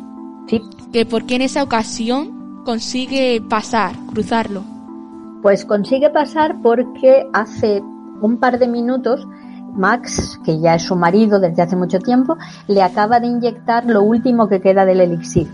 Sí. 0.48 0.62
que 0.94 1.06
por 1.06 1.26
qué 1.26 1.36
en 1.36 1.42
esa 1.42 1.62
ocasión 1.64 2.64
consigue 2.64 3.42
pasar, 3.42 3.96
cruzarlo. 4.08 4.64
Pues 5.42 5.66
consigue 5.66 6.10
pasar 6.10 6.56
porque 6.62 7.28
hace 7.34 7.82
un 8.22 8.38
par 8.38 8.60
de 8.60 8.68
minutos 8.68 9.28
Max, 9.76 10.40
que 10.44 10.60
ya 10.60 10.76
es 10.76 10.84
su 10.84 10.96
marido 10.96 11.40
desde 11.40 11.62
hace 11.62 11.76
mucho 11.76 12.00
tiempo, 12.00 12.36
le 12.68 12.82
acaba 12.82 13.20
de 13.20 13.28
inyectar 13.28 13.86
lo 13.86 14.02
último 14.02 14.48
que 14.48 14.60
queda 14.60 14.86
del 14.86 15.02
elixir. 15.02 15.48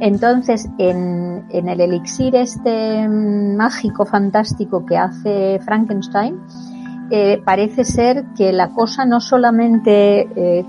Entonces, 0.00 0.66
en, 0.78 1.44
el 1.50 1.80
elixir 1.80 2.34
este 2.34 3.06
mm, 3.06 3.56
mágico, 3.56 4.06
fantástico 4.06 4.86
que 4.86 4.96
hace 4.96 5.60
Frankenstein, 5.64 6.40
eh, 7.10 7.42
parece 7.44 7.84
ser 7.84 8.24
que 8.36 8.52
la 8.52 8.70
cosa 8.70 9.04
no 9.04 9.20
solamente 9.20 10.28
eh, 10.34 10.64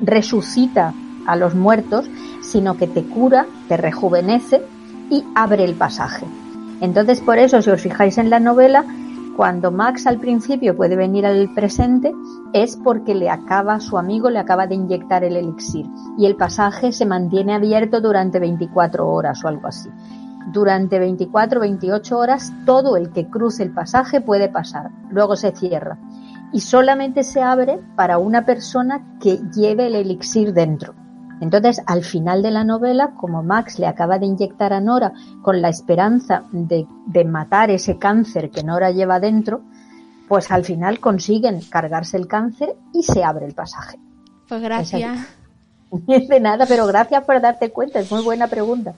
resucita 0.00 0.92
a 1.26 1.36
los 1.36 1.54
muertos, 1.54 2.10
sino 2.42 2.76
que 2.76 2.88
te 2.88 3.04
cura, 3.04 3.46
te 3.68 3.76
rejuvenece 3.76 4.62
y 5.10 5.24
abre 5.34 5.64
el 5.64 5.74
pasaje. 5.74 6.26
Entonces, 6.80 7.20
por 7.20 7.38
eso, 7.38 7.62
si 7.62 7.70
os 7.70 7.80
fijáis 7.80 8.18
en 8.18 8.30
la 8.30 8.40
novela, 8.40 8.84
cuando 9.36 9.70
Max 9.70 10.06
al 10.06 10.18
principio 10.18 10.76
puede 10.76 10.96
venir 10.96 11.26
al 11.26 11.52
presente, 11.54 12.12
es 12.52 12.76
porque 12.76 13.14
le 13.14 13.30
acaba, 13.30 13.80
su 13.80 13.96
amigo 13.96 14.30
le 14.30 14.38
acaba 14.38 14.66
de 14.66 14.74
inyectar 14.74 15.24
el 15.24 15.36
elixir 15.36 15.86
y 16.18 16.26
el 16.26 16.36
pasaje 16.36 16.92
se 16.92 17.06
mantiene 17.06 17.54
abierto 17.54 18.00
durante 18.00 18.38
24 18.38 19.08
horas 19.08 19.42
o 19.44 19.48
algo 19.48 19.68
así. 19.68 19.88
Durante 20.52 20.98
24 20.98 21.60
28 21.60 22.18
horas, 22.18 22.52
todo 22.66 22.96
el 22.96 23.10
que 23.10 23.28
cruce 23.28 23.62
el 23.62 23.72
pasaje 23.72 24.20
puede 24.20 24.48
pasar, 24.48 24.90
luego 25.10 25.36
se 25.36 25.52
cierra 25.52 25.98
y 26.52 26.60
solamente 26.60 27.22
se 27.22 27.40
abre 27.40 27.80
para 27.96 28.18
una 28.18 28.44
persona 28.44 29.02
que 29.20 29.40
lleve 29.54 29.86
el 29.86 29.94
elixir 29.94 30.52
dentro. 30.52 30.94
Entonces, 31.42 31.82
al 31.86 32.04
final 32.04 32.40
de 32.40 32.52
la 32.52 32.62
novela, 32.62 33.14
como 33.16 33.42
Max 33.42 33.80
le 33.80 33.88
acaba 33.88 34.20
de 34.20 34.26
inyectar 34.26 34.72
a 34.72 34.80
Nora 34.80 35.12
con 35.42 35.60
la 35.60 35.70
esperanza 35.70 36.44
de, 36.52 36.86
de 37.06 37.24
matar 37.24 37.68
ese 37.68 37.98
cáncer 37.98 38.48
que 38.50 38.62
Nora 38.62 38.92
lleva 38.92 39.18
dentro, 39.18 39.60
pues 40.28 40.52
al 40.52 40.64
final 40.64 41.00
consiguen 41.00 41.60
cargarse 41.62 42.16
el 42.16 42.28
cáncer 42.28 42.76
y 42.94 43.02
se 43.02 43.24
abre 43.24 43.46
el 43.46 43.54
pasaje. 43.54 43.98
Pues 44.48 44.62
gracias. 44.62 45.18
De 46.06 46.38
nada, 46.38 46.64
pero 46.64 46.86
gracias 46.86 47.24
por 47.24 47.40
darte 47.40 47.70
cuenta, 47.70 47.98
es 47.98 48.12
muy 48.12 48.22
buena 48.22 48.46
pregunta. 48.46 48.94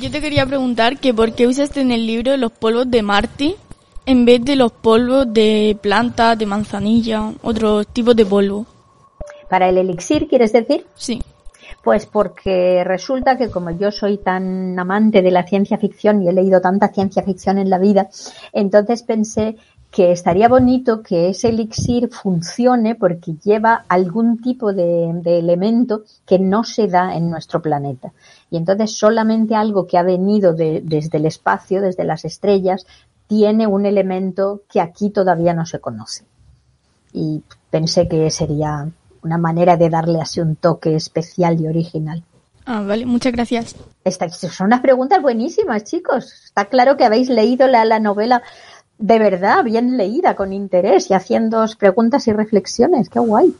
Yo 0.00 0.10
te 0.10 0.20
quería 0.20 0.44
preguntar 0.44 0.98
que 0.98 1.14
por 1.14 1.32
qué 1.32 1.46
usaste 1.46 1.80
en 1.80 1.92
el 1.92 2.08
libro 2.08 2.36
los 2.36 2.50
polvos 2.50 2.90
de 2.90 3.02
Marte 3.02 3.54
en 4.04 4.24
vez 4.24 4.44
de 4.44 4.56
los 4.56 4.72
polvos 4.72 5.32
de 5.32 5.78
planta, 5.80 6.34
de 6.34 6.44
manzanilla, 6.44 7.32
otros 7.40 7.86
tipos 7.86 8.16
de 8.16 8.26
polvo. 8.26 8.66
Para 9.48 9.68
el 9.68 9.78
elixir, 9.78 10.28
¿quieres 10.28 10.52
decir? 10.52 10.86
Sí. 10.94 11.20
Pues 11.82 12.06
porque 12.06 12.82
resulta 12.84 13.36
que 13.36 13.50
como 13.50 13.70
yo 13.70 13.90
soy 13.90 14.18
tan 14.18 14.78
amante 14.78 15.22
de 15.22 15.30
la 15.30 15.46
ciencia 15.46 15.78
ficción 15.78 16.22
y 16.22 16.28
he 16.28 16.32
leído 16.32 16.60
tanta 16.60 16.88
ciencia 16.88 17.22
ficción 17.22 17.58
en 17.58 17.68
la 17.70 17.78
vida, 17.78 18.08
entonces 18.52 19.02
pensé 19.02 19.56
que 19.90 20.10
estaría 20.10 20.48
bonito 20.48 21.02
que 21.02 21.28
ese 21.28 21.50
elixir 21.50 22.08
funcione 22.08 22.96
porque 22.96 23.34
lleva 23.44 23.84
algún 23.88 24.40
tipo 24.40 24.72
de, 24.72 25.12
de 25.22 25.38
elemento 25.38 26.02
que 26.26 26.38
no 26.38 26.64
se 26.64 26.88
da 26.88 27.14
en 27.14 27.30
nuestro 27.30 27.62
planeta. 27.62 28.12
Y 28.50 28.56
entonces 28.56 28.96
solamente 28.98 29.54
algo 29.54 29.86
que 29.86 29.96
ha 29.96 30.02
venido 30.02 30.52
de- 30.52 30.80
desde 30.82 31.18
el 31.18 31.26
espacio, 31.26 31.80
desde 31.80 32.02
las 32.04 32.24
estrellas, 32.24 32.86
tiene 33.28 33.66
un 33.68 33.86
elemento 33.86 34.62
que 34.68 34.80
aquí 34.80 35.10
todavía 35.10 35.54
no 35.54 35.64
se 35.64 35.78
conoce. 35.78 36.24
Y 37.12 37.42
pensé 37.70 38.08
que 38.08 38.28
sería 38.30 38.88
una 39.24 39.38
manera 39.38 39.76
de 39.76 39.90
darle 39.90 40.20
así 40.20 40.40
un 40.40 40.54
toque 40.56 40.94
especial 40.94 41.60
y 41.60 41.66
original. 41.66 42.22
Ah, 42.66 42.82
vale, 42.86 43.04
muchas 43.06 43.32
gracias. 43.32 43.74
Esta- 44.04 44.28
son 44.28 44.66
unas 44.68 44.80
preguntas 44.80 45.20
buenísimas, 45.20 45.84
chicos. 45.84 46.32
Está 46.44 46.66
claro 46.66 46.96
que 46.96 47.04
habéis 47.04 47.28
leído 47.28 47.66
la, 47.66 47.84
la 47.84 47.98
novela 48.00 48.42
de 48.98 49.18
verdad, 49.18 49.64
bien 49.64 49.96
leída, 49.96 50.36
con 50.36 50.52
interés 50.52 51.10
y 51.10 51.14
haciendo 51.14 51.64
preguntas 51.78 52.26
y 52.28 52.32
reflexiones. 52.32 53.08
¡Qué 53.08 53.18
guay! 53.18 53.54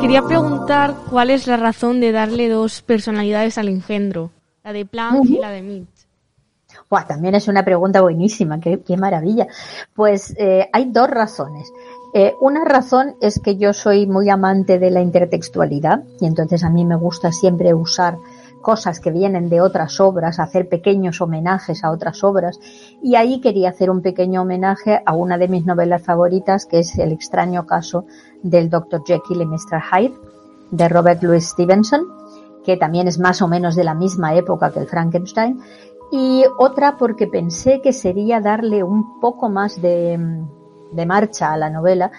Quería 0.00 0.22
preguntar 0.22 0.94
cuál 1.10 1.28
es 1.30 1.46
la 1.46 1.56
razón 1.56 2.00
de 2.00 2.12
darle 2.12 2.48
dos 2.48 2.82
personalidades 2.82 3.58
al 3.58 3.68
engendro, 3.68 4.30
la 4.64 4.72
de 4.72 4.86
Planck 4.86 5.24
y 5.24 5.38
la 5.38 5.50
de 5.50 5.60
Mitch. 5.62 5.97
Buah, 6.90 7.06
también 7.06 7.34
es 7.34 7.48
una 7.48 7.64
pregunta 7.64 8.00
buenísima, 8.00 8.60
qué, 8.60 8.96
maravilla. 8.96 9.46
Pues 9.94 10.34
eh, 10.38 10.68
hay 10.72 10.86
dos 10.90 11.10
razones. 11.10 11.70
Eh, 12.14 12.34
una 12.40 12.64
razón 12.64 13.16
es 13.20 13.38
que 13.38 13.56
yo 13.56 13.74
soy 13.74 14.06
muy 14.06 14.30
amante 14.30 14.78
de 14.78 14.90
la 14.90 15.02
intertextualidad 15.02 16.02
y 16.20 16.26
entonces 16.26 16.64
a 16.64 16.70
mí 16.70 16.86
me 16.86 16.96
gusta 16.96 17.32
siempre 17.32 17.74
usar 17.74 18.16
cosas 18.62 19.00
que 19.00 19.10
vienen 19.10 19.50
de 19.50 19.60
otras 19.60 20.00
obras, 20.00 20.38
hacer 20.40 20.68
pequeños 20.68 21.20
homenajes 21.20 21.84
a 21.84 21.90
otras 21.90 22.24
obras 22.24 22.58
y 23.02 23.14
ahí 23.14 23.40
quería 23.40 23.68
hacer 23.68 23.90
un 23.90 24.00
pequeño 24.00 24.42
homenaje 24.42 25.02
a 25.04 25.14
una 25.14 25.36
de 25.36 25.48
mis 25.48 25.66
novelas 25.66 26.02
favoritas 26.02 26.64
que 26.64 26.80
es 26.80 26.98
El 26.98 27.12
extraño 27.12 27.66
caso 27.66 28.06
del 28.42 28.70
Dr. 28.70 29.02
Jekyll 29.06 29.42
y 29.42 29.46
Mr. 29.46 29.82
Hyde 29.92 30.14
de 30.70 30.88
Robert 30.88 31.22
Louis 31.22 31.46
Stevenson 31.46 32.18
que 32.68 32.76
también 32.76 33.08
es 33.08 33.18
más 33.18 33.40
o 33.40 33.48
menos 33.48 33.76
de 33.76 33.84
la 33.84 33.94
misma 33.94 34.34
época 34.34 34.70
que 34.70 34.80
el 34.80 34.86
Frankenstein 34.86 35.58
y 36.10 36.44
otra 36.58 36.96
porque 36.96 37.26
pensé 37.26 37.80
que 37.80 37.92
sería 37.92 38.40
darle 38.40 38.82
un 38.82 39.20
poco 39.20 39.48
más 39.48 39.80
de, 39.80 40.18
de 40.92 41.06
marcha 41.06 41.52
a 41.52 41.56
la 41.56 41.70
novela, 41.70 42.10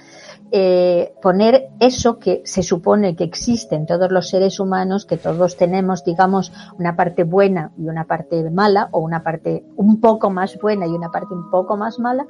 eh, 0.51 1.13
poner 1.21 1.69
eso 1.79 2.17
que 2.17 2.41
se 2.43 2.63
supone 2.63 3.15
que 3.15 3.23
existe 3.23 3.75
en 3.75 3.85
todos 3.85 4.11
los 4.11 4.29
seres 4.29 4.59
humanos, 4.59 5.05
que 5.05 5.17
todos 5.17 5.57
tenemos, 5.57 6.03
digamos, 6.03 6.51
una 6.79 6.95
parte 6.95 7.23
buena 7.23 7.71
y 7.77 7.87
una 7.87 8.05
parte 8.05 8.49
mala, 8.49 8.89
o 8.91 8.99
una 8.99 9.21
parte 9.21 9.63
un 9.75 10.01
poco 10.01 10.31
más 10.31 10.57
buena 10.59 10.87
y 10.87 10.89
una 10.89 11.11
parte 11.11 11.35
un 11.35 11.51
poco 11.51 11.77
más 11.77 11.99
mala, 11.99 12.25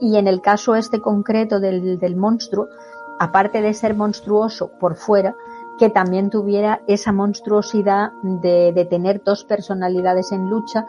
y 0.00 0.16
en 0.16 0.26
el 0.26 0.40
caso 0.40 0.74
este 0.74 1.00
concreto 1.00 1.60
del, 1.60 1.98
del 1.98 2.16
monstruo, 2.16 2.68
aparte 3.20 3.62
de 3.62 3.72
ser 3.74 3.94
monstruoso 3.94 4.72
por 4.80 4.96
fuera, 4.96 5.36
que 5.80 5.88
también 5.88 6.28
tuviera 6.28 6.82
esa 6.86 7.10
monstruosidad 7.10 8.10
de, 8.22 8.70
de 8.74 8.84
tener 8.84 9.22
dos 9.24 9.44
personalidades 9.44 10.30
en 10.30 10.50
lucha 10.50 10.84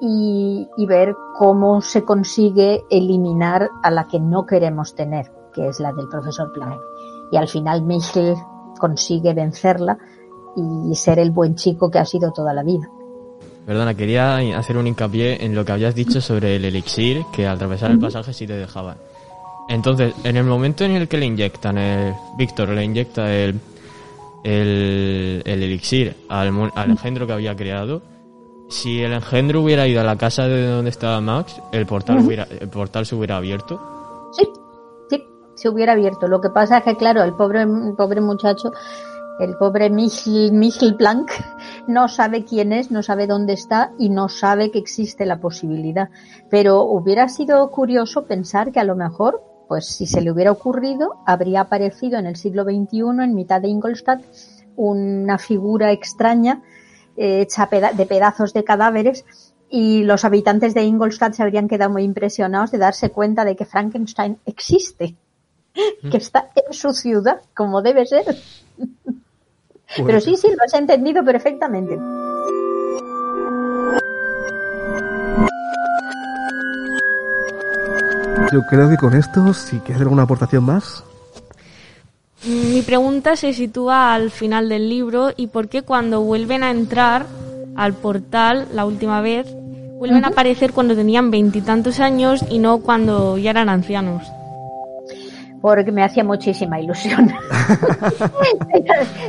y, 0.00 0.68
y, 0.76 0.86
ver 0.86 1.16
cómo 1.36 1.80
se 1.82 2.04
consigue 2.04 2.84
eliminar 2.90 3.68
a 3.82 3.90
la 3.90 4.06
que 4.06 4.20
no 4.20 4.46
queremos 4.46 4.94
tener, 4.94 5.32
que 5.52 5.66
es 5.66 5.80
la 5.80 5.92
del 5.92 6.06
profesor 6.08 6.52
Planck. 6.52 6.80
Y 7.32 7.38
al 7.38 7.48
final 7.48 7.82
Michel 7.82 8.36
consigue 8.78 9.34
vencerla 9.34 9.98
y 10.56 10.94
ser 10.94 11.18
el 11.18 11.32
buen 11.32 11.56
chico 11.56 11.90
que 11.90 11.98
ha 11.98 12.04
sido 12.04 12.30
toda 12.30 12.54
la 12.54 12.62
vida. 12.62 12.88
Perdona, 13.66 13.94
quería 13.94 14.36
hacer 14.56 14.76
un 14.76 14.86
hincapié 14.86 15.44
en 15.44 15.56
lo 15.56 15.64
que 15.64 15.72
habías 15.72 15.96
dicho 15.96 16.20
sobre 16.20 16.54
el 16.54 16.64
elixir, 16.64 17.24
que 17.32 17.48
al 17.48 17.56
atravesar 17.56 17.90
el 17.90 17.98
pasaje 17.98 18.32
sí 18.32 18.46
te 18.46 18.56
dejaban. 18.56 18.96
Entonces, 19.68 20.14
en 20.22 20.36
el 20.36 20.44
momento 20.44 20.84
en 20.84 20.92
el 20.92 21.08
que 21.08 21.18
le 21.18 21.26
inyectan, 21.26 21.78
el 21.78 22.14
Víctor 22.38 22.70
le 22.70 22.84
inyecta 22.84 23.32
el, 23.32 23.60
el, 24.44 25.42
el 25.44 25.62
elixir 25.62 26.16
al, 26.28 26.70
al 26.74 26.90
engendro 26.90 27.26
que 27.26 27.32
había 27.32 27.54
creado, 27.54 28.02
si 28.68 29.02
el 29.02 29.12
engendro 29.12 29.62
hubiera 29.62 29.86
ido 29.86 30.00
a 30.00 30.04
la 30.04 30.16
casa 30.16 30.46
de 30.46 30.66
donde 30.66 30.90
estaba 30.90 31.20
Max, 31.20 31.60
el 31.72 31.86
portal, 31.86 32.16
uh 32.16 32.20
-huh. 32.20 32.26
hubiera, 32.26 32.44
el 32.44 32.68
portal 32.68 33.04
se 33.04 33.16
hubiera 33.16 33.36
abierto. 33.36 33.80
Sí, 34.32 34.48
sí, 35.08 35.24
se 35.56 35.68
hubiera 35.68 35.92
abierto. 35.92 36.28
Lo 36.28 36.40
que 36.40 36.50
pasa 36.50 36.78
es 36.78 36.84
que, 36.84 36.96
claro, 36.96 37.22
el 37.24 37.34
pobre, 37.34 37.62
el 37.62 37.94
pobre 37.96 38.20
muchacho, 38.20 38.70
el 39.40 39.56
pobre 39.56 39.90
Michel, 39.90 40.52
Michel 40.52 40.94
Planck, 40.94 41.32
no 41.88 42.06
sabe 42.06 42.44
quién 42.44 42.72
es, 42.72 42.90
no 42.90 43.02
sabe 43.02 43.26
dónde 43.26 43.54
está 43.54 43.92
y 43.98 44.08
no 44.08 44.28
sabe 44.28 44.70
que 44.70 44.78
existe 44.78 45.26
la 45.26 45.40
posibilidad. 45.40 46.10
Pero 46.48 46.82
hubiera 46.82 47.28
sido 47.28 47.70
curioso 47.70 48.24
pensar 48.26 48.70
que 48.70 48.78
a 48.78 48.84
lo 48.84 48.94
mejor, 48.94 49.42
pues 49.70 49.86
si 49.86 50.04
se 50.04 50.20
le 50.20 50.32
hubiera 50.32 50.50
ocurrido, 50.50 51.14
habría 51.26 51.60
aparecido 51.60 52.18
en 52.18 52.26
el 52.26 52.34
siglo 52.34 52.64
XXI, 52.64 53.22
en 53.22 53.36
mitad 53.36 53.60
de 53.60 53.68
Ingolstadt, 53.68 54.20
una 54.74 55.38
figura 55.38 55.92
extraña 55.92 56.60
eh, 57.16 57.42
hecha 57.42 57.68
peda- 57.70 57.92
de 57.92 58.04
pedazos 58.04 58.52
de 58.52 58.64
cadáveres 58.64 59.24
y 59.68 60.02
los 60.02 60.24
habitantes 60.24 60.74
de 60.74 60.82
Ingolstadt 60.82 61.34
se 61.34 61.44
habrían 61.44 61.68
quedado 61.68 61.92
muy 61.92 62.02
impresionados 62.02 62.72
de 62.72 62.78
darse 62.78 63.10
cuenta 63.10 63.44
de 63.44 63.54
que 63.54 63.64
Frankenstein 63.64 64.38
existe, 64.44 65.14
que 66.10 66.16
está 66.16 66.50
en 66.56 66.72
su 66.72 66.92
ciudad, 66.92 67.40
como 67.54 67.80
debe 67.80 68.06
ser. 68.06 68.24
Pero 70.04 70.20
sí, 70.20 70.34
sí, 70.36 70.48
lo 70.48 70.64
has 70.64 70.74
entendido 70.74 71.24
perfectamente. 71.24 71.96
Yo 78.52 78.62
creo 78.68 78.88
que 78.88 78.96
con 78.96 79.14
esto, 79.14 79.52
si 79.54 79.78
quieres 79.80 80.02
alguna 80.02 80.22
aportación 80.22 80.64
más, 80.64 81.04
Mi 82.44 82.82
pregunta 82.82 83.36
se 83.36 83.52
sitúa 83.52 84.14
al 84.14 84.30
final 84.30 84.68
del 84.68 84.88
libro 84.88 85.30
y 85.36 85.48
por 85.48 85.68
qué 85.68 85.82
cuando 85.82 86.22
vuelven 86.22 86.62
a 86.62 86.70
entrar 86.70 87.26
al 87.76 87.92
portal 87.94 88.66
la 88.72 88.86
última 88.86 89.20
vez, 89.20 89.46
vuelven 89.98 90.24
a 90.24 90.28
aparecer 90.28 90.72
cuando 90.72 90.94
tenían 90.96 91.30
veintitantos 91.30 92.00
años 92.00 92.44
y 92.48 92.58
no 92.58 92.78
cuando 92.78 93.36
ya 93.38 93.50
eran 93.50 93.68
ancianos. 93.68 94.22
porque 95.60 95.92
me 95.92 96.02
hacía 96.02 96.24
muchísima 96.24 96.80
ilusión. 96.80 97.28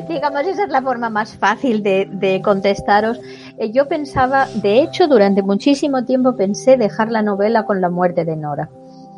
Digamos, 0.07 0.41
esa 0.47 0.63
es 0.63 0.69
la 0.69 0.81
forma 0.81 1.09
más 1.09 1.35
fácil 1.35 1.83
de, 1.83 2.07
de 2.09 2.41
contestaros. 2.41 3.19
Eh, 3.57 3.71
Yo 3.73 3.89
pensaba, 3.89 4.47
de 4.61 4.81
hecho, 4.81 5.09
durante 5.09 5.43
muchísimo 5.43 6.05
tiempo 6.05 6.37
pensé 6.37 6.77
dejar 6.77 7.11
la 7.11 7.21
novela 7.21 7.65
con 7.65 7.81
la 7.81 7.89
muerte 7.89 8.23
de 8.23 8.37
Nora. 8.37 8.69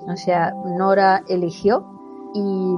O 0.08 0.16
sea, 0.18 0.54
Nora 0.78 1.24
eligió 1.28 1.86
y 2.34 2.76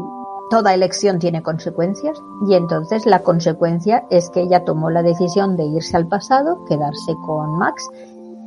toda 0.49 0.73
elección 0.73 1.19
tiene 1.19 1.41
consecuencias 1.41 2.21
y 2.47 2.53
entonces 2.53 3.05
la 3.05 3.19
consecuencia 3.19 4.05
es 4.09 4.29
que 4.29 4.41
ella 4.41 4.63
tomó 4.63 4.89
la 4.89 5.01
decisión 5.01 5.57
de 5.57 5.65
irse 5.65 5.97
al 5.97 6.07
pasado, 6.07 6.63
quedarse 6.65 7.15
con 7.25 7.57
Max 7.57 7.89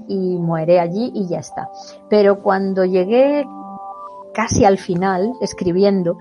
y 0.07 0.39
muere 0.39 0.81
allí 0.81 1.11
y 1.15 1.27
ya 1.29 1.41
está. 1.41 1.69
Pero 2.09 2.41
cuando 2.41 2.85
llegué 2.85 3.47
casi 4.33 4.65
al 4.65 4.79
final, 4.79 5.33
escribiendo, 5.41 6.17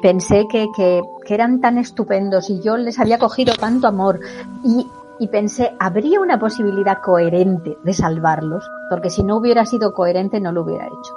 pensé 0.00 0.46
que, 0.48 0.68
que, 0.74 1.02
eran 1.28 1.60
tan 1.60 1.76
estupendos 1.76 2.48
y 2.48 2.62
yo 2.62 2.78
les 2.78 2.98
había 2.98 3.18
cogido 3.18 3.54
tanto 3.54 3.86
amor 3.86 4.20
y, 4.64 4.86
y 5.18 5.28
pensé, 5.28 5.72
¿habría 5.78 6.20
una 6.20 6.38
posibilidad 6.38 7.02
coherente 7.02 7.76
de 7.84 7.92
salvarlos? 7.92 8.64
Porque 8.88 9.10
si 9.10 9.22
no 9.22 9.36
hubiera 9.36 9.66
sido 9.66 9.92
coherente 9.92 10.40
no 10.40 10.52
lo 10.52 10.62
hubiera 10.62 10.86
hecho. 10.86 11.14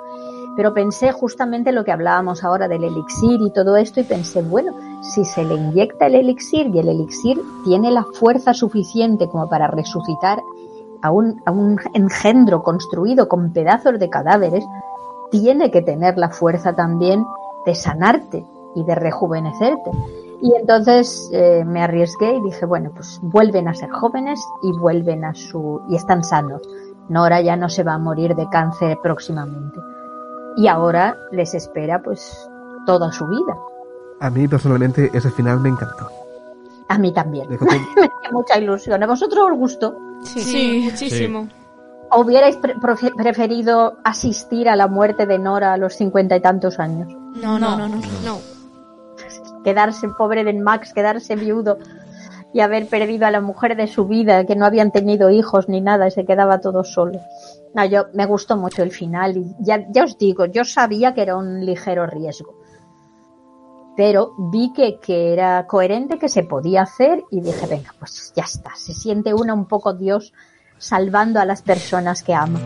Pero 0.56 0.74
pensé 0.74 1.12
justamente 1.12 1.72
lo 1.72 1.84
que 1.84 1.92
hablábamos 1.92 2.44
ahora 2.44 2.68
del 2.68 2.84
elixir 2.84 3.42
y 3.42 3.52
todo 3.52 3.78
esto 3.78 4.02
y 4.02 4.04
pensé, 4.04 4.42
bueno, 4.42 4.74
si 5.02 5.24
se 5.24 5.44
le 5.46 5.56
inyecta 5.56 6.08
el 6.08 6.16
elixir 6.16 6.68
y 6.68 6.80
el 6.80 6.90
elixir 6.90 7.42
tiene 7.64 7.92
la 7.92 8.04
fuerza 8.04 8.54
suficiente 8.54 9.28
como 9.30 9.50
para 9.50 9.68
resucitar 9.68 10.40
a 11.02 11.12
un, 11.12 11.42
a 11.46 11.52
un 11.52 11.80
engendro 11.94 12.64
construido 12.64 13.28
con 13.28 13.54
pedazos 13.54 13.98
de 13.98 14.10
cadáveres, 14.10 14.64
tiene 15.32 15.72
que 15.72 15.82
tener 15.82 16.18
la 16.18 16.30
fuerza 16.30 16.76
también 16.76 17.26
de 17.66 17.76
sanarte 17.76 18.46
y 18.76 18.84
de 18.84 18.96
rejuvenecerte. 18.96 19.92
Y 20.42 20.56
entonces 20.56 21.30
eh, 21.34 21.64
me 21.66 21.84
arriesgué 21.84 22.36
y 22.36 22.42
dije, 22.42 22.66
bueno, 22.66 22.92
pues 22.94 23.20
vuelven 23.22 23.68
a 23.68 23.74
ser 23.74 23.90
jóvenes 23.92 24.40
y 24.64 24.72
vuelven 24.78 25.24
a 25.24 25.34
su... 25.34 25.82
y 25.88 25.96
están 25.96 26.24
sanos. 26.24 26.62
Nora 27.10 27.42
ya 27.42 27.56
no 27.56 27.70
se 27.70 27.84
va 27.84 27.94
a 27.94 28.00
morir 28.00 28.36
de 28.36 28.48
cáncer 28.50 28.98
próximamente. 29.04 29.80
Y 30.58 30.68
ahora 30.68 31.16
les 31.32 31.54
espera 31.54 32.02
pues 32.02 32.50
toda 32.86 33.12
su 33.12 33.26
vida. 33.28 33.56
a 34.20 34.30
mí 34.30 34.48
personalmente 34.48 35.10
ese 35.14 35.30
final 35.32 35.60
me 35.60 35.70
encantó. 35.70 36.10
A 36.90 36.98
mí 36.98 37.14
también. 37.14 37.48
Me 37.50 37.56
hacía 37.62 38.32
mucha 38.32 38.58
ilusión. 38.60 39.02
¿A 39.02 39.08
vosotros 39.08 39.48
os 39.52 39.58
gustó? 39.58 39.96
Sí, 40.26 40.82
muchísimo. 40.84 41.48
¿O 42.12 42.22
hubierais 42.22 42.58
pre- 42.58 42.76
preferido 43.16 43.98
asistir 44.04 44.68
a 44.68 44.76
la 44.76 44.88
muerte 44.88 45.26
de 45.26 45.40
Nora 45.40 45.72
a 45.74 45.78
los 45.78 45.94
cincuenta 45.96 46.36
y 46.36 46.42
tantos 46.42 46.80
años? 46.80 47.08
No, 47.42 47.58
no, 47.58 47.78
no, 47.78 47.88
no. 47.88 47.96
No. 48.26 48.38
quedarse 49.64 50.10
pobre 50.10 50.44
de 50.44 50.54
Max, 50.54 50.94
quedarse 50.94 51.36
viudo 51.36 51.78
y 52.54 52.60
haber 52.60 52.88
perdido 52.88 53.26
a 53.28 53.32
la 53.32 53.40
mujer 53.40 53.78
de 53.78 53.88
su 53.88 54.06
vida, 54.08 54.44
que 54.46 54.58
no 54.58 54.66
habían 54.66 54.92
tenido 54.92 55.30
hijos 55.30 55.70
ni 55.70 55.80
nada, 55.80 56.08
y 56.08 56.12
se 56.12 56.26
quedaba 56.26 56.60
todo 56.60 56.84
solo. 56.84 57.20
No, 57.74 57.86
yo 57.86 58.08
me 58.14 58.26
gustó 58.26 58.58
mucho 58.58 58.84
el 58.84 58.92
final 58.92 59.38
y 59.38 59.56
ya, 59.60 59.86
ya 59.90 60.04
os 60.04 60.18
digo, 60.18 60.46
yo 60.46 60.66
sabía 60.66 61.14
que 61.14 61.22
era 61.22 61.38
un 61.38 61.66
ligero 61.66 62.06
riesgo. 62.06 62.56
Pero 63.96 64.34
vi 64.52 64.74
que, 64.74 65.00
que 65.00 65.34
era 65.34 65.68
coherente, 65.68 66.18
que 66.18 66.30
se 66.30 66.44
podía 66.44 66.84
hacer 66.84 67.24
y 67.30 67.42
dije, 67.42 67.68
venga, 67.68 67.94
pues 68.00 68.34
ya 68.36 68.44
está. 68.44 68.72
Se 68.76 68.94
siente 68.94 69.34
una 69.34 69.54
un 69.54 69.66
poco 69.66 69.94
Dios 69.94 70.34
salvando 70.78 71.40
a 71.40 71.46
las 71.46 71.62
personas 71.62 72.24
que 72.24 72.34
ama. 72.34 72.60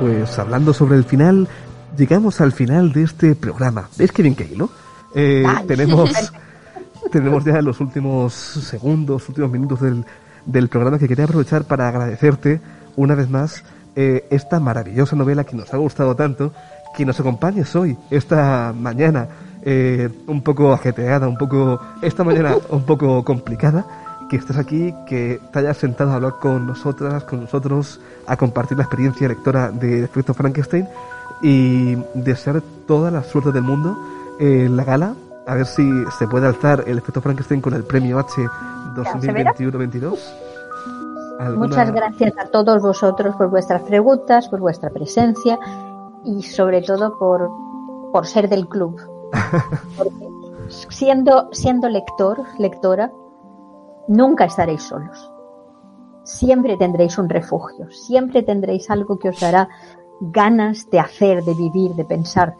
Pues 0.00 0.38
hablando 0.38 0.72
sobre 0.72 0.96
el 0.96 1.04
final, 1.04 1.48
llegamos 1.96 2.40
al 2.40 2.52
final 2.52 2.92
de 2.92 3.04
este 3.04 3.34
programa. 3.34 3.88
¿Veis 3.96 4.12
qué 4.12 4.22
bien 4.22 4.34
que 4.34 4.44
hilo? 4.44 4.70
Eh, 5.14 5.44
tenemos, 5.66 6.32
tenemos 7.12 7.44
ya 7.44 7.60
los 7.62 7.80
últimos 7.80 8.32
segundos, 8.34 9.28
últimos 9.28 9.50
minutos 9.50 9.80
del, 9.80 10.04
del 10.46 10.68
programa 10.68 10.98
que 10.98 11.08
quería 11.08 11.24
aprovechar 11.24 11.64
para 11.64 11.88
agradecerte 11.88 12.60
una 12.96 13.14
vez 13.14 13.28
más 13.28 13.64
eh, 13.94 14.26
esta 14.30 14.60
maravillosa 14.60 15.16
novela 15.16 15.44
que 15.44 15.56
nos 15.56 15.72
ha 15.72 15.76
gustado 15.76 16.14
tanto, 16.14 16.52
que 16.96 17.04
nos 17.04 17.18
acompañes 17.20 17.74
hoy, 17.76 17.96
esta 18.10 18.72
mañana 18.78 19.28
eh, 19.62 20.08
un 20.26 20.42
poco 20.42 20.72
ajetreada, 20.72 21.28
un 21.28 21.36
poco, 21.36 21.80
esta 22.02 22.24
mañana 22.24 22.56
un 22.70 22.84
poco 22.84 23.24
complicada, 23.24 23.84
que 24.28 24.36
estés 24.36 24.56
aquí, 24.56 24.94
que 25.06 25.40
te 25.52 25.58
hayas 25.58 25.76
sentado 25.76 26.12
a 26.12 26.16
hablar 26.16 26.34
con 26.40 26.66
nosotras, 26.66 27.24
con 27.24 27.40
nosotros, 27.40 28.00
a 28.26 28.36
compartir 28.36 28.76
la 28.76 28.84
experiencia 28.84 29.28
lectora 29.28 29.70
de 29.70 30.04
Efecto 30.04 30.34
Frankenstein 30.34 30.88
y 31.42 31.96
desear 32.14 32.62
toda 32.86 33.10
la 33.10 33.22
suerte 33.22 33.52
del 33.52 33.62
mundo 33.62 33.96
en 34.38 34.76
la 34.76 34.84
gala, 34.84 35.14
a 35.46 35.54
ver 35.54 35.66
si 35.66 35.88
se 36.18 36.26
puede 36.26 36.46
alzar 36.46 36.84
el 36.86 36.98
Efecto 36.98 37.20
Frankenstein 37.20 37.60
con 37.60 37.74
el 37.74 37.84
premio 37.84 38.18
H. 38.18 38.46
2021-22. 38.96 40.18
¿Alguna- 41.38 41.66
Muchas 41.66 41.92
gracias 41.92 42.32
a 42.38 42.46
todos 42.46 42.82
vosotros 42.82 43.36
por 43.36 43.50
vuestras 43.50 43.82
preguntas, 43.82 44.48
por 44.48 44.60
vuestra 44.60 44.90
presencia 44.90 45.58
y 46.24 46.42
sobre 46.42 46.82
todo 46.82 47.18
por, 47.18 47.50
por 48.12 48.26
ser 48.26 48.48
del 48.48 48.66
club. 48.68 48.96
Porque 49.98 50.26
siendo, 50.68 51.48
siendo 51.52 51.88
lector, 51.88 52.38
lectora, 52.58 53.12
nunca 54.08 54.44
estaréis 54.46 54.82
solos. 54.82 55.30
Siempre 56.24 56.76
tendréis 56.76 57.18
un 57.18 57.28
refugio, 57.28 57.88
siempre 57.90 58.42
tendréis 58.42 58.90
algo 58.90 59.18
que 59.18 59.28
os 59.28 59.38
dará 59.38 59.68
ganas 60.20 60.88
de 60.90 60.98
hacer, 60.98 61.44
de 61.44 61.54
vivir, 61.54 61.92
de 61.94 62.04
pensar. 62.04 62.56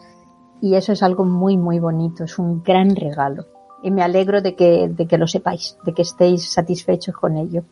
Y 0.61 0.75
eso 0.75 0.93
es 0.93 1.03
algo 1.03 1.25
muy, 1.25 1.57
muy 1.57 1.79
bonito, 1.79 2.23
es 2.23 2.39
un 2.39 2.63
gran 2.63 2.95
regalo. 2.95 3.43
Y 3.87 3.91
me 3.91 4.03
alegro 4.03 4.41
de 4.41 4.53
que, 4.53 4.89
de 4.89 5.07
que 5.07 5.17
lo 5.17 5.27
sepáis, 5.27 5.77
de 5.85 5.93
que 5.93 6.01
estéis 6.01 6.51
satisfechos 6.51 7.15
con 7.15 7.37
ello. 7.37 7.63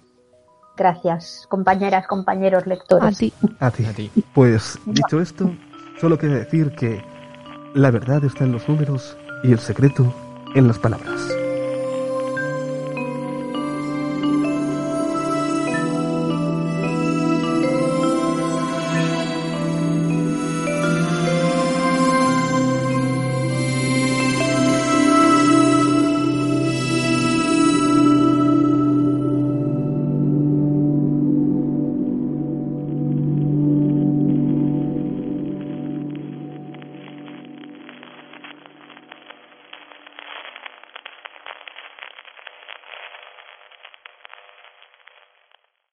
Gracias, 0.78 1.46
compañeras, 1.50 2.08
compañeros 2.08 2.66
lectores. 2.66 3.18
A 3.60 3.70
ti. 3.70 4.10
Pues 4.34 4.80
dicho 4.86 5.20
esto, 5.20 5.52
solo 6.00 6.18
queda 6.18 6.36
decir 6.36 6.72
que 6.72 7.04
la 7.74 7.92
verdad 7.92 8.24
está 8.24 8.46
en 8.46 8.54
los 8.54 8.70
números 8.70 9.18
y 9.44 9.52
el 9.52 9.60
secreto 9.60 10.06
en 10.56 10.70
las 10.70 10.80
palabras. 10.80 11.45